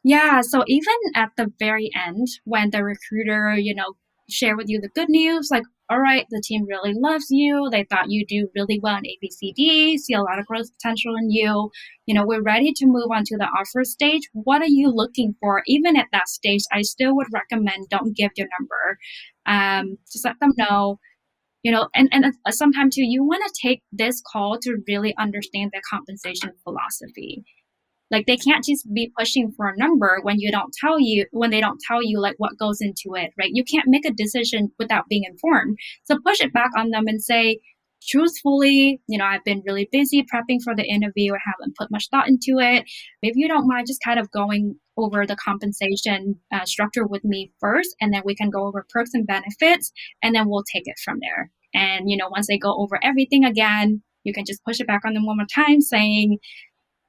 Yeah, 0.04 0.42
so 0.42 0.64
even 0.68 0.94
at 1.16 1.32
the 1.38 1.52
very 1.60 1.90
end, 2.08 2.28
when 2.46 2.70
the 2.72 2.84
recruiter, 2.84 3.56
you 3.58 3.76
know, 3.76 3.94
share 4.30 4.56
with 4.56 4.70
you 4.70 4.80
the 4.80 4.90
good 4.90 5.10
news, 5.10 5.50
like, 5.52 5.64
all 5.90 6.00
right, 6.00 6.26
the 6.30 6.42
team 6.46 6.66
really 6.68 6.94
loves 6.94 7.26
you. 7.32 7.68
They 7.72 7.84
thought 7.84 8.12
you 8.12 8.24
do 8.26 8.48
really 8.56 8.80
well 8.82 8.98
in 8.98 9.04
ABCD, 9.04 9.98
see 9.98 10.14
a 10.14 10.22
lot 10.22 10.38
of 10.40 10.46
growth 10.46 10.68
potential 10.72 11.16
in 11.16 11.32
you. 11.32 11.72
You 12.06 12.14
know, 12.14 12.26
we're 12.26 12.44
ready 12.44 12.72
to 12.74 12.86
move 12.86 13.10
on 13.12 13.24
to 13.26 13.38
the 13.38 13.46
offer 13.46 13.84
stage. 13.84 14.22
What 14.34 14.62
are 14.62 14.68
you 14.68 14.90
looking 14.90 15.36
for? 15.40 15.64
Even 15.66 15.98
at 15.98 16.08
that 16.12 16.30
stage, 16.30 16.62
I 16.72 16.84
still 16.84 17.16
would 17.16 17.28
recommend 17.34 17.90
don't 17.90 18.16
give 18.16 18.32
your 18.38 18.48
number. 18.60 19.00
Um, 19.48 19.98
just 20.12 20.26
let 20.26 20.40
them 20.40 20.54
know 20.58 21.00
you 21.70 21.76
know 21.76 21.88
and 21.94 22.10
and 22.12 22.26
uh, 22.26 22.52
sometimes 22.52 22.96
too 22.96 23.04
you 23.04 23.24
want 23.24 23.44
to 23.46 23.62
take 23.62 23.80
this 23.92 24.24
call 24.32 24.58
to 24.60 24.78
really 24.88 25.14
understand 25.20 25.70
the 25.72 25.82
compensation 25.88 26.50
philosophy 26.64 27.44
like 28.10 28.26
they 28.26 28.38
can't 28.38 28.66
just 28.66 28.92
be 28.92 29.12
pushing 29.16 29.52
for 29.56 29.68
a 29.68 29.78
number 29.78 30.18
when 30.24 30.40
you 30.40 30.52
don't 30.52 30.74
tell 30.82 31.00
you 31.00 31.28
when 31.32 31.52
they 31.52 31.62
don't 31.62 31.80
tell 31.88 32.02
you 32.02 32.20
like 32.20 32.34
what 32.40 32.58
goes 32.58 32.82
into 32.82 33.14
it 33.14 33.30
right 33.38 33.52
you 33.54 33.64
can't 33.64 33.88
make 33.88 34.04
a 34.04 34.12
decision 34.24 34.72
without 34.80 35.08
being 35.08 35.26
informed 35.32 35.78
so 36.06 36.18
push 36.26 36.42
it 36.42 36.52
back 36.52 36.72
on 36.76 36.90
them 36.90 37.04
and 37.06 37.22
say 37.22 37.60
truthfully, 38.08 39.02
you 39.08 39.18
know, 39.18 39.26
I've 39.26 39.44
been 39.44 39.64
really 39.66 39.90
busy 39.92 40.24
prepping 40.24 40.62
for 40.64 40.76
the 40.76 40.86
interview. 40.86 41.34
I 41.34 41.40
haven't 41.46 41.76
put 41.76 41.92
much 41.92 42.08
thought 42.10 42.28
into 42.28 42.60
it. 42.60 42.86
Maybe 43.22 43.40
you 43.40 43.48
don't 43.48 43.68
mind 43.68 43.88
just 43.88 44.02
kind 44.04 44.20
of 44.20 44.32
going 44.32 44.76
over 44.98 45.26
the 45.26 45.36
compensation 45.36 46.36
uh, 46.52 46.66
structure 46.66 47.06
with 47.06 47.24
me 47.24 47.52
first, 47.60 47.96
and 48.02 48.14
then 48.14 48.22
we 48.26 48.36
can 48.36 48.50
go 48.50 48.66
over 48.68 48.86
perks 48.90 49.12
and 49.14 49.28
benefits, 49.28 49.92
and 50.22 50.36
then 50.36 50.50
we'll 50.50 50.64
take 50.64 50.84
it 50.86 50.96
from 51.04 51.20
there. 51.22 51.52
And, 51.74 52.10
you 52.10 52.18
know, 52.18 52.30
once 52.30 52.48
they 52.48 52.58
go 52.58 52.76
over 52.78 53.00
everything 53.04 53.46
again, 53.46 54.02
you 54.24 54.34
can 54.34 54.46
just 54.46 54.64
push 54.66 54.80
it 54.80 54.88
back 54.88 55.02
on 55.06 55.14
them 55.14 55.26
one 55.26 55.38
more 55.38 55.46
time 55.54 55.82
saying, 55.82 56.40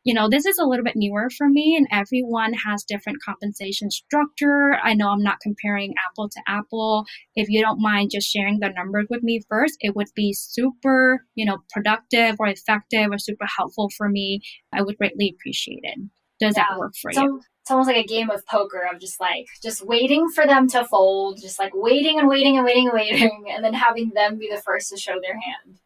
you 0.05 0.15
know, 0.15 0.29
this 0.31 0.47
is 0.47 0.59
a 0.59 0.65
little 0.65 0.85
bit 0.85 0.97
newer 0.97 1.29
for 1.37 1.49
me 1.49 1.77
and 1.77 1.87
everyone 1.93 2.55
has 2.55 2.85
different 2.85 3.23
compensation 3.23 3.91
structure. 3.91 4.79
I 4.83 4.95
know 4.95 5.11
I'm 5.11 5.23
not 5.23 5.41
comparing 5.43 5.95
apple 6.09 6.29
to 6.31 6.41
apple. 6.49 7.05
If 7.35 7.49
you 7.51 7.61
don't 7.61 7.83
mind 7.83 8.11
just 8.11 8.31
sharing 8.31 8.61
the 8.61 8.71
numbers 8.71 9.09
with 9.11 9.23
me 9.23 9.43
first, 9.49 9.77
it 9.81 9.95
would 9.95 10.09
be 10.15 10.33
super, 10.33 11.27
you 11.35 11.45
know, 11.45 11.59
productive 11.71 12.37
or 12.39 12.47
effective 12.47 13.11
or 13.11 13.19
super 13.19 13.47
helpful 13.59 13.91
for 13.97 14.09
me. 14.09 14.41
I 14.73 14.83
would 14.83 14.97
greatly 14.97 15.35
appreciate 15.39 15.81
it. 15.83 15.99
Does 16.41 16.55
yeah. 16.57 16.65
that 16.71 16.79
work 16.79 16.95
for 17.01 17.13
so, 17.13 17.23
you? 17.23 17.41
It's 17.63 17.71
almost 17.71 17.89
like 17.89 18.05
a 18.05 18.07
game 18.07 18.31
of 18.31 18.47
poker 18.47 18.89
of 18.93 19.01
just 19.01 19.21
like 19.21 19.47
just 19.63 19.85
waiting 19.85 20.29
for 20.31 20.47
them 20.47 20.67
to 20.69 20.85
fold, 20.85 21.41
just 21.41 21.59
like 21.59 21.73
waiting 21.75 22.19
and 22.19 22.29
waiting 22.29 22.57
and 22.57 22.65
waiting 22.65 22.87
and 22.87 22.95
waiting, 22.95 23.45
and 23.55 23.65
then 23.65 23.75
having 23.75 24.11
them 24.11 24.39
be 24.39 24.49
the 24.51 24.61
first 24.63 24.91
to 24.91 24.97
show 24.97 25.17
their 25.21 25.35
hand. 25.35 25.79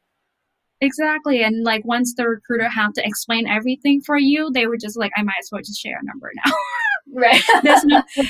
Exactly. 0.80 1.42
And 1.42 1.64
like 1.64 1.84
once 1.84 2.14
the 2.14 2.28
recruiter 2.28 2.68
had 2.68 2.94
to 2.94 3.06
explain 3.06 3.46
everything 3.48 4.00
for 4.00 4.18
you, 4.18 4.50
they 4.52 4.66
were 4.66 4.76
just 4.76 4.98
like, 4.98 5.12
I 5.16 5.22
might 5.22 5.36
as 5.40 5.48
well 5.50 5.62
just 5.62 5.80
share 5.80 5.98
a 6.00 6.04
number 6.04 6.30
now. 6.44 6.52
right. 7.14 7.42
There's 7.62 7.84
no 7.84 8.02
yeah. 8.16 8.24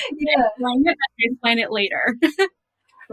explain 0.57 0.83
it, 0.87 0.99
explain 1.19 1.59
it 1.59 1.73
later. 1.73 2.17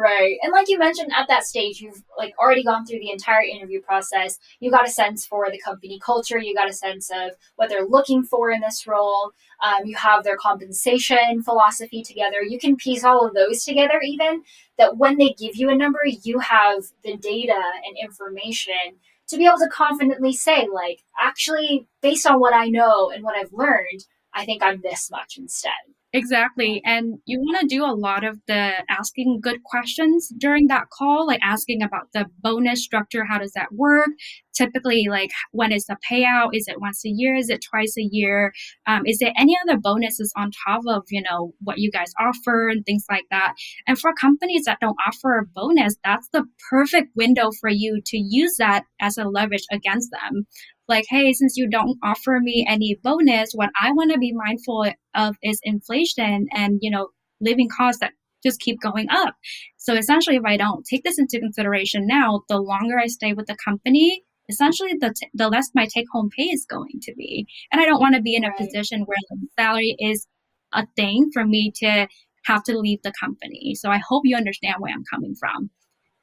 Right. 0.02 0.38
And 0.42 0.52
like 0.52 0.68
you 0.68 0.80
mentioned 0.80 1.12
at 1.16 1.28
that 1.28 1.44
stage, 1.44 1.80
you've 1.80 2.04
like 2.18 2.34
already 2.40 2.64
gone 2.64 2.86
through 2.86 3.00
the 3.00 3.12
entire 3.12 3.44
interview 3.44 3.82
process. 3.82 4.40
You 4.60 4.72
got 4.72 4.88
a 4.88 4.92
sense 4.92 5.26
for 5.26 5.50
the 5.52 5.60
company 5.60 6.00
culture, 6.04 6.40
you 6.40 6.56
got 6.56 6.70
a 6.70 6.74
sense 6.74 7.10
of 7.12 7.32
what 7.56 7.70
they're 7.70 7.86
looking 7.86 8.24
for 8.24 8.52
in 8.52 8.62
this 8.62 8.88
role. 8.88 9.32
Um, 9.64 9.86
you 9.86 9.96
have 9.96 10.24
their 10.24 10.38
compensation 10.38 11.44
philosophy 11.44 12.04
together. 12.04 12.42
You 12.42 12.58
can 12.58 12.76
piece 12.76 13.04
all 13.04 13.26
of 13.26 13.36
those 13.36 13.64
together, 13.64 14.02
even 14.04 14.42
that 14.78 14.98
when 14.98 15.18
they 15.18 15.36
give 15.38 15.56
you 15.56 15.70
a 15.70 15.76
number, 15.76 16.00
you 16.24 16.40
have 16.40 16.84
the 17.04 17.16
data 17.18 17.62
and 17.86 17.96
information 18.02 18.98
to 19.28 19.38
be 19.38 19.46
able 19.46 19.60
to 19.60 19.70
confidently 19.72 20.34
say, 20.34 20.68
like, 20.74 21.04
actually, 21.20 21.88
based 22.02 22.26
on 22.26 22.40
what 22.40 22.54
I 22.54 22.68
know 22.68 23.12
and 23.12 23.24
what 23.24 23.38
I've 23.38 23.54
learned, 23.54 24.06
I 24.34 24.46
think 24.46 24.64
I'm 24.64 24.82
this 24.82 25.10
much 25.12 25.38
instead. 25.38 25.72
Exactly. 26.14 26.82
And 26.84 27.20
you 27.26 27.40
want 27.40 27.62
to 27.62 27.68
do 27.74 27.86
a 27.86 27.96
lot 27.96 28.26
of 28.26 28.38
the 28.46 28.74
asking 28.90 29.40
good 29.42 29.64
questions 29.64 30.30
during 30.38 30.68
that 30.68 30.90
call, 30.92 31.26
like 31.26 31.40
asking 31.42 31.82
about 31.82 32.08
the 32.14 32.26
bonus 32.42 32.84
structure. 32.84 33.24
How 33.24 33.38
does 33.40 33.54
that 33.54 33.72
work? 33.72 34.10
Typically, 34.54 35.08
like 35.10 35.32
when 35.52 35.72
is 35.72 35.86
the 35.86 35.96
payout? 36.12 36.50
Is 36.52 36.68
it 36.68 36.82
once 36.82 37.06
a 37.06 37.10
year? 37.10 37.36
Is 37.36 37.50
it 37.50 37.62
twice 37.72 37.96
a 37.98 38.02
year? 38.02 38.52
Um, 38.88 39.04
is 39.06 39.20
there 39.20 39.32
any 39.38 39.56
other 39.64 39.80
bonuses 39.82 40.34
on 40.36 40.52
top 40.68 40.82
of, 40.86 41.04
you 41.10 41.22
know, 41.22 41.54
what 41.62 41.78
you 41.78 41.90
guys 41.90 42.12
offer 42.20 42.68
and 42.68 42.86
things 42.86 43.06
like 43.10 43.26
that? 43.32 43.54
And 43.88 43.98
for 43.98 44.12
companies 44.14 44.64
that 44.66 44.80
don't 44.82 44.98
offer 45.08 45.38
a 45.38 45.46
bonus, 45.46 45.96
that's 46.04 46.28
the 46.34 46.44
perfect 46.70 47.08
window 47.16 47.52
for 47.62 47.70
you 47.70 48.02
to 48.08 48.18
use 48.18 48.58
that 48.58 48.84
as 49.00 49.18
a 49.18 49.24
leverage 49.24 49.66
against 49.72 50.12
them 50.12 50.46
like, 50.92 51.06
hey, 51.10 51.34
since 51.34 51.58
you 51.58 51.68
don't 51.68 51.98
offer 52.04 52.40
me 52.40 52.66
any 52.70 53.00
bonus, 53.02 53.54
what 53.54 53.70
I 53.82 53.92
want 53.94 54.12
to 54.12 54.20
be 54.20 54.34
mindful 54.34 54.92
of 55.16 55.36
is 55.42 55.60
inflation 55.64 56.48
and, 56.52 56.80
you 56.82 56.92
know, 56.92 57.08
living 57.40 57.70
costs 57.76 58.02
that 58.02 58.12
just 58.44 58.60
keep 58.60 58.80
going 58.82 59.08
up. 59.10 59.36
So 59.78 59.96
essentially, 59.96 60.36
if 60.36 60.44
I 60.46 60.58
don't 60.58 60.86
take 60.86 61.04
this 61.04 61.18
into 61.18 61.40
consideration 61.40 62.06
now, 62.06 62.42
the 62.50 62.60
longer 62.60 63.00
I 63.00 63.08
stay 63.08 63.34
with 63.34 63.48
the 63.48 63.56
company, 63.64 64.24
essentially 64.50 64.94
the, 65.00 65.14
t- 65.18 65.30
the 65.34 65.48
less 65.48 65.70
my 65.74 65.88
take 65.88 66.08
home 66.12 66.30
pay 66.38 66.44
is 66.44 66.66
going 66.70 67.00
to 67.04 67.14
be. 67.16 67.48
And 67.72 67.82
I 67.82 67.86
don't 67.86 68.02
want 68.02 68.16
to 68.16 68.22
be 68.22 68.36
in 68.36 68.44
a 68.44 68.50
right. 68.50 68.58
position 68.58 69.06
where 69.06 69.18
the 69.30 69.48
salary 69.58 69.96
is 69.98 70.28
a 70.74 70.86
thing 70.96 71.30
for 71.34 71.46
me 71.46 71.72
to 71.78 72.08
have 72.46 72.64
to 72.64 72.78
leave 72.78 73.00
the 73.04 73.14
company. 73.20 73.76
So 73.76 73.90
I 73.90 74.00
hope 74.06 74.24
you 74.26 74.36
understand 74.36 74.76
where 74.80 74.94
I'm 74.94 75.04
coming 75.12 75.36
from. 75.40 75.70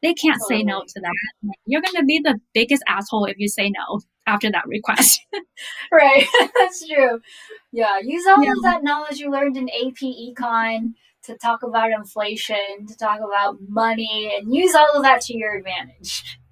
They 0.02 0.14
can't 0.14 0.38
totally. 0.40 0.60
say 0.60 0.64
no 0.64 0.80
to 0.80 1.00
that. 1.00 1.54
You're 1.66 1.82
going 1.82 1.96
to 1.96 2.04
be 2.04 2.20
the 2.20 2.38
biggest 2.54 2.82
asshole 2.86 3.24
if 3.24 3.38
you 3.38 3.48
say 3.48 3.70
no 3.70 4.00
after 4.26 4.50
that 4.50 4.66
request. 4.66 5.20
right. 5.92 6.24
That's 6.60 6.86
true. 6.86 7.20
Yeah. 7.72 7.98
Use 8.02 8.26
all 8.26 8.42
yeah. 8.42 8.52
of 8.52 8.62
that 8.62 8.84
knowledge 8.84 9.18
you 9.18 9.30
learned 9.30 9.56
in 9.56 9.68
AP 9.68 10.00
Econ 10.02 10.92
to 11.24 11.36
talk 11.36 11.62
about 11.62 11.90
inflation, 11.90 12.86
to 12.86 12.96
talk 12.96 13.18
about 13.18 13.56
money, 13.68 14.32
and 14.36 14.54
use 14.54 14.74
all 14.74 14.92
of 14.94 15.02
that 15.02 15.20
to 15.22 15.36
your 15.36 15.56
advantage. 15.56 16.38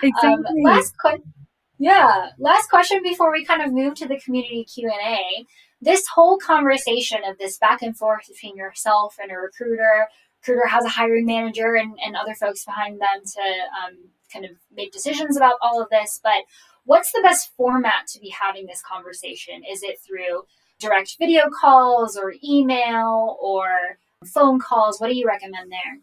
Exactly. 0.00 0.60
Um, 0.60 0.62
last 0.62 0.96
question. 0.98 1.32
Yeah. 1.80 2.30
Last 2.38 2.70
question 2.70 3.02
before 3.02 3.32
we 3.32 3.44
kind 3.44 3.60
of 3.60 3.72
move 3.72 3.94
to 3.96 4.06
the 4.06 4.20
community 4.20 4.64
Q 4.64 4.88
and 4.88 5.14
A. 5.16 5.46
This 5.80 6.06
whole 6.14 6.38
conversation 6.38 7.24
of 7.24 7.38
this 7.38 7.58
back 7.58 7.82
and 7.82 7.96
forth 7.96 8.28
between 8.28 8.56
yourself 8.56 9.16
and 9.20 9.32
a 9.32 9.34
recruiter, 9.34 10.06
recruiter 10.48 10.68
has 10.68 10.84
a 10.84 10.88
hiring 10.88 11.26
manager 11.26 11.74
and, 11.74 11.96
and 12.04 12.16
other 12.16 12.34
folks 12.34 12.64
behind 12.64 13.00
them 13.00 13.24
to 13.24 13.40
um, 13.40 13.98
kind 14.32 14.44
of 14.44 14.52
make 14.74 14.92
decisions 14.92 15.36
about 15.36 15.56
all 15.62 15.82
of 15.82 15.88
this. 15.90 16.20
But 16.22 16.44
what's 16.84 17.12
the 17.12 17.22
best 17.22 17.50
format 17.56 18.06
to 18.08 18.20
be 18.20 18.30
having 18.30 18.66
this 18.66 18.82
conversation? 18.82 19.62
Is 19.70 19.82
it 19.82 19.98
through 20.06 20.44
direct 20.80 21.16
video 21.18 21.44
calls 21.50 22.16
or 22.16 22.34
email 22.42 23.36
or 23.40 23.98
phone 24.26 24.58
calls? 24.58 25.00
What 25.00 25.08
do 25.08 25.16
you 25.16 25.26
recommend 25.26 25.70
there? 25.70 26.00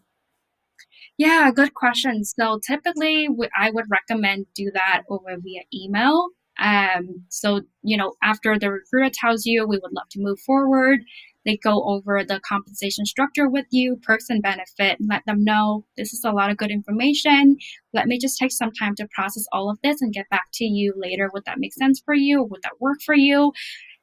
Yeah, 1.18 1.50
good 1.50 1.74
question. 1.74 2.24
So 2.24 2.60
typically, 2.66 3.28
I 3.58 3.70
would 3.70 3.86
recommend 3.90 4.46
do 4.54 4.70
that 4.72 5.02
over 5.08 5.36
via 5.38 5.62
email. 5.72 6.28
Um, 6.58 7.24
so 7.28 7.62
you 7.82 7.96
know, 7.96 8.14
after 8.22 8.58
the 8.58 8.70
recruiter 8.70 9.10
tells 9.12 9.44
you 9.46 9.66
we 9.66 9.78
would 9.78 9.92
love 9.92 10.08
to 10.10 10.20
move 10.20 10.40
forward, 10.40 11.00
they 11.46 11.56
go 11.56 11.82
over 11.84 12.24
the 12.24 12.40
compensation 12.46 13.06
structure 13.06 13.48
with 13.48 13.66
you, 13.70 13.96
perks 14.02 14.28
and 14.28 14.42
benefit, 14.42 14.98
and 14.98 15.08
let 15.08 15.24
them 15.26 15.44
know 15.44 15.84
this 15.96 16.12
is 16.12 16.24
a 16.24 16.32
lot 16.32 16.50
of 16.50 16.56
good 16.56 16.72
information. 16.72 17.56
Let 17.94 18.08
me 18.08 18.18
just 18.18 18.38
take 18.38 18.52
some 18.52 18.72
time 18.72 18.96
to 18.96 19.08
process 19.14 19.46
all 19.52 19.70
of 19.70 19.78
this 19.82 20.02
and 20.02 20.12
get 20.12 20.28
back 20.28 20.48
to 20.54 20.64
you 20.64 20.92
later. 20.96 21.30
Would 21.32 21.44
that 21.46 21.60
make 21.60 21.72
sense 21.72 22.02
for 22.04 22.14
you? 22.14 22.42
Would 22.42 22.62
that 22.64 22.80
work 22.80 22.98
for 23.06 23.14
you? 23.14 23.52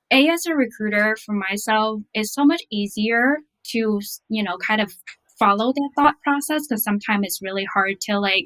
A 0.09 0.29
as 0.29 0.45
a 0.45 0.55
recruiter 0.55 1.17
for 1.23 1.33
myself 1.33 1.99
is 2.13 2.33
so 2.33 2.45
much 2.45 2.61
easier 2.71 3.39
to, 3.71 3.99
you 4.29 4.43
know, 4.43 4.57
kind 4.57 4.81
of 4.81 4.93
follow 5.37 5.73
that 5.73 5.89
thought 5.95 6.15
process 6.23 6.67
because 6.67 6.83
sometimes 6.83 7.25
it's 7.25 7.41
really 7.41 7.65
hard 7.73 7.99
to 8.01 8.19
like 8.19 8.45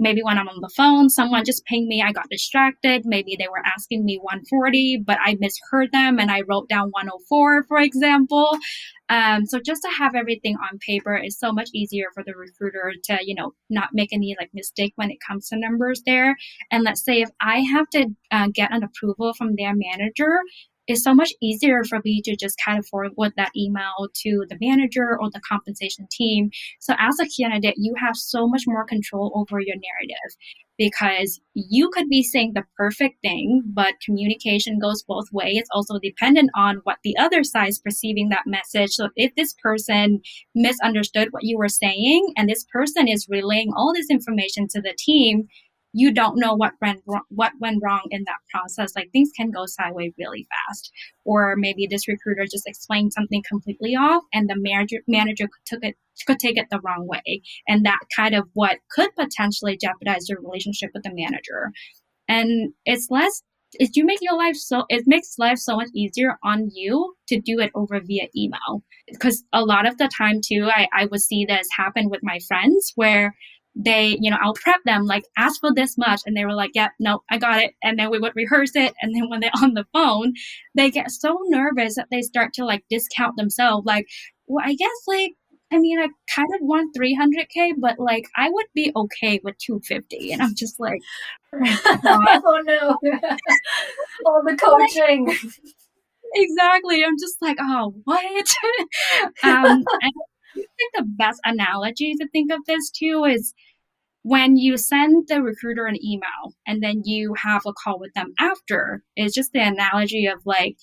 maybe 0.00 0.22
when 0.22 0.38
I'm 0.38 0.48
on 0.48 0.60
the 0.60 0.70
phone, 0.74 1.10
someone 1.10 1.44
just 1.44 1.64
pinged 1.66 1.86
me, 1.86 2.02
I 2.02 2.10
got 2.10 2.28
distracted. 2.30 3.02
Maybe 3.04 3.36
they 3.38 3.46
were 3.46 3.62
asking 3.64 4.04
me 4.04 4.18
140, 4.20 5.04
but 5.06 5.18
I 5.22 5.36
misheard 5.38 5.92
them 5.92 6.18
and 6.18 6.30
I 6.30 6.40
wrote 6.48 6.68
down 6.68 6.88
104, 6.90 7.64
for 7.64 7.78
example. 7.78 8.58
Um, 9.10 9.44
so 9.44 9.60
just 9.60 9.82
to 9.82 9.88
have 9.98 10.14
everything 10.14 10.56
on 10.56 10.78
paper 10.78 11.16
is 11.16 11.38
so 11.38 11.52
much 11.52 11.68
easier 11.74 12.06
for 12.14 12.22
the 12.24 12.32
recruiter 12.34 12.94
to, 13.04 13.18
you 13.22 13.34
know, 13.34 13.52
not 13.68 13.90
make 13.92 14.12
any 14.12 14.36
like 14.38 14.50
mistake 14.54 14.92
when 14.96 15.10
it 15.10 15.18
comes 15.26 15.48
to 15.48 15.58
numbers 15.58 16.02
there. 16.06 16.36
And 16.70 16.84
let's 16.84 17.04
say 17.04 17.20
if 17.20 17.30
I 17.40 17.58
have 17.58 17.88
to 17.90 18.06
uh, 18.30 18.48
get 18.54 18.72
an 18.72 18.84
approval 18.84 19.34
from 19.34 19.56
their 19.56 19.74
manager, 19.74 20.40
it's 20.90 21.04
so 21.04 21.14
much 21.14 21.32
easier 21.40 21.84
for 21.84 22.00
me 22.04 22.20
to 22.22 22.36
just 22.36 22.56
kind 22.64 22.78
of 22.78 22.86
forward 22.86 23.32
that 23.36 23.52
email 23.56 24.08
to 24.22 24.44
the 24.48 24.58
manager 24.60 25.18
or 25.20 25.30
the 25.30 25.40
compensation 25.48 26.06
team. 26.10 26.50
So 26.80 26.94
as 26.98 27.18
a 27.20 27.28
candidate, 27.40 27.74
you 27.78 27.94
have 27.98 28.16
so 28.16 28.48
much 28.48 28.62
more 28.66 28.84
control 28.84 29.32
over 29.34 29.60
your 29.60 29.76
narrative 29.76 30.36
because 30.80 31.38
you 31.52 31.90
could 31.90 32.08
be 32.08 32.22
saying 32.22 32.52
the 32.54 32.64
perfect 32.74 33.20
thing, 33.20 33.62
but 33.66 34.00
communication 34.02 34.78
goes 34.78 35.02
both 35.02 35.26
ways. 35.30 35.58
It's 35.58 35.68
also 35.74 35.98
dependent 35.98 36.50
on 36.56 36.80
what 36.84 36.96
the 37.04 37.16
other 37.18 37.44
side 37.44 37.68
is 37.68 37.78
perceiving 37.78 38.30
that 38.30 38.46
message. 38.46 38.92
So 38.92 39.10
if 39.14 39.34
this 39.34 39.54
person 39.62 40.22
misunderstood 40.54 41.28
what 41.32 41.44
you 41.44 41.58
were 41.58 41.68
saying 41.68 42.32
and 42.36 42.48
this 42.48 42.64
person 42.72 43.08
is 43.08 43.26
relaying 43.28 43.72
all 43.76 43.92
this 43.94 44.08
information 44.08 44.68
to 44.68 44.80
the 44.80 44.94
team, 44.98 45.48
you 45.92 46.12
don't 46.12 46.38
know 46.38 46.54
what 46.54 46.72
went 46.80 47.02
wrong, 47.06 47.22
what 47.28 47.52
went 47.60 47.82
wrong 47.82 48.02
in 48.10 48.24
that 48.26 48.38
process. 48.50 48.94
Like 48.94 49.10
things 49.10 49.30
can 49.36 49.50
go 49.50 49.66
sideways 49.66 50.12
really 50.18 50.46
fast, 50.68 50.92
or 51.24 51.56
maybe 51.56 51.86
this 51.86 52.08
recruiter 52.08 52.46
just 52.50 52.66
explained 52.66 53.12
something 53.12 53.42
completely 53.48 53.96
off, 53.96 54.22
and 54.32 54.48
the 54.48 54.56
manager 54.56 54.98
manager 55.08 55.48
took 55.66 55.82
it 55.82 55.96
could 56.26 56.38
take 56.38 56.58
it 56.58 56.66
the 56.70 56.80
wrong 56.80 57.06
way, 57.06 57.42
and 57.66 57.84
that 57.84 58.00
kind 58.14 58.34
of 58.34 58.44
what 58.54 58.78
could 58.90 59.10
potentially 59.16 59.76
jeopardize 59.80 60.28
your 60.28 60.40
relationship 60.40 60.90
with 60.94 61.02
the 61.02 61.14
manager. 61.14 61.72
And 62.28 62.72
it's 62.84 63.08
less 63.10 63.42
it 63.74 63.96
you 63.96 64.04
make 64.04 64.18
your 64.20 64.36
life 64.36 64.56
so 64.56 64.84
it 64.88 65.04
makes 65.06 65.38
life 65.38 65.58
so 65.58 65.76
much 65.76 65.88
easier 65.94 66.36
on 66.42 66.70
you 66.74 67.14
to 67.28 67.40
do 67.40 67.60
it 67.60 67.70
over 67.74 68.00
via 68.00 68.26
email 68.36 68.82
because 69.06 69.44
a 69.52 69.64
lot 69.64 69.86
of 69.86 69.96
the 69.98 70.10
time 70.16 70.40
too 70.44 70.68
I, 70.72 70.88
I 70.92 71.06
would 71.06 71.20
see 71.20 71.44
this 71.44 71.68
happen 71.76 72.10
with 72.10 72.20
my 72.22 72.38
friends 72.48 72.92
where 72.96 73.34
they, 73.82 74.18
you 74.20 74.30
know, 74.30 74.36
I'll 74.40 74.54
prep 74.54 74.80
them 74.84 75.06
like 75.06 75.24
ask 75.36 75.60
for 75.60 75.72
this 75.74 75.96
much, 75.96 76.22
and 76.26 76.36
they 76.36 76.44
were 76.44 76.54
like, 76.54 76.72
"Yep, 76.74 76.92
yeah, 76.98 77.10
no, 77.10 77.22
I 77.30 77.38
got 77.38 77.62
it." 77.62 77.74
And 77.82 77.98
then 77.98 78.10
we 78.10 78.18
would 78.18 78.36
rehearse 78.36 78.76
it, 78.76 78.94
and 79.00 79.14
then 79.14 79.28
when 79.28 79.40
they're 79.40 79.50
on 79.62 79.74
the 79.74 79.86
phone, 79.92 80.34
they 80.74 80.90
get 80.90 81.10
so 81.10 81.38
nervous 81.46 81.96
that 81.96 82.08
they 82.10 82.22
start 82.22 82.52
to 82.54 82.64
like 82.64 82.84
discount 82.90 83.36
themselves. 83.36 83.86
Like, 83.86 84.06
well, 84.46 84.64
I 84.66 84.74
guess 84.74 84.90
like 85.06 85.32
I 85.72 85.78
mean, 85.78 86.00
I 86.00 86.08
kind 86.34 86.48
of 86.54 86.60
want 86.62 86.96
300k, 86.96 87.74
but 87.78 87.98
like 88.00 88.24
I 88.36 88.50
would 88.50 88.66
be 88.74 88.92
okay 88.94 89.40
with 89.44 89.56
250. 89.58 90.32
And 90.32 90.42
I'm 90.42 90.54
just 90.56 90.80
like, 90.80 91.00
oh 91.54 92.62
no, 92.64 92.98
all 94.26 94.42
the 94.44 94.56
coaching. 94.56 95.32
exactly. 96.34 97.04
I'm 97.04 97.16
just 97.18 97.36
like, 97.40 97.58
oh, 97.60 97.94
what? 98.04 98.46
um, 99.44 99.84
I 100.02 100.10
think 100.54 100.92
the 100.94 101.04
best 101.06 101.40
analogy 101.44 102.14
to 102.14 102.28
think 102.28 102.52
of 102.52 102.58
this 102.66 102.90
too 102.90 103.24
is 103.24 103.54
when 104.22 104.56
you 104.56 104.76
send 104.76 105.28
the 105.28 105.42
recruiter 105.42 105.86
an 105.86 105.96
email 106.04 106.54
and 106.66 106.82
then 106.82 107.02
you 107.04 107.34
have 107.34 107.62
a 107.66 107.72
call 107.72 107.98
with 107.98 108.12
them 108.14 108.32
after, 108.38 109.02
it's 109.16 109.34
just 109.34 109.52
the 109.52 109.60
analogy 109.60 110.26
of 110.26 110.40
like 110.44 110.76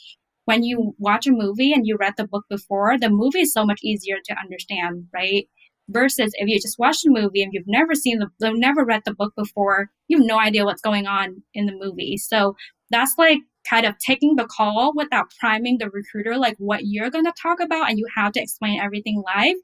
when 0.46 0.64
you 0.64 0.96
watch 0.98 1.28
a 1.28 1.32
movie 1.32 1.74
and 1.74 1.86
you 1.86 1.98
read 2.00 2.14
the 2.18 2.28
book 2.28 2.46
before, 2.50 2.98
the 2.98 3.10
movie 3.10 3.42
is 3.42 3.54
so 3.54 3.66
much 3.66 3.80
easier 3.84 4.16
to 4.26 4.36
understand, 4.44 5.06
right? 5.14 5.48
Versus 5.90 6.32
if 6.36 6.48
you 6.48 6.60
just 6.60 6.80
watch 6.80 7.02
the 7.04 7.12
movie 7.12 7.44
and 7.44 7.54
you've 7.54 7.68
never 7.68 7.96
seen 7.96 8.20
the, 8.20 8.52
never 8.56 8.84
read 8.84 9.04
the 9.06 9.14
book 9.14 9.34
before, 9.38 9.90
you 10.08 10.18
have 10.18 10.26
no 10.26 10.40
idea 10.40 10.66
what's 10.66 10.82
going 10.82 11.06
on 11.06 11.44
in 11.54 11.66
the 11.66 11.78
movie. 11.78 12.18
So 12.18 12.56
that's 12.90 13.14
like 13.18 13.40
kind 13.70 13.86
of 13.86 13.98
taking 14.00 14.36
the 14.36 14.48
call 14.48 14.94
without 14.96 15.32
priming 15.40 15.78
the 15.78 15.90
recruiter 15.90 16.38
like 16.38 16.56
what 16.58 16.82
you're 16.86 17.10
going 17.10 17.26
to 17.26 17.34
talk 17.42 17.60
about 17.60 17.90
and 17.90 18.00
you 18.00 18.08
have 18.16 18.32
to 18.32 18.42
explain 18.42 18.80
everything 18.80 19.22
live 19.26 19.56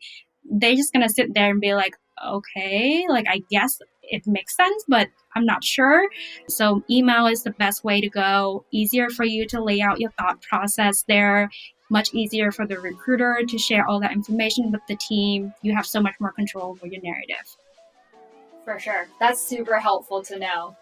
They're 0.44 0.76
just 0.76 0.94
going 0.94 1.08
to 1.08 1.14
sit 1.14 1.34
there 1.34 1.50
and 1.50 1.62
be 1.62 1.74
like 1.74 1.94
okay 2.26 3.06
like 3.10 3.26
i 3.30 3.42
guess 3.50 3.80
it 4.04 4.26
makes 4.28 4.56
sense 4.56 4.84
but 4.88 5.08
i'm 5.36 5.46
not 5.46 5.64
sure. 5.64 6.08
So 6.48 6.84
email 6.90 7.28
is 7.28 7.44
the 7.44 7.52
best 7.52 7.84
way 7.84 8.02
to 8.02 8.10
go. 8.10 8.66
Easier 8.72 9.10
for 9.10 9.24
you 9.24 9.48
to 9.48 9.64
lay 9.64 9.82
out 9.82 10.00
your 10.00 10.12
thought 10.12 10.42
process 10.42 11.04
there. 11.08 11.50
Much 11.90 12.14
easier 12.14 12.52
for 12.52 12.66
the 12.66 12.80
recruiter 12.80 13.40
to 13.48 13.58
share 13.58 13.86
all 13.88 14.00
that 14.00 14.12
information 14.12 14.72
with 14.72 14.82
the 14.88 14.96
team. 14.96 15.54
You 15.62 15.76
have 15.76 15.86
so 15.86 16.02
much 16.02 16.16
more 16.20 16.32
control 16.32 16.72
over 16.72 16.88
your 16.88 17.02
narrative. 17.02 17.56
For 18.64 18.80
sure. 18.80 19.08
That's 19.20 19.42
super 19.42 19.80
helpful 19.80 20.24
to 20.24 20.40
know. 20.40 20.76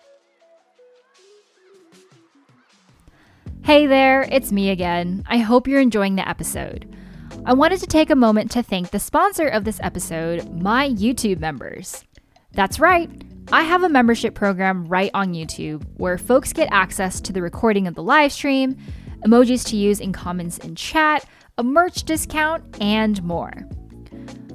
Hey 3.64 3.86
there, 3.86 4.24
it's 4.24 4.52
me 4.52 4.70
again. 4.70 5.24
I 5.28 5.38
hope 5.38 5.68
you're 5.68 5.80
enjoying 5.80 6.16
the 6.16 6.28
episode. 6.28 6.96
I 7.44 7.54
wanted 7.54 7.80
to 7.80 7.88
take 7.88 8.12
a 8.12 8.16
moment 8.16 8.52
to 8.52 8.62
thank 8.62 8.92
the 8.92 9.00
sponsor 9.00 9.48
of 9.48 9.64
this 9.64 9.80
episode, 9.82 10.62
my 10.62 10.90
YouTube 10.90 11.40
members. 11.40 12.06
That's 12.52 12.80
right, 12.80 13.10
I 13.52 13.64
have 13.64 13.82
a 13.82 13.90
membership 13.90 14.36
program 14.36 14.86
right 14.86 15.10
on 15.16 15.34
YouTube 15.34 15.84
where 15.98 16.20
folks 16.20 16.54
get 16.54 16.70
access 16.72 17.20
to 17.22 17.34
the 17.34 17.42
recording 17.42 17.88
of 17.88 17.96
the 17.96 18.04
live 18.04 18.32
stream, 18.32 18.78
emojis 19.26 19.66
to 19.70 19.76
use 19.76 20.00
in 20.00 20.14
comments 20.14 20.60
and 20.60 20.78
chat, 20.78 21.26
a 21.58 21.64
merch 21.64 22.04
discount, 22.04 22.64
and 22.80 23.24
more. 23.24 23.52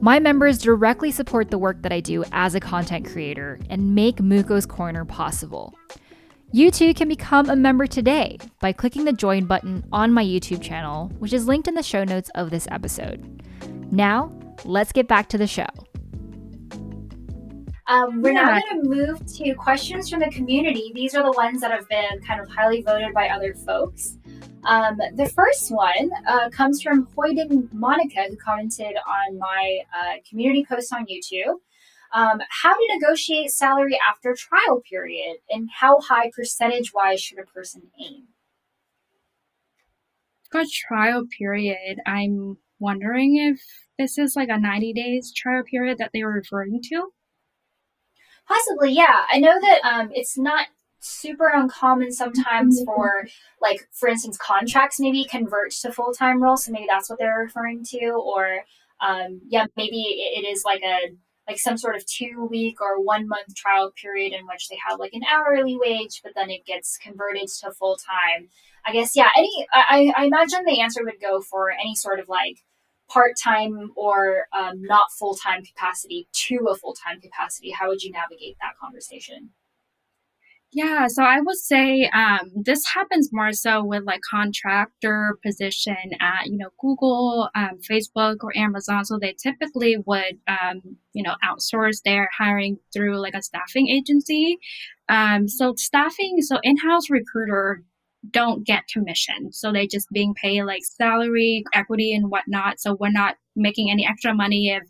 My 0.00 0.20
members 0.20 0.56
directly 0.56 1.10
support 1.10 1.50
the 1.50 1.58
work 1.58 1.82
that 1.82 1.92
I 1.92 1.98
do 1.98 2.22
as 2.30 2.54
a 2.54 2.60
content 2.60 3.10
creator 3.10 3.58
and 3.68 3.96
make 3.96 4.18
Muko's 4.18 4.64
Corner 4.64 5.04
possible. 5.04 5.74
You 6.52 6.70
too 6.70 6.94
can 6.94 7.08
become 7.08 7.50
a 7.50 7.56
member 7.56 7.88
today 7.88 8.38
by 8.60 8.72
clicking 8.72 9.04
the 9.04 9.12
join 9.12 9.46
button 9.46 9.84
on 9.92 10.12
my 10.12 10.24
YouTube 10.24 10.62
channel, 10.62 11.08
which 11.18 11.32
is 11.32 11.48
linked 11.48 11.66
in 11.66 11.74
the 11.74 11.82
show 11.82 12.04
notes 12.04 12.30
of 12.36 12.50
this 12.50 12.68
episode. 12.70 13.42
Now, 13.90 14.30
let's 14.64 14.92
get 14.92 15.08
back 15.08 15.28
to 15.30 15.38
the 15.38 15.48
show. 15.48 15.66
Um, 17.88 18.22
we're 18.22 18.32
yeah. 18.32 18.42
now 18.42 18.60
going 18.60 18.82
to 18.82 18.88
move 18.88 19.26
to 19.34 19.54
questions 19.54 20.08
from 20.08 20.20
the 20.20 20.30
community. 20.30 20.92
These 20.94 21.16
are 21.16 21.24
the 21.24 21.32
ones 21.32 21.60
that 21.62 21.72
have 21.72 21.88
been 21.88 22.20
kind 22.26 22.40
of 22.40 22.48
highly 22.48 22.80
voted 22.80 23.12
by 23.12 23.28
other 23.28 23.54
folks. 23.54 24.16
Um, 24.64 24.98
the 25.14 25.28
first 25.28 25.70
one 25.70 26.10
uh, 26.28 26.48
comes 26.50 26.80
from 26.80 27.06
Hoyden 27.06 27.72
Monica, 27.72 28.24
who 28.28 28.36
commented 28.36 28.96
on 28.96 29.38
my 29.38 29.78
uh, 29.94 30.14
community 30.28 30.64
post 30.68 30.92
on 30.92 31.06
YouTube. 31.06 31.54
Um, 32.14 32.40
how 32.62 32.74
to 32.74 32.98
negotiate 32.98 33.50
salary 33.50 33.98
after 34.08 34.34
trial 34.34 34.80
period, 34.88 35.38
and 35.50 35.68
how 35.80 36.00
high 36.00 36.30
percentage 36.34 36.92
wise 36.94 37.20
should 37.20 37.38
a 37.38 37.44
person 37.44 37.82
aim? 38.00 38.28
Got 40.50 40.66
trial 40.70 41.24
period. 41.38 41.98
I'm 42.06 42.58
wondering 42.78 43.36
if 43.36 43.60
this 43.98 44.18
is 44.18 44.36
like 44.36 44.48
a 44.48 44.58
90 44.58 44.92
days 44.92 45.32
trial 45.34 45.62
period 45.64 45.98
that 45.98 46.10
they 46.12 46.22
were 46.22 46.32
referring 46.32 46.80
to. 46.90 47.08
Possibly, 48.46 48.92
yeah. 48.92 49.24
I 49.30 49.38
know 49.38 49.60
that 49.60 49.80
um, 49.84 50.10
it's 50.12 50.38
not 50.38 50.68
super 51.00 51.50
uncommon 51.54 52.10
sometimes 52.10 52.80
mm-hmm. 52.80 52.86
for 52.86 53.28
like 53.60 53.88
for 53.92 54.08
instance 54.08 54.36
contracts 54.38 54.98
maybe 54.98 55.24
convert 55.24 55.70
to 55.70 55.92
full-time 55.92 56.42
roles 56.42 56.64
so 56.64 56.72
maybe 56.72 56.86
that's 56.88 57.08
what 57.08 57.18
they're 57.18 57.38
referring 57.38 57.84
to 57.84 58.06
or 58.06 58.64
um, 59.00 59.40
yeah 59.46 59.66
maybe 59.76 60.02
it 60.36 60.44
is 60.46 60.64
like 60.64 60.82
a 60.82 61.14
like 61.48 61.58
some 61.58 61.76
sort 61.76 61.96
of 61.96 62.04
two 62.06 62.46
week 62.50 62.80
or 62.80 63.00
one 63.00 63.28
month 63.28 63.54
trial 63.54 63.92
period 64.00 64.32
in 64.32 64.46
which 64.46 64.68
they 64.68 64.78
have 64.88 64.98
like 64.98 65.12
an 65.12 65.22
hourly 65.32 65.76
wage, 65.78 66.20
but 66.22 66.32
then 66.34 66.50
it 66.50 66.66
gets 66.66 66.98
converted 66.98 67.48
to 67.60 67.70
full 67.72 67.96
time. 67.96 68.48
I 68.84 68.92
guess, 68.92 69.16
yeah, 69.16 69.28
any, 69.36 69.66
I, 69.72 70.12
I 70.16 70.24
imagine 70.26 70.64
the 70.64 70.80
answer 70.80 71.04
would 71.04 71.20
go 71.20 71.40
for 71.40 71.70
any 71.70 71.94
sort 71.94 72.20
of 72.20 72.28
like 72.28 72.58
part 73.08 73.32
time 73.42 73.92
or 73.96 74.46
um, 74.56 74.82
not 74.82 75.12
full 75.18 75.34
time 75.34 75.64
capacity 75.64 76.28
to 76.32 76.68
a 76.70 76.76
full 76.76 76.94
time 76.94 77.20
capacity. 77.20 77.70
How 77.70 77.88
would 77.88 78.02
you 78.02 78.10
navigate 78.10 78.56
that 78.60 78.78
conversation? 78.80 79.50
Yeah, 80.72 81.06
so 81.06 81.22
I 81.22 81.40
would 81.40 81.56
say 81.56 82.10
um, 82.12 82.50
this 82.54 82.84
happens 82.86 83.30
more 83.32 83.52
so 83.52 83.82
with 83.84 84.02
like 84.04 84.20
contractor 84.28 85.38
position 85.44 85.96
at 86.20 86.46
you 86.46 86.58
know 86.58 86.68
Google, 86.80 87.48
um, 87.54 87.78
Facebook, 87.88 88.38
or 88.42 88.56
Amazon. 88.56 89.04
So 89.04 89.18
they 89.18 89.34
typically 89.42 89.96
would 90.06 90.38
um, 90.48 90.82
you 91.14 91.22
know 91.22 91.34
outsource 91.44 92.02
their 92.04 92.28
hiring 92.36 92.78
through 92.92 93.18
like 93.20 93.34
a 93.34 93.42
staffing 93.42 93.88
agency. 93.88 94.58
Um, 95.08 95.48
so 95.48 95.74
staffing, 95.76 96.42
so 96.42 96.58
in-house 96.62 97.08
recruiter 97.10 97.82
don't 98.32 98.66
get 98.66 98.88
commission, 98.92 99.52
so 99.52 99.72
they 99.72 99.86
just 99.86 100.08
being 100.12 100.34
paid 100.34 100.64
like 100.64 100.82
salary, 100.84 101.64
equity, 101.74 102.12
and 102.12 102.28
whatnot. 102.30 102.80
So 102.80 102.96
we're 102.98 103.10
not 103.12 103.36
making 103.54 103.90
any 103.90 104.04
extra 104.06 104.34
money 104.34 104.70
if 104.70 104.82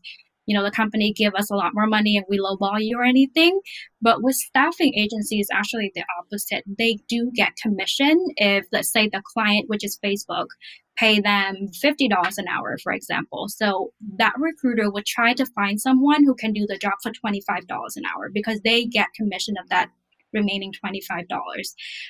you 0.47 0.57
know, 0.57 0.64
the 0.64 0.70
company 0.70 1.12
give 1.12 1.34
us 1.34 1.51
a 1.51 1.57
lot 1.57 1.74
more 1.74 1.86
money 1.86 2.16
and 2.16 2.24
we 2.28 2.38
lowball 2.38 2.78
you 2.80 2.99
or 2.99 3.05
anything. 3.05 3.61
But 4.01 4.22
with 4.22 4.36
staffing 4.36 4.94
agencies, 4.97 5.49
actually 5.53 5.92
the 5.94 6.05
opposite. 6.18 6.64
They 6.78 6.99
do 7.09 7.30
get 7.34 7.57
commission 7.57 8.24
if, 8.36 8.66
let's 8.72 8.90
say, 8.90 9.09
the 9.09 9.22
client, 9.34 9.68
which 9.68 9.84
is 9.84 9.99
Facebook, 10.03 10.47
pay 10.97 11.20
them 11.20 11.68
$50 11.84 12.09
an 12.38 12.49
hour, 12.49 12.78
for 12.82 12.92
example. 12.92 13.49
So 13.49 13.92
that 14.18 14.32
recruiter 14.38 14.90
would 14.90 15.07
try 15.07 15.34
to 15.34 15.47
find 15.47 15.80
someone 15.80 16.24
who 16.24 16.34
can 16.34 16.53
do 16.53 16.66
the 16.66 16.78
job 16.78 16.94
for 17.03 17.11
$25 17.11 17.42
an 17.97 18.05
hour 18.07 18.30
because 18.32 18.61
they 18.64 18.84
get 18.84 19.09
commission 19.14 19.57
of 19.61 19.68
that 19.68 19.90
remaining 20.32 20.72
$25. 20.84 21.24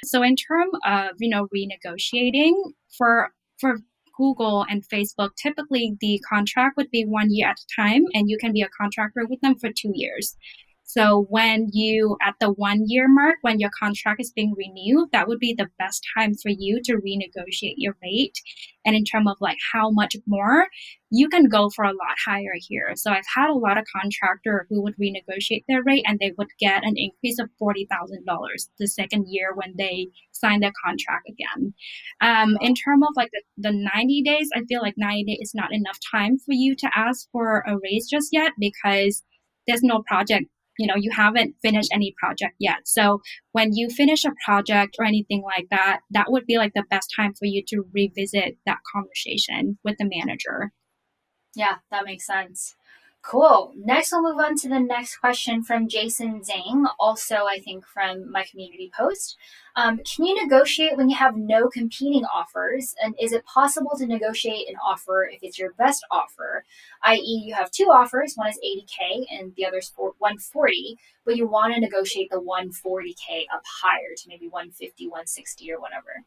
So 0.04 0.22
in 0.22 0.36
terms 0.36 0.72
of, 0.84 1.10
you 1.18 1.28
know, 1.28 1.48
renegotiating 1.54 2.54
for 2.96 3.30
for 3.58 3.78
Google 4.16 4.64
and 4.68 4.86
Facebook, 4.88 5.30
typically 5.36 5.96
the 6.00 6.20
contract 6.28 6.76
would 6.76 6.90
be 6.90 7.04
one 7.04 7.28
year 7.30 7.48
at 7.48 7.60
a 7.60 7.80
time, 7.80 8.02
and 8.14 8.28
you 8.28 8.38
can 8.38 8.52
be 8.52 8.62
a 8.62 8.68
contractor 8.68 9.26
with 9.28 9.40
them 9.40 9.58
for 9.58 9.70
two 9.70 9.92
years. 9.94 10.36
So 10.86 11.26
when 11.28 11.68
you 11.72 12.16
at 12.22 12.36
the 12.40 12.50
one 12.52 12.84
year 12.86 13.06
mark, 13.08 13.36
when 13.42 13.58
your 13.58 13.70
contract 13.78 14.20
is 14.20 14.32
being 14.32 14.54
renewed, 14.56 15.08
that 15.12 15.26
would 15.26 15.40
be 15.40 15.52
the 15.52 15.68
best 15.80 16.06
time 16.16 16.34
for 16.34 16.48
you 16.48 16.80
to 16.84 16.94
renegotiate 16.94 17.74
your 17.76 17.96
rate. 18.02 18.40
And 18.84 18.94
in 18.94 19.04
terms 19.04 19.28
of 19.28 19.36
like 19.40 19.58
how 19.72 19.90
much 19.90 20.14
more, 20.26 20.68
you 21.10 21.28
can 21.28 21.48
go 21.48 21.70
for 21.70 21.84
a 21.84 21.88
lot 21.88 22.16
higher 22.24 22.54
here. 22.68 22.92
So 22.94 23.10
I've 23.10 23.26
had 23.34 23.50
a 23.50 23.54
lot 23.54 23.78
of 23.78 23.84
contractor 24.00 24.66
who 24.70 24.80
would 24.82 24.94
renegotiate 24.96 25.64
their 25.68 25.82
rate 25.82 26.04
and 26.06 26.20
they 26.20 26.32
would 26.38 26.50
get 26.60 26.84
an 26.84 26.94
increase 26.96 27.40
of 27.40 27.50
forty 27.58 27.86
thousand 27.90 28.24
dollars 28.24 28.70
the 28.78 28.86
second 28.86 29.26
year 29.28 29.54
when 29.54 29.74
they 29.76 30.08
sign 30.30 30.60
their 30.60 30.72
contract 30.84 31.28
again. 31.28 31.74
Um, 32.20 32.56
in 32.60 32.76
terms 32.76 33.04
of 33.08 33.14
like 33.16 33.30
the, 33.32 33.42
the 33.58 33.72
90 33.72 34.22
days, 34.22 34.50
I 34.54 34.62
feel 34.68 34.82
like 34.82 34.94
90 34.96 35.24
days 35.24 35.38
is 35.40 35.54
not 35.54 35.72
enough 35.72 35.98
time 36.12 36.38
for 36.38 36.52
you 36.52 36.76
to 36.76 36.90
ask 36.94 37.28
for 37.32 37.64
a 37.66 37.76
raise 37.82 38.08
just 38.08 38.28
yet 38.32 38.52
because 38.58 39.24
there's 39.66 39.82
no 39.82 40.02
project 40.06 40.46
you 40.78 40.86
know 40.86 40.94
you 40.96 41.10
haven't 41.14 41.56
finished 41.62 41.90
any 41.92 42.14
project 42.18 42.54
yet. 42.58 42.78
So 42.84 43.20
when 43.52 43.72
you 43.72 43.88
finish 43.88 44.24
a 44.24 44.32
project 44.44 44.96
or 44.98 45.04
anything 45.04 45.42
like 45.42 45.66
that 45.70 46.00
that 46.10 46.30
would 46.30 46.46
be 46.46 46.58
like 46.58 46.72
the 46.74 46.84
best 46.90 47.12
time 47.14 47.34
for 47.34 47.46
you 47.46 47.62
to 47.68 47.84
revisit 47.92 48.56
that 48.66 48.78
conversation 48.92 49.78
with 49.84 49.96
the 49.98 50.08
manager. 50.08 50.72
Yeah 51.54 51.76
that 51.90 52.04
makes 52.04 52.26
sense 52.26 52.74
Cool. 53.28 53.72
Next, 53.76 54.12
we'll 54.12 54.22
move 54.22 54.38
on 54.38 54.54
to 54.58 54.68
the 54.68 54.78
next 54.78 55.16
question 55.16 55.64
from 55.64 55.88
Jason 55.88 56.42
Zhang, 56.42 56.84
also, 56.96 57.34
I 57.34 57.58
think, 57.58 57.84
from 57.84 58.30
my 58.30 58.44
community 58.48 58.88
post. 58.96 59.36
Um, 59.74 59.98
can 59.98 60.26
you 60.26 60.40
negotiate 60.40 60.96
when 60.96 61.10
you 61.10 61.16
have 61.16 61.36
no 61.36 61.66
competing 61.66 62.24
offers? 62.24 62.94
And 63.02 63.16
is 63.20 63.32
it 63.32 63.44
possible 63.44 63.90
to 63.98 64.06
negotiate 64.06 64.68
an 64.68 64.76
offer 64.76 65.28
if 65.28 65.40
it's 65.42 65.58
your 65.58 65.72
best 65.72 66.06
offer? 66.08 66.64
I.e., 67.02 67.42
you 67.44 67.54
have 67.56 67.72
two 67.72 67.88
offers, 67.92 68.34
one 68.36 68.48
is 68.48 68.60
80K 68.64 69.24
and 69.28 69.52
the 69.56 69.66
other 69.66 69.78
is 69.78 69.92
140, 69.96 70.96
but 71.24 71.36
you 71.36 71.48
want 71.48 71.74
to 71.74 71.80
negotiate 71.80 72.30
the 72.30 72.36
140K 72.36 73.46
up 73.52 73.62
higher 73.82 74.14
to 74.16 74.28
maybe 74.28 74.46
150, 74.46 75.08
160, 75.08 75.72
or 75.72 75.80
whatever. 75.80 76.22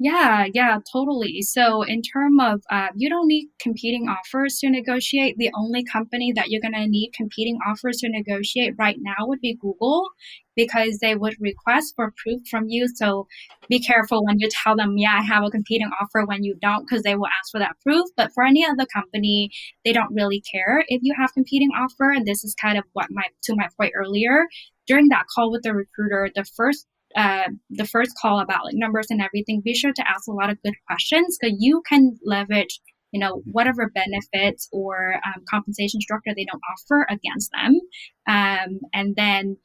Yeah, 0.00 0.46
yeah, 0.52 0.80
totally. 0.92 1.40
So, 1.42 1.82
in 1.82 2.02
terms 2.02 2.40
of, 2.42 2.62
uh, 2.68 2.88
you 2.96 3.08
don't 3.08 3.28
need 3.28 3.48
competing 3.60 4.08
offers 4.08 4.58
to 4.58 4.68
negotiate. 4.68 5.36
The 5.38 5.52
only 5.56 5.84
company 5.84 6.32
that 6.32 6.48
you're 6.50 6.60
going 6.60 6.74
to 6.74 6.86
need 6.88 7.12
competing 7.14 7.58
offers 7.64 7.98
to 7.98 8.08
negotiate 8.08 8.74
right 8.76 8.96
now 8.98 9.14
would 9.26 9.40
be 9.40 9.54
Google 9.54 10.08
because 10.56 10.98
they 10.98 11.14
would 11.14 11.36
request 11.40 11.94
for 11.94 12.12
proof 12.22 12.42
from 12.50 12.68
you. 12.68 12.88
So, 12.92 13.28
be 13.68 13.78
careful 13.78 14.24
when 14.24 14.40
you 14.40 14.48
tell 14.50 14.74
them, 14.74 14.98
yeah, 14.98 15.16
I 15.20 15.22
have 15.22 15.44
a 15.44 15.50
competing 15.50 15.90
offer 16.00 16.24
when 16.26 16.42
you 16.42 16.56
don't, 16.60 16.84
because 16.88 17.04
they 17.04 17.14
will 17.14 17.28
ask 17.28 17.52
for 17.52 17.60
that 17.60 17.76
proof. 17.80 18.04
But 18.16 18.32
for 18.34 18.42
any 18.44 18.66
other 18.66 18.86
company, 18.92 19.50
they 19.84 19.92
don't 19.92 20.12
really 20.12 20.40
care 20.40 20.84
if 20.88 21.02
you 21.04 21.14
have 21.16 21.32
competing 21.34 21.70
offer. 21.70 22.10
And 22.10 22.26
this 22.26 22.42
is 22.42 22.54
kind 22.56 22.78
of 22.78 22.84
what 22.94 23.06
my, 23.10 23.24
to 23.44 23.54
my 23.54 23.68
point 23.78 23.92
earlier. 23.94 24.48
During 24.86 25.08
that 25.10 25.26
call 25.34 25.50
with 25.50 25.62
the 25.62 25.72
recruiter, 25.72 26.30
the 26.34 26.44
first 26.44 26.86
uh, 27.16 27.48
the 27.70 27.86
first 27.86 28.12
call 28.20 28.40
about 28.40 28.64
like 28.64 28.74
numbers 28.76 29.06
and 29.10 29.20
everything, 29.20 29.62
be 29.64 29.74
sure 29.74 29.92
to 29.92 30.08
ask 30.08 30.26
a 30.28 30.32
lot 30.32 30.50
of 30.50 30.62
good 30.62 30.74
questions 30.86 31.38
because 31.40 31.56
you 31.58 31.82
can 31.88 32.18
leverage, 32.24 32.80
you 33.12 33.20
know, 33.20 33.42
whatever 33.44 33.90
benefits 33.94 34.68
or 34.72 35.14
um, 35.26 35.44
compensation 35.48 36.00
structure 36.00 36.32
they 36.36 36.44
don't 36.44 36.62
offer 36.72 37.06
against 37.08 37.50
them. 37.52 37.80
Um, 38.26 38.80
and 38.92 39.14
then 39.16 39.56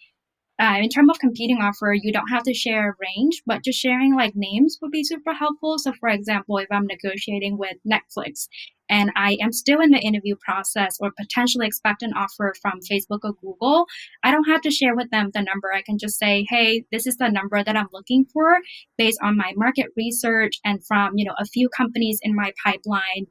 uh, 0.60 0.76
in 0.82 0.90
terms 0.90 1.10
of 1.10 1.20
competing 1.20 1.62
offer, 1.62 1.94
you 1.94 2.12
don't 2.12 2.28
have 2.28 2.44
to 2.44 2.54
share 2.54 2.90
a 2.90 2.94
range, 3.00 3.42
but 3.46 3.64
just 3.64 3.80
sharing 3.80 4.14
like 4.14 4.36
names 4.36 4.78
would 4.82 4.92
be 4.92 5.04
super 5.04 5.34
helpful. 5.34 5.80
So, 5.80 5.94
for 6.00 6.10
example, 6.10 6.58
if 6.58 6.68
I'm 6.70 6.86
negotiating 6.86 7.58
with 7.58 7.78
Netflix 7.90 8.48
and 8.90 9.12
I 9.16 9.38
am 9.40 9.54
still 9.54 9.80
in 9.80 9.92
the 9.92 10.00
interview 10.00 10.36
process 10.44 10.98
or 11.00 11.12
potentially 11.18 11.66
expect 11.66 12.02
an 12.02 12.14
offer 12.14 12.54
from 12.62 12.80
Facebook 12.92 13.20
or 13.24 13.34
Google, 13.42 13.86
I 14.24 14.32
don't 14.32 14.50
have 14.50 14.62
to 14.62 14.72
share 14.72 14.96
with 14.96 15.10
them 15.12 15.32
the 15.34 15.42
number. 15.42 15.72
I 15.74 15.82
can 15.82 15.98
just 15.98 16.20
say, 16.20 16.46
hey, 16.50 16.84
this 16.92 17.08
is 17.08 17.16
the 17.18 17.30
number 17.30 17.64
that 17.64 17.78
I'm 17.78 17.90
looking 17.94 18.26
for 18.26 18.58
based 18.98 19.20
on 19.24 19.38
my 19.38 19.54
market 19.56 19.88
research 19.96 20.60
and 20.66 20.86
from, 20.86 21.14
you 21.16 21.24
know, 21.24 21.36
a 21.40 21.46
few 21.46 21.70
companies 21.70 22.20
in 22.22 22.36
my 22.36 22.52
pipeline 22.66 23.28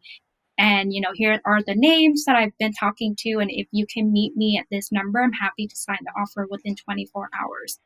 and 0.59 0.93
you 0.93 1.01
know 1.01 1.13
here 1.15 1.41
are 1.45 1.63
the 1.63 1.75
names 1.75 2.25
that 2.25 2.37
i've 2.37 2.57
been 2.59 2.73
talking 2.73 3.15
to 3.17 3.39
and 3.39 3.51
if 3.51 3.67
you 3.71 3.87
can 3.93 4.13
meet 4.13 4.37
me 4.37 4.59
at 4.59 4.67
this 4.71 4.91
number 4.93 5.21
i'm 5.21 5.33
happy 5.33 5.67
to 5.67 5.77
sign 5.77 5.99
the 6.03 6.21
offer 6.21 6.47
within 6.51 6.75
24 6.75 7.31
hours. 7.41 7.79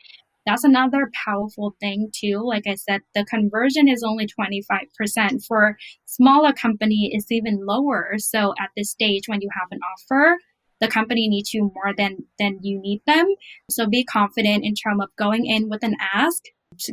That's 0.45 0.65
another 0.65 1.09
powerful 1.25 1.77
thing 1.79 2.11
too. 2.13 2.43
Like 2.45 2.67
i 2.67 2.75
said 2.75 3.03
the 3.15 3.25
conversion 3.25 3.89
is 3.89 4.03
only 4.03 4.27
25% 4.27 5.45
for 5.47 5.77
smaller 6.07 6.53
company 6.53 7.11
it's 7.13 7.31
even 7.31 7.65
lower. 7.65 8.15
So 8.19 8.55
at 8.61 8.71
this 8.77 8.91
stage 8.91 9.29
when 9.29 9.41
you 9.41 9.51
have 9.53 9.69
an 9.71 9.81
offer 9.93 10.39
the 10.81 10.89
company 10.89 11.29
needs 11.29 11.55
you 11.55 11.71
more 11.75 11.95
than 11.97 12.25
than 12.41 12.59
you 12.63 12.81
need 12.81 13.03
them. 13.07 13.27
So 13.71 13.87
be 13.87 14.05
confident 14.05 14.65
in 14.65 14.75
terms 14.75 15.01
of 15.01 15.11
going 15.17 15.47
in 15.47 15.69
with 15.69 15.85
an 15.85 15.95
ask. 16.13 16.43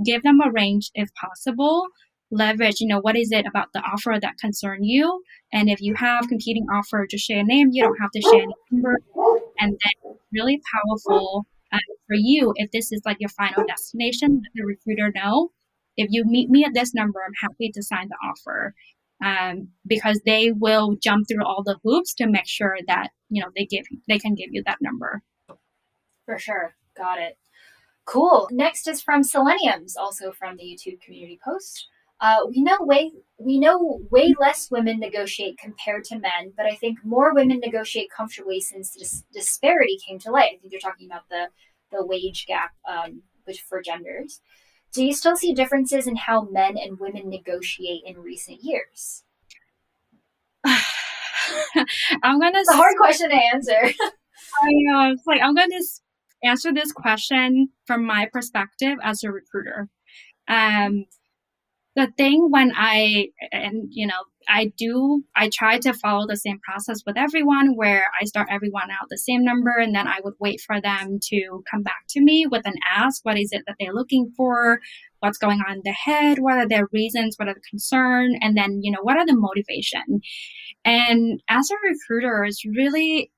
Give 0.06 0.22
them 0.22 0.42
a 0.42 0.52
range 0.52 0.92
if 0.94 1.10
possible 1.16 1.88
leverage, 2.32 2.80
you 2.80 2.88
know, 2.88 3.00
what 3.00 3.18
is 3.18 3.32
it 3.32 3.46
about 3.46 3.74
the 3.74 3.80
offer 3.80 4.18
that 4.22 4.38
concern 4.38 4.84
you? 4.84 5.24
And 5.52 5.70
if 5.70 5.82
you 5.82 5.96
have 5.96 6.28
competing 6.28 6.66
offer, 6.72 7.08
just 7.10 7.26
share 7.26 7.40
a 7.40 7.44
name. 7.44 7.70
You 7.72 7.84
don't 7.84 8.00
have 8.00 8.12
to 8.12 8.22
share 8.22 8.42
any 8.44 8.54
number. 8.72 8.98
And 9.60 9.72
then 9.72 10.16
really 10.32 10.62
powerful 10.74 11.46
uh, 11.72 11.78
for 12.08 12.16
you 12.16 12.54
if 12.56 12.72
this 12.72 12.92
is 12.92 13.02
like 13.06 13.18
your 13.20 13.30
final 13.30 13.66
destination, 13.68 14.42
let 14.44 14.52
the 14.56 14.64
recruiter 14.64 15.12
know. 15.14 15.52
If 15.98 16.08
you 16.12 16.24
meet 16.26 16.50
me 16.50 16.64
at 16.64 16.74
this 16.74 16.94
number, 16.94 17.20
I'm 17.26 17.50
happy 17.50 17.72
to 17.74 17.84
sign 17.84 18.10
the 18.10 18.18
offer. 18.30 18.74
Um, 19.22 19.68
because 19.86 20.22
they 20.26 20.54
will 20.54 20.96
jump 21.04 21.28
through 21.28 21.44
all 21.44 21.62
the 21.62 21.78
hoops 21.84 22.14
to 22.16 22.28
make 22.28 22.48
sure 22.48 22.78
that 22.88 23.10
you 23.30 23.42
know 23.44 23.50
they 23.54 23.66
give 23.66 23.84
they 24.08 24.18
can 24.18 24.34
give 24.34 24.48
you 24.52 24.64
that 24.66 24.78
number. 24.80 25.24
For 26.26 26.40
sure, 26.40 26.74
got 26.96 27.20
it. 27.20 27.38
Cool. 28.06 28.48
Next 28.50 28.88
is 28.88 29.02
from 29.02 29.24
Seleniums, 29.24 29.98
also 29.98 30.32
from 30.32 30.56
the 30.56 30.64
YouTube 30.64 31.02
community 31.02 31.38
post. 31.44 31.90
Uh, 32.22 32.40
we 32.50 32.62
know 32.62 32.78
way 32.82 33.12
we 33.38 33.60
know 33.60 34.02
way 34.12 34.34
less 34.40 34.70
women 34.70 35.00
negotiate 35.00 35.58
compared 35.58 36.04
to 36.06 36.20
men, 36.20 36.54
but 36.58 36.66
I 36.66 36.76
think 36.76 37.00
more 37.04 37.34
women 37.34 37.60
negotiate 37.60 38.10
comfortably 38.16 38.60
since 38.60 38.92
this 38.92 39.24
disparity 39.34 39.98
came 40.06 40.20
to 40.20 40.32
light. 40.32 40.52
I 40.54 40.58
think 40.58 40.72
you're 40.72 40.82
talking 40.82 41.10
about 41.10 41.30
the 41.30 41.48
the 41.92 42.06
wage 42.06 42.46
gap 42.46 42.72
um, 42.88 43.24
which 43.46 43.62
for 43.62 43.82
genders. 43.82 44.42
Do 44.92 45.06
you 45.06 45.14
still 45.14 45.38
see 45.38 45.54
differences 45.54 46.08
in 46.08 46.16
how 46.16 46.42
men 46.52 46.78
and 46.78 47.00
women 47.00 47.30
negotiate 47.30 48.02
in 48.06 48.18
recent 48.18 48.64
years? 48.64 49.24
I'm 50.66 52.40
gonna. 52.40 52.60
It's 52.60 52.70
a 52.70 52.76
hard 52.76 52.96
question 52.98 53.30
to 53.30 53.36
answer. 53.36 53.80
I 54.62 54.70
know. 54.72 55.12
It's 55.12 55.26
like 55.26 55.42
I'm 55.42 55.56
gonna 55.56 55.80
answer 56.44 56.74
this 56.74 56.92
question 56.92 57.70
from 57.86 58.06
my 58.06 58.28
perspective 58.32 58.98
as 59.04 59.24
a 59.24 59.32
recruiter. 59.32 59.88
Um, 60.48 61.06
the 62.00 62.12
thing 62.18 62.50
when 62.50 62.72
I, 62.76 63.28
and 63.52 63.88
you 63.92 64.08
know, 64.08 64.24
I 64.48 64.72
do, 64.78 65.24
I 65.36 65.50
try 65.54 65.78
to 65.80 65.94
follow 65.94 66.26
the 66.26 66.38
same 66.38 66.60
process 66.60 67.02
with 67.06 67.18
everyone 67.18 67.76
where 67.76 68.06
I 68.20 68.26
start 68.26 68.48
everyone 68.50 68.90
out 68.90 69.08
the 69.10 69.18
same 69.18 69.44
number 69.44 69.72
and 69.78 69.94
then 69.94 70.08
I 70.08 70.20
would 70.24 70.34
wait 70.40 70.62
for 70.62 70.80
them 70.82 71.20
to 71.24 71.64
come 71.70 71.84
back 71.84 72.04
to 72.12 72.22
me 72.22 72.48
with 72.50 72.66
an 72.66 72.76
ask. 72.90 73.24
What 73.24 73.38
is 73.38 73.50
it 73.52 73.64
that 73.68 73.76
they're 73.80 73.94
looking 73.94 74.32
for? 74.36 74.80
What's 75.20 75.38
going 75.38 75.60
on 75.68 75.76
in 75.76 75.82
their 75.84 75.94
head? 75.94 76.40
What 76.40 76.58
are 76.58 76.68
their 76.68 76.88
reasons? 76.94 77.36
What 77.38 77.50
are 77.50 77.54
the 77.54 77.70
concern? 77.70 78.38
And 78.42 78.58
then, 78.58 78.80
you 78.82 78.92
know, 78.92 79.02
what 79.02 79.18
are 79.18 79.26
the 79.26 79.36
motivation? 79.36 80.22
And 80.86 81.44
as 81.50 81.70
a 81.70 81.76
recruiter, 81.88 82.46
it's 82.46 82.64
really, 82.66 83.32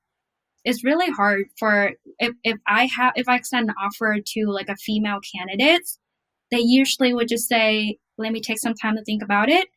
it's 0.64 0.84
really 0.84 1.10
hard 1.10 1.46
for 1.58 1.94
if, 2.20 2.36
if 2.44 2.58
I 2.68 2.86
have 2.86 3.14
if 3.16 3.28
I 3.28 3.36
extend 3.36 3.70
an 3.70 3.76
offer 3.82 4.18
to 4.24 4.46
like 4.46 4.70
a 4.70 4.76
female 4.76 5.20
candidate, 5.36 5.90
they 6.52 6.60
usually 6.60 7.14
would 7.14 7.28
just 7.28 7.48
say, 7.48 7.98
let 8.22 8.32
me 8.32 8.42
take 8.42 8.60
some 8.60 8.74
time 8.74 8.96
to 8.96 9.04
think 9.04 9.24
about 9.24 9.50
it 9.50 9.68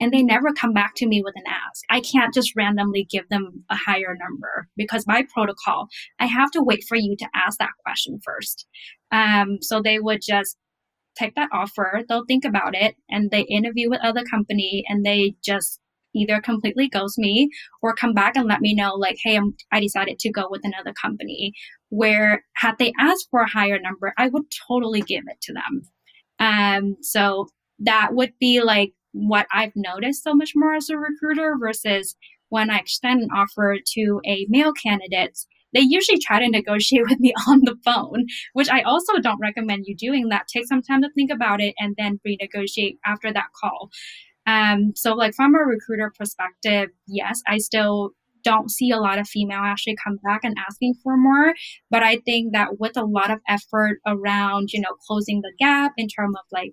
and 0.00 0.12
they 0.12 0.22
never 0.22 0.52
come 0.52 0.72
back 0.72 0.94
to 0.96 1.06
me 1.06 1.22
with 1.22 1.34
an 1.36 1.44
ask. 1.46 1.84
I 1.90 2.00
can't 2.00 2.32
just 2.32 2.56
randomly 2.56 3.06
give 3.08 3.28
them 3.28 3.64
a 3.68 3.76
higher 3.76 4.16
number 4.18 4.66
because 4.76 5.04
by 5.04 5.24
protocol, 5.32 5.88
I 6.18 6.26
have 6.26 6.50
to 6.52 6.62
wait 6.62 6.84
for 6.88 6.96
you 6.96 7.16
to 7.18 7.28
ask 7.34 7.58
that 7.58 7.76
question 7.84 8.18
first. 8.24 8.66
Um, 9.12 9.58
so 9.60 9.82
they 9.82 9.98
would 9.98 10.20
just 10.22 10.56
take 11.18 11.34
that 11.34 11.50
offer, 11.52 12.02
they'll 12.08 12.24
think 12.24 12.44
about 12.44 12.74
it, 12.74 12.96
and 13.10 13.30
they 13.30 13.42
interview 13.42 13.90
with 13.90 14.00
other 14.02 14.22
company, 14.24 14.84
and 14.88 15.04
they 15.04 15.34
just 15.44 15.80
either 16.14 16.40
completely 16.40 16.88
ghost 16.88 17.18
me 17.18 17.50
or 17.82 17.94
come 17.94 18.14
back 18.14 18.36
and 18.36 18.48
let 18.48 18.60
me 18.60 18.74
know 18.74 18.94
like 18.94 19.16
hey 19.22 19.36
I'm, 19.36 19.54
i 19.70 19.78
decided 19.78 20.18
to 20.18 20.32
go 20.32 20.48
with 20.50 20.62
another 20.64 20.92
company 21.00 21.52
where 21.88 22.42
had 22.56 22.78
they 22.80 22.92
asked 22.98 23.28
for 23.30 23.42
a 23.42 23.48
higher 23.48 23.78
number 23.78 24.12
i 24.18 24.26
would 24.26 24.42
totally 24.66 25.02
give 25.02 25.22
it 25.28 25.40
to 25.42 25.52
them 25.52 25.82
um, 26.40 26.96
so 27.00 27.46
that 27.80 28.10
would 28.12 28.32
be 28.38 28.62
like 28.62 28.92
what 29.12 29.46
I've 29.52 29.72
noticed 29.74 30.22
so 30.22 30.34
much 30.34 30.52
more 30.54 30.74
as 30.74 30.88
a 30.88 30.96
recruiter 30.96 31.56
versus 31.60 32.16
when 32.48 32.70
I 32.70 32.78
extend 32.78 33.22
an 33.22 33.30
offer 33.34 33.78
to 33.94 34.20
a 34.26 34.46
male 34.48 34.72
candidate, 34.72 35.38
they 35.72 35.80
usually 35.80 36.18
try 36.18 36.40
to 36.40 36.48
negotiate 36.48 37.04
with 37.08 37.20
me 37.20 37.32
on 37.48 37.60
the 37.64 37.76
phone, 37.84 38.26
which 38.52 38.68
I 38.68 38.82
also 38.82 39.18
don't 39.20 39.40
recommend 39.40 39.84
you 39.86 39.96
doing 39.96 40.28
that. 40.28 40.48
Take 40.48 40.66
some 40.66 40.82
time 40.82 41.02
to 41.02 41.10
think 41.14 41.30
about 41.30 41.60
it 41.60 41.74
and 41.78 41.94
then 41.96 42.20
renegotiate 42.26 42.98
after 43.06 43.32
that 43.32 43.48
call. 43.60 43.90
Um, 44.46 44.92
so 44.96 45.14
like 45.14 45.34
from 45.34 45.54
a 45.54 45.58
recruiter 45.58 46.12
perspective, 46.18 46.90
yes, 47.06 47.40
I 47.46 47.58
still 47.58 48.10
don't 48.42 48.70
see 48.70 48.90
a 48.90 48.96
lot 48.96 49.18
of 49.18 49.28
female 49.28 49.60
actually 49.62 49.96
come 50.02 50.18
back 50.24 50.40
and 50.44 50.56
asking 50.68 50.94
for 51.02 51.16
more. 51.16 51.54
But 51.90 52.02
I 52.02 52.16
think 52.24 52.52
that 52.52 52.80
with 52.80 52.96
a 52.96 53.04
lot 53.04 53.30
of 53.30 53.40
effort 53.46 54.00
around, 54.06 54.72
you 54.72 54.80
know, 54.80 54.94
closing 55.06 55.42
the 55.42 55.52
gap 55.58 55.92
in 55.96 56.08
terms 56.08 56.36
of 56.38 56.44
like 56.50 56.72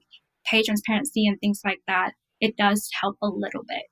pay 0.50 0.64
transparency 0.64 1.28
and 1.28 1.40
things 1.40 1.62
like 1.66 1.82
that, 1.88 2.14
it 2.40 2.56
does 2.58 2.90
help 3.02 3.18
a 3.22 3.28
little 3.28 3.64
bit. 3.68 3.84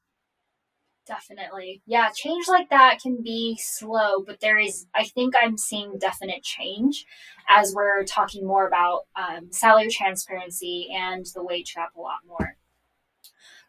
Definitely. 1.07 1.83
Yeah, 1.85 2.09
change 2.15 2.47
like 2.47 2.69
that 2.71 2.99
can 2.99 3.21
be 3.21 3.59
slow, 3.61 4.23
but 4.25 4.39
there 4.39 4.57
is, 4.57 4.87
I 4.95 5.03
think 5.03 5.35
I'm 5.39 5.55
seeing 5.55 5.99
definite 5.99 6.41
change 6.41 7.05
as 7.47 7.75
we're 7.75 8.03
talking 8.05 8.45
more 8.45 8.67
about 8.67 9.01
um, 9.15 9.51
salary 9.51 9.89
transparency 9.89 10.89
and 10.91 11.23
the 11.35 11.43
wage 11.43 11.75
gap 11.75 11.91
a 11.95 12.01
lot 12.01 12.19
more. 12.27 12.57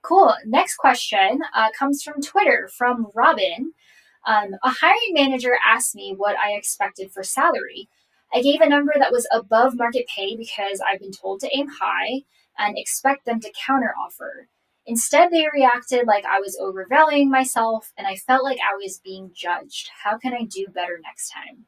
Cool. 0.00 0.34
Next 0.46 0.76
question 0.76 1.40
uh, 1.54 1.68
comes 1.78 2.02
from 2.02 2.22
Twitter 2.22 2.70
from 2.74 3.08
Robin. 3.14 3.72
Um, 4.26 4.54
a 4.64 4.70
hiring 4.70 5.12
manager 5.12 5.56
asked 5.64 5.94
me 5.94 6.14
what 6.16 6.36
I 6.38 6.52
expected 6.52 7.12
for 7.12 7.22
salary. 7.22 7.88
I 8.32 8.40
gave 8.40 8.60
a 8.60 8.68
number 8.68 8.92
that 8.96 9.12
was 9.12 9.28
above 9.30 9.76
market 9.76 10.06
pay 10.06 10.36
because 10.36 10.80
I've 10.80 11.00
been 11.00 11.12
told 11.12 11.40
to 11.40 11.50
aim 11.54 11.68
high 11.80 12.22
and 12.58 12.76
expect 12.76 13.26
them 13.26 13.40
to 13.40 13.52
counteroffer. 13.52 14.46
Instead, 14.86 15.30
they 15.30 15.46
reacted 15.52 16.06
like 16.06 16.24
I 16.24 16.38
was 16.40 16.56
overvaluing 16.60 17.30
myself 17.30 17.92
and 17.98 18.06
I 18.06 18.16
felt 18.16 18.44
like 18.44 18.58
I 18.58 18.76
was 18.76 19.00
being 19.02 19.32
judged. 19.34 19.90
How 20.04 20.16
can 20.16 20.32
I 20.32 20.44
do 20.44 20.66
better 20.72 21.00
next 21.02 21.30
time? 21.30 21.66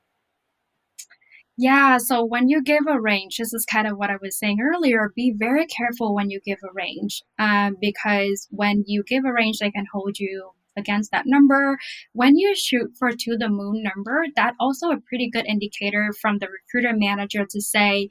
Yeah, 1.61 1.99
so 1.99 2.25
when 2.25 2.49
you 2.49 2.63
give 2.63 2.87
a 2.89 3.01
range, 3.01 3.39
this 3.39 3.53
is 3.53 3.65
kind 3.65 3.89
of 3.89 3.99
what 3.99 4.11
I 4.11 4.17
was 4.23 4.39
saying 4.39 4.59
earlier. 4.61 5.13
Be 5.17 5.35
very 5.37 5.67
careful 5.67 6.15
when 6.15 6.31
you 6.31 6.41
give 6.45 6.59
a 6.63 6.73
range, 6.73 7.25
um, 7.41 7.77
because 7.81 8.47
when 8.51 8.85
you 8.87 9.03
give 9.03 9.25
a 9.25 9.33
range, 9.33 9.59
they 9.59 9.73
can 9.73 9.87
hold 9.93 10.21
you 10.21 10.53
against 10.77 11.11
that 11.11 11.25
number. 11.27 11.77
When 12.13 12.37
you 12.37 12.55
shoot 12.55 12.93
for 12.97 13.11
to 13.11 13.37
the 13.37 13.49
moon 13.49 13.83
number, 13.83 14.25
that 14.37 14.55
also 14.61 14.91
a 14.91 15.01
pretty 15.01 15.29
good 15.29 15.47
indicator 15.47 16.13
from 16.21 16.39
the 16.39 16.47
recruiter 16.47 16.97
manager 16.97 17.45
to 17.51 17.61
say, 17.61 18.09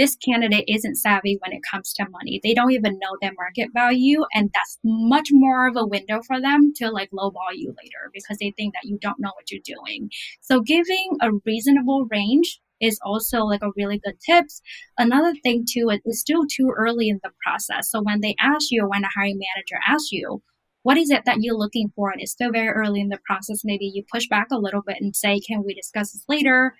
this 0.00 0.16
candidate 0.16 0.64
isn't 0.66 0.96
savvy 0.96 1.38
when 1.42 1.52
it 1.52 1.60
comes 1.70 1.92
to 1.92 2.08
money. 2.08 2.40
They 2.42 2.54
don't 2.54 2.72
even 2.72 2.98
know 2.98 3.18
their 3.20 3.34
market 3.36 3.68
value. 3.74 4.24
And 4.32 4.50
that's 4.54 4.78
much 4.82 5.28
more 5.30 5.68
of 5.68 5.76
a 5.76 5.86
window 5.86 6.22
for 6.26 6.40
them 6.40 6.72
to 6.76 6.88
like 6.88 7.10
lowball 7.10 7.52
you 7.52 7.74
later 7.76 8.10
because 8.14 8.38
they 8.38 8.54
think 8.56 8.72
that 8.72 8.88
you 8.88 8.98
don't 8.98 9.20
know 9.20 9.32
what 9.34 9.50
you're 9.50 9.60
doing. 9.62 10.08
So 10.40 10.62
giving 10.62 11.18
a 11.20 11.32
reasonable 11.44 12.06
range 12.10 12.62
is 12.80 12.98
also 13.04 13.40
like 13.40 13.60
a 13.62 13.72
really 13.76 14.00
good 14.02 14.16
tips. 14.24 14.62
Another 14.96 15.34
thing 15.42 15.66
too, 15.70 15.90
it's 15.90 16.18
still 16.18 16.46
too 16.50 16.72
early 16.74 17.10
in 17.10 17.20
the 17.22 17.32
process. 17.44 17.90
So 17.90 18.00
when 18.00 18.22
they 18.22 18.34
ask 18.40 18.70
you, 18.70 18.88
when 18.88 19.04
a 19.04 19.10
hiring 19.14 19.38
manager 19.38 19.82
asks 19.86 20.12
you, 20.12 20.42
what 20.82 20.96
is 20.96 21.10
it 21.10 21.26
that 21.26 21.42
you're 21.42 21.58
looking 21.58 21.92
for? 21.94 22.10
And 22.10 22.22
it's 22.22 22.32
still 22.32 22.52
very 22.52 22.68
early 22.68 23.02
in 23.02 23.10
the 23.10 23.20
process. 23.26 23.64
Maybe 23.64 23.84
you 23.84 24.02
push 24.10 24.26
back 24.28 24.46
a 24.50 24.56
little 24.56 24.80
bit 24.80 24.96
and 24.98 25.14
say, 25.14 25.40
can 25.40 25.62
we 25.62 25.74
discuss 25.74 26.12
this 26.12 26.24
later? 26.26 26.74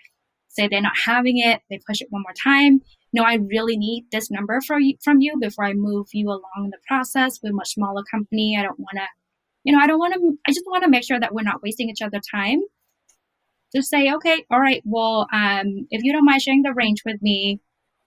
Say 0.49 0.69
they're 0.69 0.81
not 0.81 0.97
having 1.05 1.37
it, 1.37 1.61
they 1.69 1.81
push 1.87 2.01
it 2.01 2.09
one 2.09 2.23
more 2.23 2.33
time 2.33 2.81
no, 3.13 3.25
I 3.25 3.35
really 3.35 3.77
need 3.77 4.07
this 4.13 4.31
number 4.31 4.61
for 4.61 4.79
you, 4.79 4.97
from 5.03 5.21
you 5.21 5.37
before 5.41 5.65
I 5.65 5.73
move 5.73 6.09
you 6.13 6.29
along 6.29 6.65
in 6.65 6.71
the 6.71 6.79
process 6.87 7.41
with 7.43 7.53
a 7.53 7.55
much 7.55 7.75
smaller 7.75 8.03
company. 8.11 8.57
I 8.59 8.63
don't 8.63 8.79
want 8.79 8.97
to, 8.97 9.07
you 9.65 9.73
know, 9.73 9.81
I 9.83 9.87
don't 9.87 9.99
want 9.99 10.15
to, 10.15 10.39
I 10.47 10.53
just 10.53 10.67
want 10.67 10.85
to 10.85 10.91
make 10.91 11.05
sure 11.05 11.19
that 11.19 11.35
we're 11.35 11.43
not 11.43 11.63
wasting 11.63 11.91
each 11.91 12.03
other 12.03 12.21
time. 12.33 12.61
Just 13.75 13.91
say, 13.91 14.13
okay, 14.13 14.45
all 14.51 14.61
right, 14.61 14.83
well, 14.85 15.27
um, 15.33 15.87
if 15.91 16.03
you 16.03 16.13
don't 16.13 16.25
mind 16.25 16.43
sharing 16.43 16.63
the 16.63 16.75
range 16.75 17.03
with 17.05 17.21
me, 17.23 17.61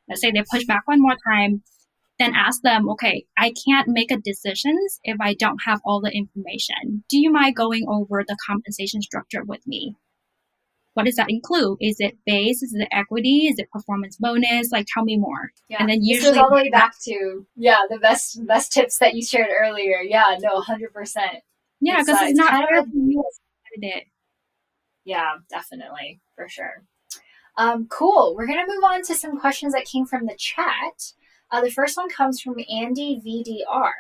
let's 0.10 0.22
say 0.22 0.32
they 0.32 0.44
push 0.52 0.66
back 0.66 0.84
one 0.86 1.02
more 1.02 1.16
time, 1.28 1.64
then 2.20 2.34
ask 2.36 2.62
them, 2.62 2.90
okay, 2.90 3.26
I 3.38 3.54
can't 3.68 3.88
make 3.88 4.12
a 4.12 4.18
decisions 4.18 5.00
if 5.04 5.18
I 5.20 5.34
don't 5.34 5.60
have 5.66 5.80
all 5.86 6.02
the 6.02 6.12
information. 6.12 7.04
Do 7.10 7.18
you 7.18 7.32
mind 7.32 7.56
going 7.56 7.86
over 7.88 8.24
the 8.28 8.38
compensation 8.46 9.02
structure 9.02 9.44
with 9.44 9.66
me? 9.66 9.96
What 10.94 11.06
does 11.06 11.16
that 11.16 11.30
include? 11.30 11.78
Is 11.82 11.98
it 12.00 12.18
base? 12.26 12.62
Is 12.62 12.74
it 12.76 12.88
equity? 12.92 13.48
Is 13.48 13.58
it 13.58 13.72
performance 13.72 14.18
bonus? 14.18 14.72
Like, 14.72 14.86
tell 14.94 15.04
me 15.04 15.18
more. 15.18 15.52
Yeah. 15.70 15.78
And 15.80 15.90
then 15.90 16.04
usually 16.04 16.32
this 16.32 16.38
goes 16.38 16.44
all 16.44 16.50
the 16.50 16.56
way 16.56 16.70
back 16.70 16.94
to 17.06 17.46
yeah, 17.56 17.82
the 17.90 17.98
best 17.98 18.46
best 18.46 18.72
tips 18.72 19.00
that 19.00 19.16
you 19.16 19.24
shared 19.24 19.50
earlier. 19.60 20.02
Yeah, 20.02 20.38
no, 20.42 20.62
hundred 20.62 20.94
percent. 20.94 21.44
Yeah, 21.82 22.00
because 22.00 22.22
it's, 22.22 22.32
it's, 22.32 22.40
not 22.40 22.52
fair 22.70 22.86
you 22.94 23.24
it. 23.82 24.06
Yeah, 25.04 25.34
definitely 25.50 26.22
for 26.36 26.48
sure. 26.48 26.84
Um, 27.58 27.88
cool. 27.88 28.36
We're 28.36 28.48
gonna 28.48 28.68
move 28.68 28.84
on 28.84 29.04
to 29.04 29.16
some 29.16 29.40
questions 29.40 29.74
that 29.74 29.86
came 29.86 30.06
from 30.06 30.26
the 30.26 30.36
chat. 30.38 31.14
Uh, 31.52 31.62
the 31.62 31.72
first 31.72 31.98
one 31.98 32.10
comes 32.10 32.42
from 32.42 32.56
Andy 32.70 33.22
VDR. 33.26 33.92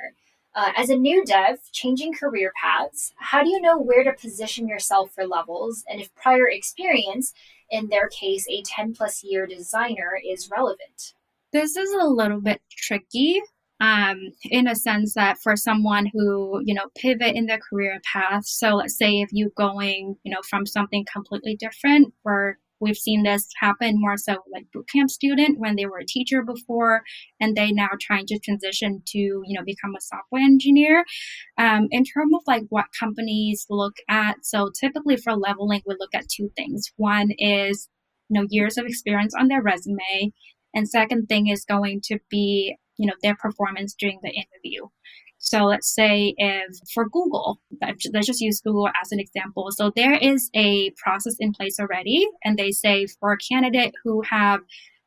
Uh, 0.55 0.71
as 0.77 0.89
a 0.89 0.95
new 0.95 1.25
dev, 1.25 1.57
changing 1.71 2.13
career 2.13 2.51
paths, 2.61 3.11
how 3.17 3.43
do 3.43 3.49
you 3.49 3.59
know 3.59 3.77
where 3.77 4.03
to 4.03 4.13
position 4.13 4.67
yourself 4.67 5.11
for 5.11 5.25
levels 5.25 5.83
and 5.89 5.99
if 5.99 6.13
prior 6.13 6.47
experience, 6.47 7.33
in 7.71 7.89
their 7.89 8.07
case, 8.09 8.45
a 8.49 8.61
10 8.61 8.93
plus 8.93 9.23
year 9.23 9.47
designer, 9.47 10.19
is 10.23 10.51
relevant? 10.51 11.13
This 11.51 11.75
is 11.75 11.91
a 11.93 12.05
little 12.05 12.39
bit 12.39 12.61
tricky 12.69 13.41
um, 13.79 14.31
in 14.45 14.67
a 14.67 14.75
sense 14.75 15.13
that 15.15 15.39
for 15.39 15.55
someone 15.55 16.09
who, 16.13 16.61
you 16.63 16.73
know, 16.73 16.85
pivot 16.95 17.35
in 17.35 17.47
their 17.47 17.59
career 17.59 17.99
path. 18.11 18.45
So 18.45 18.75
let's 18.75 18.97
say 18.97 19.21
if 19.21 19.29
you're 19.31 19.49
going, 19.57 20.15
you 20.23 20.31
know, 20.31 20.41
from 20.47 20.65
something 20.65 21.05
completely 21.11 21.55
different 21.55 22.13
for 22.21 22.59
We've 22.83 22.97
seen 22.97 23.23
this 23.23 23.47
happen 23.59 23.95
more 23.97 24.17
so 24.17 24.37
like 24.51 24.65
bootcamp 24.75 25.09
student 25.09 25.57
when 25.59 25.75
they 25.77 25.85
were 25.85 25.99
a 25.99 26.05
teacher 26.05 26.43
before 26.43 27.01
and 27.39 27.55
they 27.55 27.71
now 27.71 27.89
trying 28.01 28.25
to 28.27 28.39
transition 28.39 29.01
to, 29.07 29.17
you 29.17 29.57
know, 29.57 29.63
become 29.65 29.95
a 29.95 30.01
software 30.01 30.41
engineer. 30.41 31.05
Um, 31.57 31.87
in 31.91 32.03
terms 32.03 32.33
of 32.35 32.41
like 32.45 32.63
what 32.69 32.85
companies 32.99 33.65
look 33.69 33.95
at, 34.09 34.35
so 34.43 34.69
typically 34.77 35.15
for 35.15 35.33
leveling, 35.35 35.81
we 35.85 35.95
look 35.97 36.13
at 36.13 36.27
two 36.27 36.51
things. 36.57 36.91
One 36.97 37.31
is, 37.37 37.87
you 38.29 38.41
know, 38.41 38.47
years 38.49 38.77
of 38.77 38.85
experience 38.85 39.33
on 39.33 39.47
their 39.47 39.61
resume. 39.61 40.33
And 40.73 40.89
second 40.89 41.27
thing 41.27 41.47
is 41.47 41.63
going 41.65 42.01
to 42.05 42.19
be, 42.29 42.75
you 42.97 43.07
know, 43.07 43.13
their 43.21 43.35
performance 43.35 43.95
during 43.97 44.19
the 44.21 44.29
interview. 44.29 44.87
So 45.53 45.65
let's 45.65 45.93
say 45.93 46.33
if 46.35 46.79
for 46.95 47.07
Google, 47.07 47.59
let's 47.79 48.25
just 48.25 48.41
use 48.41 48.59
Google 48.59 48.87
as 48.99 49.11
an 49.11 49.19
example. 49.19 49.67
So 49.69 49.91
there 49.95 50.15
is 50.15 50.49
a 50.55 50.89
process 50.97 51.35
in 51.39 51.53
place 51.53 51.79
already, 51.79 52.25
and 52.43 52.57
they 52.57 52.71
say 52.71 53.05
for 53.19 53.33
a 53.33 53.37
candidate 53.37 53.93
who 54.03 54.23
have 54.23 54.61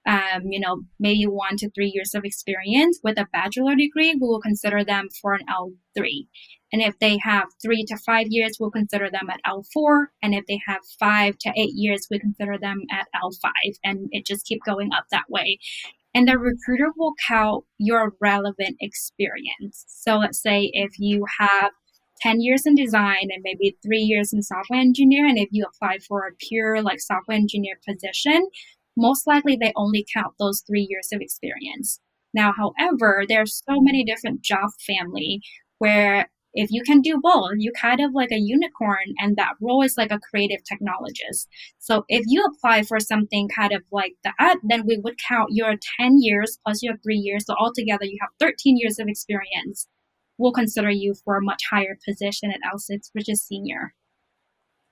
um, 0.07 0.43
you 0.45 0.61
know, 0.61 0.83
maybe 1.01 1.25
one 1.25 1.57
to 1.57 1.69
three 1.71 1.91
years 1.93 2.15
of 2.15 2.25
experience 2.25 3.01
with 3.03 3.19
a 3.19 3.27
bachelor 3.33 3.75
degree, 3.75 4.13
we 4.13 4.21
will 4.21 4.41
consider 4.41 4.85
them 4.85 5.09
for 5.21 5.35
an 5.35 5.41
L3. 5.51 6.29
And 6.73 6.81
if 6.81 6.97
they 7.01 7.19
have 7.25 7.49
three 7.61 7.85
to 7.89 7.97
five 8.07 8.27
years, 8.31 8.57
we'll 8.61 8.71
consider 8.71 9.11
them 9.11 9.29
at 9.29 9.41
L4. 9.45 10.07
And 10.23 10.33
if 10.33 10.47
they 10.47 10.61
have 10.69 10.79
five 11.01 11.39
to 11.39 11.53
eight 11.57 11.73
years, 11.75 12.07
we 12.09 12.21
consider 12.21 12.57
them 12.57 12.83
at 12.93 13.07
L5. 13.21 13.51
And 13.83 14.09
it 14.13 14.25
just 14.25 14.47
keep 14.47 14.61
going 14.65 14.91
up 14.93 15.07
that 15.11 15.29
way 15.29 15.59
and 16.17 16.27
the 16.27 16.39
recruiter 16.39 16.91
will 16.97 17.13
count 17.29 17.65
your 17.77 18.15
relevant 18.23 18.79
experience. 18.81 19.85
So 19.87 20.17
let's 20.17 20.41
say 20.41 20.71
if 20.73 20.93
you 20.99 21.27
have 21.39 21.73
10 22.23 22.41
years 22.41 22.65
in 22.65 22.75
design 22.75 23.29
and 23.31 23.43
maybe 23.45 23.77
three 23.85 24.01
years 24.01 24.33
in 24.33 24.41
software 24.43 24.81
engineer. 24.81 25.27
And 25.27 25.37
if 25.37 25.51
you 25.53 25.67
apply 25.67 25.99
for 25.99 26.27
a 26.27 26.35
pure 26.49 26.81
like 26.81 27.01
software 27.01 27.37
engineer 27.37 27.79
position, 27.87 28.49
most 28.97 29.27
likely 29.27 29.57
they 29.57 29.75
only 29.77 30.07
count 30.15 30.33
those 30.39 30.63
three 30.67 30.87
years 30.89 31.11
of 31.13 31.21
experience. 31.21 32.01
Now, 32.33 32.55
however, 32.57 33.25
there 33.29 33.43
are 33.43 33.47
so 33.47 33.83
many 33.83 34.03
different 34.03 34.41
job 34.41 34.71
family 34.87 35.43
where 35.81 36.31
if 36.57 36.71
you 36.71 36.83
can 36.83 37.03
do 37.03 37.21
both, 37.23 37.53
you 37.59 37.71
kind 37.71 38.01
of 38.01 38.13
like 38.15 38.33
a 38.33 38.39
unicorn 38.39 39.15
and 39.19 39.37
that 39.37 39.53
role 39.61 39.83
is 39.83 39.99
like 39.99 40.11
a 40.11 40.19
creative 40.19 40.61
technologist. 40.61 41.47
So 41.79 42.05
if 42.09 42.25
you 42.27 42.43
apply 42.45 42.83
for 42.83 42.99
something 42.99 43.49
kind 43.55 43.73
of 43.73 43.83
like 43.93 44.15
that, 44.25 44.57
then 44.63 44.87
we 44.87 44.99
would 45.05 45.19
count 45.29 45.51
your 45.53 45.75
10 46.01 46.17
years 46.21 46.59
plus 46.65 46.83
your 46.83 46.97
three 47.05 47.19
years. 47.19 47.45
So 47.47 47.55
altogether 47.61 48.07
you 48.07 48.17
have 48.23 48.31
13 48.41 48.79
years 48.79 48.99
of 48.99 49.07
experience. 49.07 49.87
We'll 50.39 50.53
consider 50.53 50.91
you 50.91 51.15
for 51.25 51.37
a 51.37 51.43
much 51.43 51.63
higher 51.71 51.99
position 52.09 52.51
at 52.51 52.61
L6, 52.75 53.11
which 53.13 53.29
is 53.29 53.45
senior. 53.45 53.95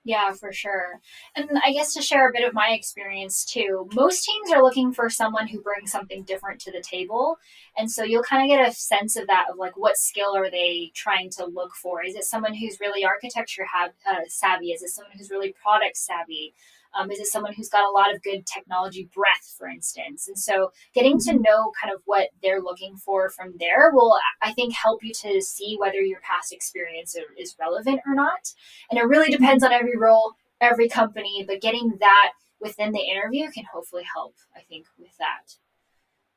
Yeah, 0.07 0.33
for 0.33 0.53
sure. 0.53 1.01
And 1.35 1.49
I 1.65 1.73
guess 1.73 1.93
to 1.95 2.01
share 2.01 2.29
a 2.29 2.31
bit 2.31 2.47
of 2.47 2.53
my 2.53 2.69
experience 2.69 3.43
too, 3.43 3.89
most 3.95 4.23
teams 4.23 4.51
are 4.51 4.61
looking 4.61 4.93
for 4.93 5.09
someone 5.09 5.47
who 5.47 5.61
brings 5.61 5.91
something 5.91 6.21
different 6.23 6.61
to 6.61 6.71
the 6.71 6.79
table. 6.81 7.39
And 7.75 7.89
so 7.91 8.03
you'll 8.03 8.21
kind 8.21 8.43
of 8.43 8.55
get 8.55 8.69
a 8.69 8.71
sense 8.71 9.15
of 9.15 9.25
that 9.27 9.47
of 9.51 9.57
like 9.57 9.75
what 9.75 9.97
skill 9.97 10.37
are 10.37 10.51
they 10.51 10.91
trying 10.93 11.31
to 11.31 11.45
look 11.47 11.73
for? 11.73 12.03
Is 12.03 12.15
it 12.15 12.23
someone 12.25 12.53
who's 12.53 12.79
really 12.79 13.03
architecture 13.03 13.65
have, 13.65 13.93
uh, 14.07 14.21
savvy? 14.27 14.67
Is 14.73 14.83
it 14.83 14.89
someone 14.89 15.13
who's 15.17 15.31
really 15.31 15.55
product 15.63 15.97
savvy? 15.97 16.53
Um, 16.95 17.11
is 17.11 17.19
it 17.19 17.27
someone 17.27 17.53
who's 17.53 17.69
got 17.69 17.87
a 17.87 17.91
lot 17.91 18.13
of 18.13 18.23
good 18.23 18.45
technology 18.45 19.09
breadth, 19.13 19.53
for 19.57 19.67
instance? 19.67 20.27
And 20.27 20.37
so 20.37 20.71
getting 20.93 21.19
to 21.19 21.31
mm-hmm. 21.31 21.41
know 21.41 21.71
kind 21.81 21.93
of 21.93 22.01
what 22.05 22.29
they're 22.41 22.61
looking 22.61 22.95
for 22.97 23.29
from 23.29 23.53
there 23.59 23.91
will, 23.93 24.17
I 24.41 24.53
think, 24.53 24.73
help 24.73 25.03
you 25.03 25.13
to 25.21 25.41
see 25.41 25.77
whether 25.79 25.99
your 25.99 26.19
past 26.21 26.53
experience 26.53 27.15
is 27.37 27.55
relevant 27.59 28.01
or 28.05 28.15
not. 28.15 28.53
And 28.89 28.99
it 28.99 29.03
really 29.05 29.29
depends 29.29 29.63
on 29.63 29.73
every 29.73 29.97
role, 29.97 30.33
every 30.61 30.87
company, 30.87 31.43
but 31.47 31.61
getting 31.61 31.97
that 31.99 32.31
within 32.61 32.91
the 32.91 32.99
interview 32.99 33.51
can 33.51 33.65
hopefully 33.71 34.03
help, 34.13 34.35
I 34.55 34.61
think, 34.61 34.85
with 34.97 35.15
that. 35.19 35.55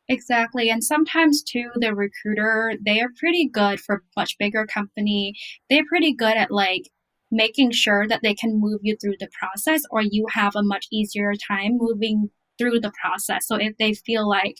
Exactly. 0.09 0.71
And 0.71 0.83
sometimes 0.83 1.43
too, 1.43 1.71
the 1.77 1.95
recruiter, 1.95 2.75
they 2.85 3.01
are 3.01 3.11
pretty 3.19 3.47
good 3.47 3.79
for 3.79 4.03
much 4.17 4.39
bigger 4.39 4.67
company. 4.67 5.35
They're 5.69 5.85
pretty 5.87 6.15
good 6.15 6.37
at 6.37 6.51
like 6.51 6.91
making 7.31 7.73
sure 7.73 8.07
that 8.09 8.21
they 8.23 8.35
can 8.35 8.61
move 8.61 8.81
you 8.83 8.97
through 8.97 9.17
the 9.19 9.29
process 9.39 9.83
or 9.91 10.03
you 10.03 10.27
have 10.33 10.57
a 10.57 10.63
much 10.63 10.87
easier 10.93 11.33
time 11.35 11.77
moving 11.79 12.31
through 12.59 12.81
the 12.81 12.93
process. 13.03 13.47
So 13.47 13.57
if 13.57 13.77
they 13.79 13.95
feel 13.95 14.29
like 14.29 14.57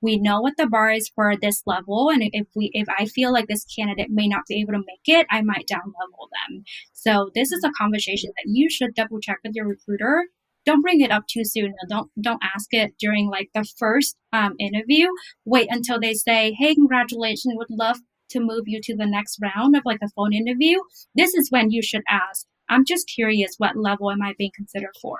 we 0.00 0.18
know 0.18 0.40
what 0.40 0.54
the 0.58 0.66
bar 0.66 0.90
is 0.90 1.10
for 1.14 1.34
this 1.40 1.62
level 1.64 2.10
and 2.10 2.22
if 2.32 2.46
we 2.56 2.70
if 2.74 2.88
I 2.98 3.06
feel 3.06 3.32
like 3.32 3.46
this 3.46 3.64
candidate 3.64 4.10
may 4.10 4.26
not 4.26 4.42
be 4.48 4.60
able 4.60 4.72
to 4.72 4.84
make 4.86 5.06
it, 5.06 5.26
I 5.30 5.42
might 5.42 5.66
down 5.66 5.80
level 5.80 6.28
them. 6.48 6.64
So 6.92 7.30
this 7.34 7.52
is 7.52 7.62
a 7.64 7.70
conversation 7.78 8.30
that 8.36 8.50
you 8.50 8.68
should 8.68 8.94
double 8.94 9.20
check 9.20 9.38
with 9.44 9.54
your 9.54 9.66
recruiter. 9.66 10.26
Don't 10.64 10.82
bring 10.82 11.00
it 11.00 11.10
up 11.10 11.24
too 11.28 11.44
soon. 11.44 11.74
Don't 11.88 12.10
don't 12.20 12.42
ask 12.54 12.68
it 12.72 12.92
during 12.98 13.28
like 13.28 13.50
the 13.54 13.66
first 13.78 14.16
um, 14.32 14.54
interview. 14.58 15.08
Wait 15.44 15.68
until 15.70 15.98
they 15.98 16.14
say, 16.14 16.54
"Hey, 16.56 16.74
congratulations! 16.74 17.54
Would 17.56 17.66
love 17.70 17.98
to 18.32 18.40
move 18.40 18.64
you 18.66 18.80
to 18.82 18.96
the 18.96 19.06
next 19.06 19.38
round 19.40 19.76
of 19.76 19.82
like 19.84 20.00
a 20.02 20.08
phone 20.10 20.32
interview, 20.32 20.78
this 21.14 21.34
is 21.34 21.50
when 21.50 21.70
you 21.70 21.82
should 21.82 22.02
ask, 22.08 22.46
I'm 22.68 22.84
just 22.84 23.10
curious 23.14 23.54
what 23.58 23.76
level 23.76 24.10
am 24.10 24.22
I 24.22 24.34
being 24.38 24.52
considered 24.54 24.94
for? 25.00 25.18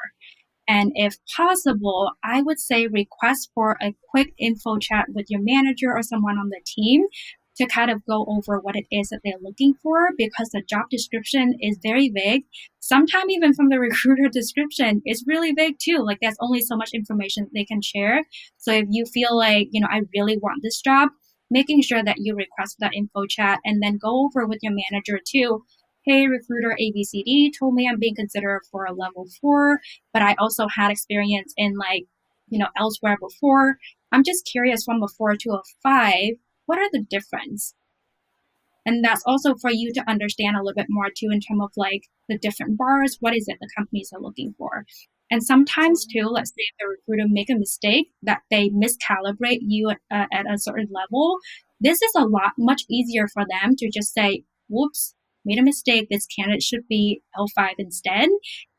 And 0.69 0.93
if 0.95 1.17
possible, 1.37 2.13
I 2.25 2.41
would 2.43 2.61
say 2.61 2.87
request 2.87 3.51
for 3.55 3.77
a 3.83 3.95
quick 4.11 4.33
info 4.39 4.79
chat 4.79 5.07
with 5.09 5.27
your 5.29 5.41
manager 5.43 5.93
or 5.95 6.03
someone 6.03 6.39
on 6.39 6.51
the 6.51 6.61
team 6.65 7.03
to 7.57 7.67
kind 7.67 7.91
of 7.91 8.05
go 8.07 8.25
over 8.29 8.59
what 8.59 8.77
it 8.77 8.87
is 8.91 9.09
that 9.09 9.21
they're 9.25 9.35
looking 9.43 9.75
for 9.83 10.11
because 10.17 10.49
the 10.51 10.63
job 10.69 10.87
description 10.91 11.55
is 11.61 11.79
very 11.83 12.09
vague. 12.09 12.45
Sometimes 12.81 13.31
even 13.31 13.53
from 13.55 13.69
the 13.69 13.79
recruiter 13.81 14.29
description, 14.33 15.03
it's 15.05 15.25
really 15.27 15.53
vague 15.53 15.77
too. 15.79 15.99
Like 15.99 16.19
there's 16.21 16.37
only 16.41 16.61
so 16.61 16.77
much 16.77 16.91
information 16.95 17.51
they 17.53 17.65
can 17.65 17.83
share. 17.83 18.23
So 18.57 18.73
if 18.73 18.87
you 18.91 19.05
feel 19.05 19.37
like, 19.37 19.69
you 19.71 19.81
know, 19.81 19.89
I 19.91 20.03
really 20.15 20.39
want 20.39 20.63
this 20.63 20.81
job, 20.81 21.11
making 21.53 21.83
sure 21.83 22.03
that 22.03 22.17
you 22.19 22.35
request 22.35 22.77
that 22.81 22.95
info 22.95 23.27
chat 23.27 23.61
and 23.65 23.83
then 23.83 23.99
go 23.99 24.25
over 24.25 24.47
with 24.47 24.61
your 24.63 24.73
manager 24.73 25.21
too. 25.25 25.65
Hey, 26.05 26.27
recruiter 26.27 26.77
ABCD 26.81 27.51
told 27.57 27.75
me 27.75 27.87
I'm 27.87 28.01
being 28.01 28.17
considered 28.17 28.63
for 28.71 28.87
a 28.87 28.95
level 28.95 29.27
four, 29.41 29.79
but 30.13 30.23
I 30.23 30.35
also 30.39 30.67
had 30.67 30.91
experience 30.91 31.53
in 31.57 31.77
like, 31.77 32.07
you 32.49 32.59
know, 32.59 32.69
elsewhere 32.77 33.19
before. 33.21 33.77
I'm 34.11 34.25
just 34.25 34.49
curious 34.51 34.83
from 34.83 35.03
a 35.03 35.09
four 35.09 35.37
to 35.37 35.51
a 35.51 35.63
five, 35.83 36.33
what 36.67 36.79
are 36.79 36.89
the 36.91 37.05
difference? 37.09 37.75
And 38.85 39.05
that's 39.05 39.23
also 39.27 39.55
for 39.55 39.71
you 39.71 39.93
to 39.93 40.11
understand 40.11 40.57
a 40.57 40.61
little 40.61 40.75
bit 40.75 40.87
more 40.89 41.09
too 41.15 41.29
in 41.31 41.41
terms 41.41 41.63
of 41.63 41.71
like 41.77 42.09
the 42.29 42.39
different 42.39 42.79
bars. 42.79 43.19
What 43.21 43.37
is 43.37 43.47
it 43.47 43.59
the 43.61 43.69
companies 43.77 44.11
are 44.13 44.21
looking 44.21 44.55
for? 44.59 44.87
And 45.33 45.43
sometimes 45.43 46.05
too, 46.05 46.27
let's 46.27 46.51
say 46.51 46.57
if 46.59 46.75
the 46.79 46.89
recruiter 46.89 47.27
make 47.27 47.49
a 47.49 47.55
mistake 47.55 48.09
that 48.23 48.43
they 48.51 48.69
miscalibrate 48.69 49.61
you 49.63 49.89
at, 49.89 49.99
uh, 50.11 50.27
at 50.31 50.45
a 50.45 50.59
certain 50.59 50.89
level, 50.93 51.39
this 51.81 52.03
is 52.03 52.13
a 52.15 52.27
lot 52.27 52.53
much 52.59 52.83
easier 52.91 53.27
for 53.29 53.45
them 53.49 53.75
to 53.79 53.91
just 53.91 54.13
say, 54.13 54.45
"Whoops, 54.69 55.15
made 55.43 55.59
a 55.59 55.63
mistake. 55.63 56.09
This 56.11 56.27
candidate 56.27 56.63
should 56.63 56.87
be 56.87 57.23
L5 57.35 57.77
instead." 57.79 58.29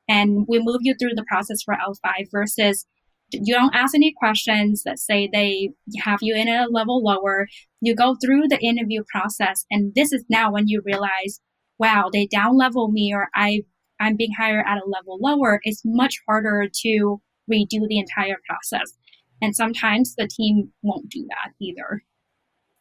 And 0.08 0.46
we 0.48 0.60
move 0.60 0.82
you 0.82 0.94
through 0.94 1.16
the 1.16 1.26
process 1.28 1.64
for 1.64 1.74
L5 1.74 2.30
versus 2.32 2.86
you 3.32 3.56
don't 3.56 3.74
ask 3.74 3.96
any 3.96 4.14
questions 4.16 4.84
that 4.84 5.00
say 5.00 5.28
they 5.28 5.72
have 6.04 6.20
you 6.22 6.36
in 6.36 6.48
a 6.48 6.68
level 6.70 7.02
lower. 7.04 7.48
You 7.82 7.96
go 7.96 8.16
through 8.24 8.48
the 8.48 8.60
interview 8.62 9.04
process, 9.12 9.66
and 9.72 9.96
this 9.96 10.14
is 10.14 10.24
now 10.30 10.52
when 10.52 10.68
you 10.68 10.84
realize, 10.86 11.42
wow, 11.80 12.12
they 12.14 12.28
down 12.28 12.58
level 12.58 12.92
me, 12.92 13.12
or 13.12 13.30
I 13.34 13.64
I'm 14.00 14.16
being 14.16 14.34
hired 14.38 14.66
at 14.68 14.78
a 14.78 14.90
level 14.90 15.18
lower, 15.22 15.60
it's 15.64 15.82
much 15.86 16.22
harder 16.28 16.70
to 16.82 17.22
redo 17.52 17.88
the 17.88 18.00
entire 18.00 18.38
process. 18.48 18.98
And 19.42 19.56
sometimes 19.56 20.16
the 20.16 20.28
team 20.28 20.72
won't 20.82 21.10
do 21.10 21.26
that 21.30 21.52
either. 21.60 22.04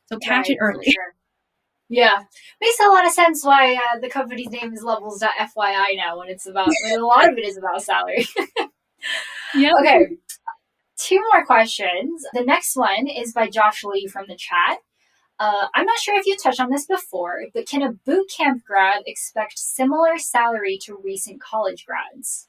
So 0.07 0.19
catch 0.19 0.49
right, 0.49 0.51
it 0.51 0.59
early. 0.61 0.85
Sure. 0.85 1.15
Yeah, 1.89 2.23
makes 2.61 2.81
a 2.81 2.89
lot 2.89 3.05
of 3.05 3.13
sense 3.13 3.45
why 3.45 3.75
uh, 3.75 3.99
the 4.01 4.09
company's 4.09 4.49
name 4.49 4.73
is 4.73 4.83
Levels.fyi 4.83 5.97
now 5.97 6.19
when 6.19 6.29
it's 6.29 6.47
about 6.47 6.69
when 6.85 6.99
a 6.99 7.07
lot 7.07 7.29
of 7.29 7.37
it 7.37 7.45
is 7.45 7.59
about 7.59 7.83
salary. 7.83 8.27
yeah. 9.55 9.73
Okay. 9.81 10.17
Two 10.97 11.21
more 11.33 11.45
questions. 11.45 12.25
The 12.33 12.45
next 12.45 12.77
one 12.77 13.09
is 13.09 13.33
by 13.33 13.49
Josh 13.49 13.85
Lee 13.85 14.07
from 14.07 14.27
the 14.29 14.37
chat. 14.37 14.79
Uh, 15.43 15.67
I'm 15.75 15.87
not 15.87 15.99
sure 15.99 16.17
if 16.17 16.25
you 16.25 16.37
touched 16.37 16.61
on 16.61 16.71
this 16.71 16.87
before, 16.87 17.47
but 17.53 17.67
can 17.67 17.83
a 17.83 17.91
boot 17.91 18.31
camp 18.31 18.63
grad 18.65 19.03
expect 19.07 19.59
similar 19.59 20.17
salary 20.17 20.79
to 20.85 20.97
recent 21.03 21.43
college 21.43 21.85
grads? 21.85 22.47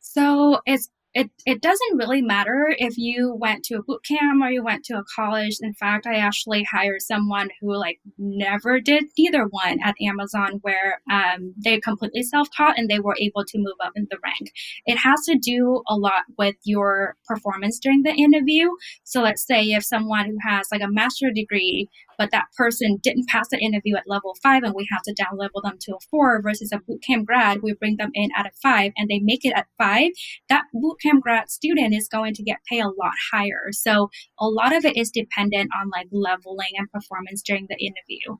So 0.00 0.58
it's 0.66 0.88
it, 1.16 1.30
it 1.46 1.62
doesn't 1.62 1.96
really 1.96 2.20
matter 2.20 2.66
if 2.78 2.98
you 2.98 3.34
went 3.34 3.64
to 3.64 3.76
a 3.76 3.82
boot 3.82 4.04
camp 4.06 4.42
or 4.42 4.50
you 4.50 4.62
went 4.62 4.84
to 4.84 4.98
a 4.98 5.04
college. 5.14 5.56
In 5.62 5.72
fact, 5.72 6.06
I 6.06 6.16
actually 6.16 6.62
hired 6.64 7.00
someone 7.00 7.48
who 7.58 7.74
like 7.74 8.00
never 8.18 8.82
did 8.82 9.04
either 9.16 9.46
one 9.48 9.78
at 9.82 9.94
Amazon 10.02 10.58
where 10.60 11.00
um, 11.10 11.54
they 11.56 11.80
completely 11.80 12.22
self-taught 12.22 12.78
and 12.78 12.90
they 12.90 12.98
were 12.98 13.16
able 13.18 13.46
to 13.46 13.56
move 13.56 13.78
up 13.82 13.92
in 13.96 14.06
the 14.10 14.18
rank. 14.22 14.52
It 14.84 14.98
has 14.98 15.24
to 15.24 15.38
do 15.38 15.82
a 15.88 15.96
lot 15.96 16.24
with 16.36 16.56
your 16.64 17.16
performance 17.26 17.78
during 17.78 18.02
the 18.02 18.12
interview. 18.12 18.68
So 19.04 19.22
let's 19.22 19.46
say 19.46 19.62
if 19.62 19.84
someone 19.84 20.26
who 20.26 20.36
has 20.46 20.68
like 20.70 20.82
a 20.82 20.92
master 20.92 21.30
degree 21.34 21.88
but 22.18 22.30
that 22.30 22.46
person 22.56 22.98
didn't 23.02 23.28
pass 23.28 23.48
the 23.48 23.58
interview 23.58 23.96
at 23.96 24.08
level 24.08 24.36
five 24.42 24.62
and 24.62 24.74
we 24.74 24.88
have 24.90 25.02
to 25.02 25.14
down 25.14 25.36
level 25.36 25.60
them 25.62 25.76
to 25.80 25.92
a 25.92 26.00
four 26.10 26.40
versus 26.42 26.72
a 26.72 26.78
bootcamp 26.78 27.24
grad, 27.24 27.62
we 27.62 27.74
bring 27.74 27.96
them 27.96 28.10
in 28.14 28.30
at 28.36 28.46
a 28.46 28.50
five 28.62 28.92
and 28.96 29.08
they 29.08 29.18
make 29.18 29.44
it 29.44 29.52
at 29.56 29.66
five, 29.78 30.10
that 30.48 30.64
bootcamp 30.74 31.20
grad 31.20 31.50
student 31.50 31.94
is 31.94 32.08
going 32.08 32.34
to 32.34 32.42
get 32.42 32.58
paid 32.68 32.80
a 32.80 32.88
lot 32.88 33.12
higher. 33.32 33.72
So 33.72 34.10
a 34.38 34.46
lot 34.46 34.74
of 34.74 34.84
it 34.84 34.96
is 34.96 35.10
dependent 35.10 35.70
on 35.78 35.90
like 35.90 36.08
leveling 36.10 36.72
and 36.76 36.90
performance 36.90 37.42
during 37.42 37.66
the 37.68 37.76
interview. 37.76 38.38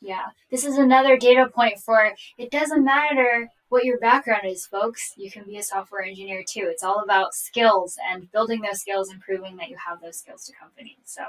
Yeah, 0.00 0.26
this 0.50 0.64
is 0.64 0.78
another 0.78 1.16
data 1.16 1.48
point 1.52 1.80
for 1.80 2.14
it 2.38 2.50
doesn't 2.50 2.84
matter 2.84 3.48
what 3.68 3.84
your 3.84 3.98
background 3.98 4.42
is, 4.46 4.66
folks. 4.66 5.12
You 5.16 5.30
can 5.30 5.44
be 5.44 5.58
a 5.58 5.62
software 5.62 6.02
engineer 6.02 6.44
too. 6.46 6.68
It's 6.70 6.82
all 6.82 7.00
about 7.02 7.34
skills 7.34 7.96
and 8.10 8.30
building 8.32 8.60
those 8.60 8.80
skills 8.80 9.10
and 9.10 9.20
proving 9.20 9.56
that 9.56 9.68
you 9.68 9.76
have 9.86 10.00
those 10.00 10.18
skills 10.18 10.44
to 10.46 10.52
companies. 10.54 10.96
So 11.04 11.22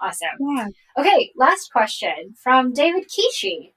awesome. 0.00 0.28
Yeah. 0.40 0.68
Okay, 0.98 1.32
last 1.36 1.72
question 1.72 2.34
from 2.36 2.72
David 2.72 3.08
Kishi. 3.08 3.72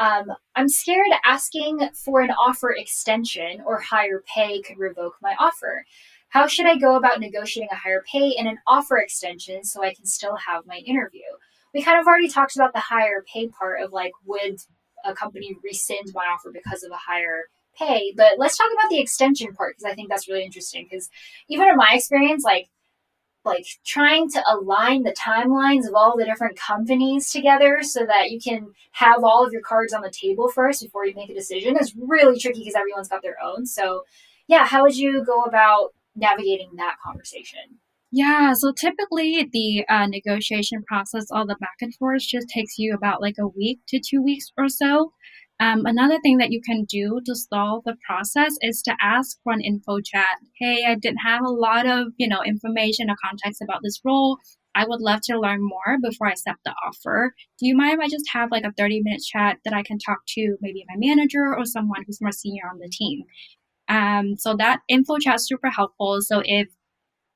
Um, 0.00 0.32
I'm 0.56 0.68
scared 0.68 1.08
asking 1.24 1.90
for 1.94 2.22
an 2.22 2.30
offer 2.30 2.72
extension 2.72 3.62
or 3.66 3.78
higher 3.78 4.22
pay 4.34 4.62
could 4.62 4.78
revoke 4.78 5.16
my 5.20 5.36
offer. 5.38 5.84
How 6.28 6.46
should 6.46 6.66
I 6.66 6.76
go 6.76 6.96
about 6.96 7.20
negotiating 7.20 7.68
a 7.70 7.76
higher 7.76 8.02
pay 8.10 8.34
and 8.38 8.48
an 8.48 8.58
offer 8.66 8.98
extension 8.98 9.64
so 9.64 9.84
I 9.84 9.92
can 9.92 10.06
still 10.06 10.36
have 10.36 10.66
my 10.66 10.78
interview? 10.78 11.20
we 11.74 11.82
kind 11.82 11.98
of 11.98 12.06
already 12.06 12.28
talked 12.28 12.56
about 12.56 12.72
the 12.72 12.80
higher 12.80 13.24
pay 13.32 13.48
part 13.48 13.80
of 13.82 13.92
like 13.92 14.12
would 14.26 14.58
a 15.04 15.14
company 15.14 15.56
rescind 15.62 16.10
my 16.14 16.24
offer 16.24 16.50
because 16.52 16.82
of 16.82 16.90
a 16.90 16.96
higher 16.96 17.44
pay 17.78 18.12
but 18.16 18.38
let's 18.38 18.56
talk 18.56 18.70
about 18.72 18.90
the 18.90 19.00
extension 19.00 19.54
part 19.54 19.74
because 19.76 19.90
i 19.90 19.94
think 19.94 20.08
that's 20.08 20.28
really 20.28 20.44
interesting 20.44 20.86
because 20.88 21.08
even 21.48 21.68
in 21.68 21.76
my 21.76 21.92
experience 21.94 22.44
like 22.44 22.68
like 23.44 23.66
trying 23.84 24.30
to 24.30 24.42
align 24.48 25.02
the 25.02 25.14
timelines 25.14 25.88
of 25.88 25.94
all 25.94 26.16
the 26.16 26.24
different 26.24 26.56
companies 26.56 27.30
together 27.30 27.82
so 27.82 28.06
that 28.06 28.30
you 28.30 28.40
can 28.40 28.68
have 28.92 29.24
all 29.24 29.44
of 29.44 29.52
your 29.52 29.62
cards 29.62 29.92
on 29.92 30.02
the 30.02 30.10
table 30.10 30.48
first 30.48 30.82
before 30.82 31.06
you 31.06 31.14
make 31.14 31.30
a 31.30 31.34
decision 31.34 31.76
is 31.78 31.94
really 31.96 32.38
tricky 32.38 32.60
because 32.60 32.74
everyone's 32.74 33.08
got 33.08 33.22
their 33.22 33.42
own. 33.42 33.66
So, 33.66 34.04
yeah, 34.46 34.64
how 34.64 34.82
would 34.82 34.96
you 34.96 35.24
go 35.24 35.42
about 35.42 35.92
navigating 36.14 36.70
that 36.76 36.96
conversation? 37.04 37.80
Yeah, 38.14 38.52
so 38.52 38.72
typically 38.72 39.48
the 39.52 39.86
uh, 39.88 40.06
negotiation 40.06 40.82
process, 40.86 41.26
all 41.30 41.46
the 41.46 41.56
back 41.58 41.76
and 41.80 41.94
forth, 41.94 42.20
just 42.22 42.48
takes 42.48 42.78
you 42.78 42.94
about 42.94 43.22
like 43.22 43.36
a 43.40 43.48
week 43.48 43.80
to 43.88 44.00
two 44.00 44.22
weeks 44.22 44.52
or 44.58 44.68
so. 44.68 45.12
Um, 45.60 45.86
another 45.86 46.18
thing 46.20 46.36
that 46.38 46.50
you 46.50 46.60
can 46.60 46.84
do 46.84 47.20
to 47.24 47.34
stall 47.34 47.82
the 47.86 47.96
process 48.06 48.54
is 48.60 48.82
to 48.82 48.94
ask 49.00 49.38
for 49.42 49.52
an 49.54 49.62
info 49.62 50.00
chat. 50.00 50.36
Hey, 50.58 50.84
I 50.86 50.96
didn't 50.96 51.20
have 51.24 51.42
a 51.42 51.48
lot 51.48 51.86
of 51.86 52.08
you 52.18 52.28
know 52.28 52.42
information 52.44 53.08
or 53.08 53.16
context 53.24 53.62
about 53.62 53.80
this 53.82 54.00
role. 54.04 54.36
I 54.74 54.84
would 54.86 55.00
love 55.00 55.20
to 55.24 55.38
learn 55.40 55.60
more 55.62 55.98
before 56.02 56.26
I 56.28 56.32
accept 56.32 56.60
the 56.64 56.74
offer. 56.86 57.34
Do 57.58 57.66
you 57.66 57.76
mind 57.76 57.94
if 57.94 58.00
I 58.00 58.08
just 58.08 58.28
have 58.32 58.50
like 58.50 58.64
a 58.64 58.72
30 58.76 59.00
minute 59.02 59.22
chat 59.22 59.58
that 59.64 59.74
I 59.74 59.82
can 59.82 59.98
talk 59.98 60.18
to 60.36 60.56
maybe 60.60 60.84
my 60.88 60.96
manager 60.98 61.54
or 61.56 61.64
someone 61.64 62.04
who's 62.06 62.20
more 62.20 62.32
senior 62.32 62.64
on 62.70 62.78
the 62.78 62.90
team? 62.90 63.22
Um, 63.88 64.36
so 64.38 64.56
that 64.56 64.80
info 64.88 65.18
chat 65.18 65.36
is 65.36 65.46
super 65.46 65.70
helpful. 65.70 66.18
So 66.22 66.42
if 66.44 66.68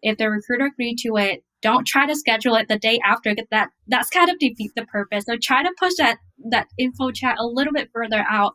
if 0.03 0.18
the 0.18 0.30
recruiter 0.30 0.66
agreed 0.66 0.97
to 0.99 1.16
it, 1.16 1.42
don't 1.62 1.86
try 1.86 2.07
to 2.07 2.14
schedule 2.14 2.55
it 2.55 2.68
the 2.68 2.78
day 2.78 2.99
after. 3.05 3.34
That 3.51 3.70
that's 3.86 4.11
kind 4.11 4.30
of 4.30 4.38
defeat 4.38 4.72
the 4.76 4.86
purpose. 4.86 5.24
So 5.26 5.36
try 5.40 5.62
to 5.62 5.72
push 5.78 5.94
that 5.99 6.18
that 6.51 6.68
info 6.78 7.11
chat 7.11 7.36
a 7.38 7.47
little 7.47 7.72
bit 7.72 7.88
further 7.92 8.24
out 8.28 8.53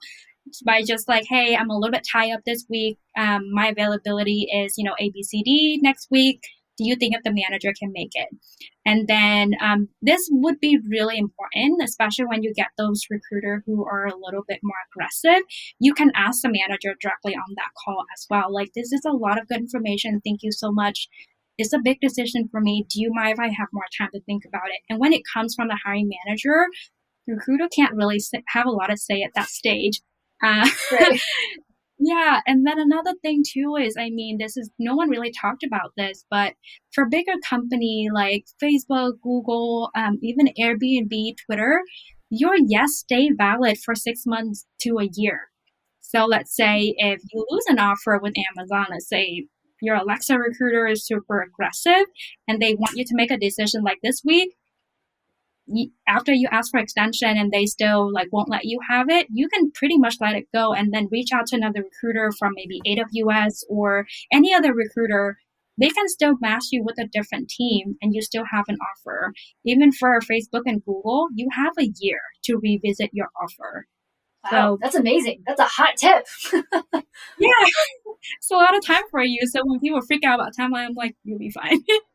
by 0.65 0.81
just 0.83 1.07
like, 1.07 1.25
hey, 1.29 1.55
I'm 1.55 1.69
a 1.69 1.77
little 1.77 1.91
bit 1.91 2.07
tied 2.11 2.31
up 2.31 2.41
this 2.45 2.65
week. 2.69 2.97
Um, 3.17 3.53
my 3.53 3.67
availability 3.67 4.47
is 4.53 4.75
you 4.77 4.83
know 4.83 4.95
ABCD 5.01 5.79
next 5.81 6.07
week. 6.11 6.41
Do 6.81 6.87
you 6.87 6.95
think 6.95 7.15
if 7.15 7.23
the 7.23 7.31
manager 7.31 7.73
can 7.77 7.91
make 7.93 8.11
it? 8.15 8.27
And 8.85 9.07
then 9.07 9.51
um, 9.61 9.89
this 10.01 10.27
would 10.31 10.59
be 10.59 10.79
really 10.89 11.17
important, 11.17 11.81
especially 11.83 12.25
when 12.25 12.41
you 12.41 12.53
get 12.53 12.67
those 12.77 13.03
recruiter 13.11 13.61
who 13.67 13.85
are 13.85 14.07
a 14.07 14.17
little 14.17 14.43
bit 14.47 14.59
more 14.63 14.75
aggressive. 14.91 15.43
You 15.79 15.93
can 15.93 16.11
ask 16.15 16.41
the 16.41 16.49
manager 16.49 16.95
directly 16.99 17.35
on 17.35 17.55
that 17.55 17.69
call 17.85 18.03
as 18.15 18.25
well. 18.29 18.51
Like, 18.51 18.71
this 18.73 18.91
is 18.91 19.01
a 19.05 19.11
lot 19.11 19.39
of 19.39 19.47
good 19.47 19.59
information. 19.59 20.21
Thank 20.25 20.39
you 20.41 20.51
so 20.51 20.71
much 20.71 21.07
it's 21.57 21.73
a 21.73 21.79
big 21.79 21.99
decision 21.99 22.47
for 22.49 22.59
me. 22.59 22.87
Do 22.89 22.99
you 22.99 23.11
mind 23.13 23.33
if 23.33 23.39
I 23.39 23.49
have 23.49 23.67
more 23.71 23.85
time 23.95 24.09
to 24.15 24.21
think 24.21 24.45
about 24.45 24.69
it? 24.69 24.81
And 24.89 24.99
when 24.99 25.13
it 25.13 25.21
comes 25.31 25.53
from 25.53 25.67
the 25.67 25.77
hiring 25.83 26.09
manager, 26.25 26.65
the 27.27 27.35
recruiter 27.35 27.69
can't 27.75 27.93
really 27.93 28.19
have 28.47 28.65
a 28.65 28.71
lot 28.71 28.91
of 28.91 28.97
say 28.97 29.21
at 29.21 29.31
that 29.35 29.47
stage. 29.47 30.01
Uh, 30.43 30.67
right. 30.91 31.21
yeah. 32.01 32.41
And 32.47 32.65
then 32.65 32.79
another 32.79 33.13
thing 33.21 33.43
too 33.47 33.75
is, 33.79 33.95
I 33.97 34.09
mean, 34.09 34.37
this 34.39 34.57
is, 34.57 34.71
no 34.79 34.95
one 34.95 35.09
really 35.09 35.31
talked 35.31 35.63
about 35.63 35.93
this, 35.95 36.25
but 36.31 36.53
for 36.93 37.07
bigger 37.07 37.33
company 37.47 38.09
like 38.11 38.45
Facebook, 38.61 39.13
Google, 39.21 39.91
um, 39.95 40.17
even 40.23 40.47
Airbnb, 40.59 41.35
Twitter, 41.45 41.81
your 42.31 42.55
yes 42.67 42.93
stay 42.95 43.29
valid 43.37 43.77
for 43.85 43.93
six 43.93 44.23
months 44.25 44.65
to 44.81 44.97
a 44.97 45.09
year. 45.13 45.49
So 46.01 46.25
let's 46.25 46.55
say 46.55 46.95
if 46.97 47.21
you 47.31 47.45
lose 47.49 47.65
an 47.67 47.77
offer 47.77 48.19
with 48.21 48.33
Amazon, 48.57 48.87
let's 48.89 49.07
say 49.07 49.45
your 49.81 49.95
Alexa 49.95 50.37
recruiter 50.37 50.87
is 50.87 51.05
super 51.05 51.41
aggressive 51.41 52.07
and 52.47 52.59
they 52.59 52.73
want 52.73 52.97
you 52.97 53.05
to 53.05 53.15
make 53.15 53.31
a 53.31 53.37
decision 53.37 53.83
like 53.83 53.99
this 54.01 54.21
week, 54.25 54.55
after 56.07 56.33
you 56.33 56.47
ask 56.51 56.71
for 56.71 56.79
extension 56.79 57.37
and 57.37 57.51
they 57.51 57.65
still 57.65 58.11
like 58.11 58.27
won't 58.31 58.49
let 58.49 58.65
you 58.65 58.79
have 58.89 59.09
it, 59.09 59.27
you 59.31 59.47
can 59.47 59.71
pretty 59.71 59.97
much 59.97 60.15
let 60.19 60.35
it 60.35 60.47
go 60.53 60.73
and 60.73 60.93
then 60.93 61.07
reach 61.11 61.29
out 61.33 61.47
to 61.47 61.55
another 61.55 61.83
recruiter 61.83 62.31
from 62.37 62.53
maybe 62.55 62.81
AWS 62.87 63.63
or 63.69 64.05
any 64.31 64.53
other 64.53 64.73
recruiter. 64.73 65.37
They 65.79 65.89
can 65.89 66.07
still 66.07 66.35
match 66.41 66.65
you 66.71 66.83
with 66.83 66.99
a 66.99 67.07
different 67.07 67.49
team 67.49 67.95
and 68.01 68.13
you 68.13 68.21
still 68.21 68.43
have 68.51 68.65
an 68.67 68.77
offer. 68.91 69.33
Even 69.65 69.91
for 69.91 70.19
Facebook 70.19 70.63
and 70.65 70.83
Google, 70.83 71.27
you 71.33 71.47
have 71.53 71.73
a 71.79 71.91
year 71.99 72.19
to 72.43 72.59
revisit 72.61 73.09
your 73.13 73.29
offer. 73.41 73.87
Wow, 74.43 74.49
so 74.49 74.79
that's 74.81 74.95
amazing. 74.95 75.43
That's 75.45 75.59
a 75.59 75.65
hot 75.65 75.97
tip. 75.97 76.25
yeah, 77.39 77.49
it's 78.37 78.51
a 78.51 78.55
lot 78.55 78.75
of 78.75 78.85
time 78.85 79.03
for 79.11 79.23
you. 79.23 79.39
So 79.45 79.61
when 79.63 79.79
people 79.79 80.01
freak 80.01 80.23
out 80.23 80.39
about 80.39 80.53
timeline, 80.59 80.87
I'm 80.87 80.93
like, 80.95 81.15
you'll 81.23 81.39
be 81.39 81.51
fine. 81.51 81.79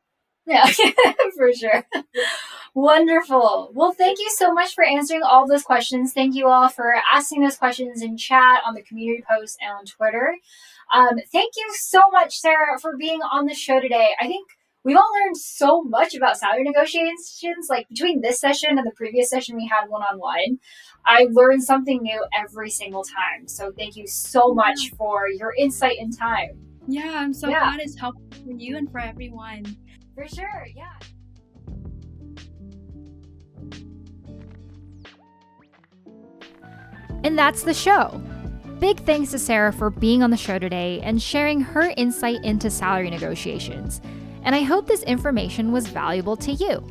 yeah, 0.47 0.67
for 1.37 1.53
sure. 1.53 1.85
Wonderful. 2.75 3.71
Well, 3.75 3.93
thank 3.93 4.19
you 4.19 4.31
so 4.37 4.53
much 4.53 4.75
for 4.75 4.85
answering 4.85 5.23
all 5.23 5.49
those 5.49 5.63
questions. 5.63 6.13
Thank 6.13 6.35
you 6.35 6.47
all 6.47 6.69
for 6.69 6.95
asking 7.13 7.43
those 7.43 7.57
questions 7.57 8.03
in 8.03 8.17
chat, 8.17 8.61
on 8.67 8.75
the 8.75 8.83
community 8.83 9.25
post, 9.29 9.59
and 9.61 9.73
on 9.73 9.85
Twitter. 9.87 10.37
Um, 10.95 11.19
thank 11.33 11.55
you 11.57 11.67
so 11.75 12.03
much, 12.13 12.39
Sarah, 12.39 12.79
for 12.81 12.97
being 12.97 13.21
on 13.23 13.47
the 13.47 13.55
show 13.55 13.81
today. 13.81 14.11
I 14.21 14.27
think 14.27 14.49
we've 14.85 14.97
all 14.97 15.11
learned 15.25 15.37
so 15.37 15.83
much 15.83 16.15
about 16.15 16.39
salary 16.39 16.63
negotiations, 16.63 17.67
like 17.69 17.89
between 17.89 18.21
this 18.21 18.39
session 18.39 18.79
and 18.79 18.87
the 18.87 18.95
previous 18.95 19.31
session 19.31 19.57
we 19.57 19.67
had 19.67 19.89
one 19.89 20.03
on 20.03 20.19
one. 20.19 20.59
I 21.05 21.27
learned 21.31 21.65
something 21.65 22.03
new 22.03 22.25
every 22.39 22.71
single 22.71 23.05
time. 23.05 23.49
So 23.49 23.73
thank 23.73 23.97
you 23.97 24.07
so 24.07 24.55
much 24.55 24.93
for 24.97 25.29
your 25.29 25.55
insight 25.59 25.97
and 25.99 26.17
time. 26.17 26.67
Yeah, 26.87 27.15
I'm 27.17 27.33
so 27.33 27.49
yeah. 27.49 27.61
glad 27.61 27.81
it's 27.81 27.99
helpful 27.99 28.27
for 28.45 28.53
you 28.53 28.77
and 28.77 28.91
for 28.91 29.01
everyone. 29.01 29.65
For 30.17 30.27
sure, 30.27 30.67
yeah. 30.75 30.97
And 37.23 37.39
that's 37.39 37.65
the 37.65 37.75
show. 37.75 38.23
Big 38.79 39.01
thanks 39.01 39.31
to 39.33 39.39
Sarah 39.39 39.73
for 39.73 39.91
being 39.91 40.23
on 40.23 40.31
the 40.31 40.37
show 40.39 40.59
today 40.59 41.01
and 41.03 41.21
sharing 41.21 41.61
her 41.61 41.93
insight 41.99 42.43
into 42.45 42.71
salary 42.71 43.11
negotiations. 43.11 44.01
And 44.43 44.55
I 44.55 44.63
hope 44.63 44.87
this 44.87 45.03
information 45.03 45.71
was 45.71 45.87
valuable 45.89 46.37
to 46.39 46.53
you. 46.53 46.83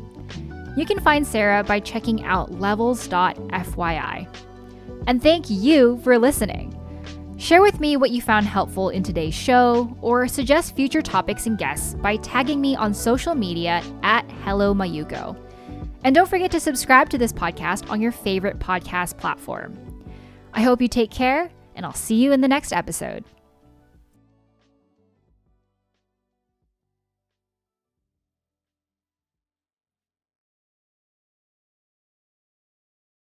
You 0.78 0.86
can 0.86 1.00
find 1.00 1.26
Sarah 1.26 1.64
by 1.64 1.80
checking 1.80 2.24
out 2.26 2.52
levels.fyi. 2.60 4.28
And 5.08 5.24
thank 5.24 5.50
you 5.50 6.00
for 6.04 6.20
listening. 6.20 6.78
Share 7.38 7.62
with 7.62 7.82
me 7.82 7.98
what 7.98 8.12
you 8.12 8.22
found 8.22 8.46
helpful 8.46 8.90
in 8.90 9.04
today's 9.04 9.34
show, 9.34 9.96
or 10.02 10.28
suggest 10.28 10.76
future 10.76 11.02
topics 11.02 11.48
and 11.48 11.58
guests 11.58 11.94
by 11.96 12.16
tagging 12.18 12.62
me 12.62 12.78
on 12.78 12.94
social 12.94 13.36
media 13.36 13.84
at 14.04 14.30
Hello 14.44 14.74
Mayuko. 14.74 15.38
And 16.06 16.16
don't 16.16 16.30
forget 16.30 16.50
to 16.52 16.62
subscribe 16.62 17.10
to 17.10 17.18
this 17.18 17.34
podcast 17.34 17.90
on 17.90 18.00
your 18.00 18.14
favorite 18.14 18.60
podcast 18.60 19.18
platform. 19.18 19.78
I 20.54 20.62
hope 20.62 20.82
you 20.82 20.88
take 20.88 21.12
care, 21.12 21.52
and 21.76 21.86
I'll 21.86 21.94
see 21.94 22.16
you 22.16 22.32
in 22.32 22.40
the 22.40 22.48
next 22.48 22.72
episode. 22.72 23.26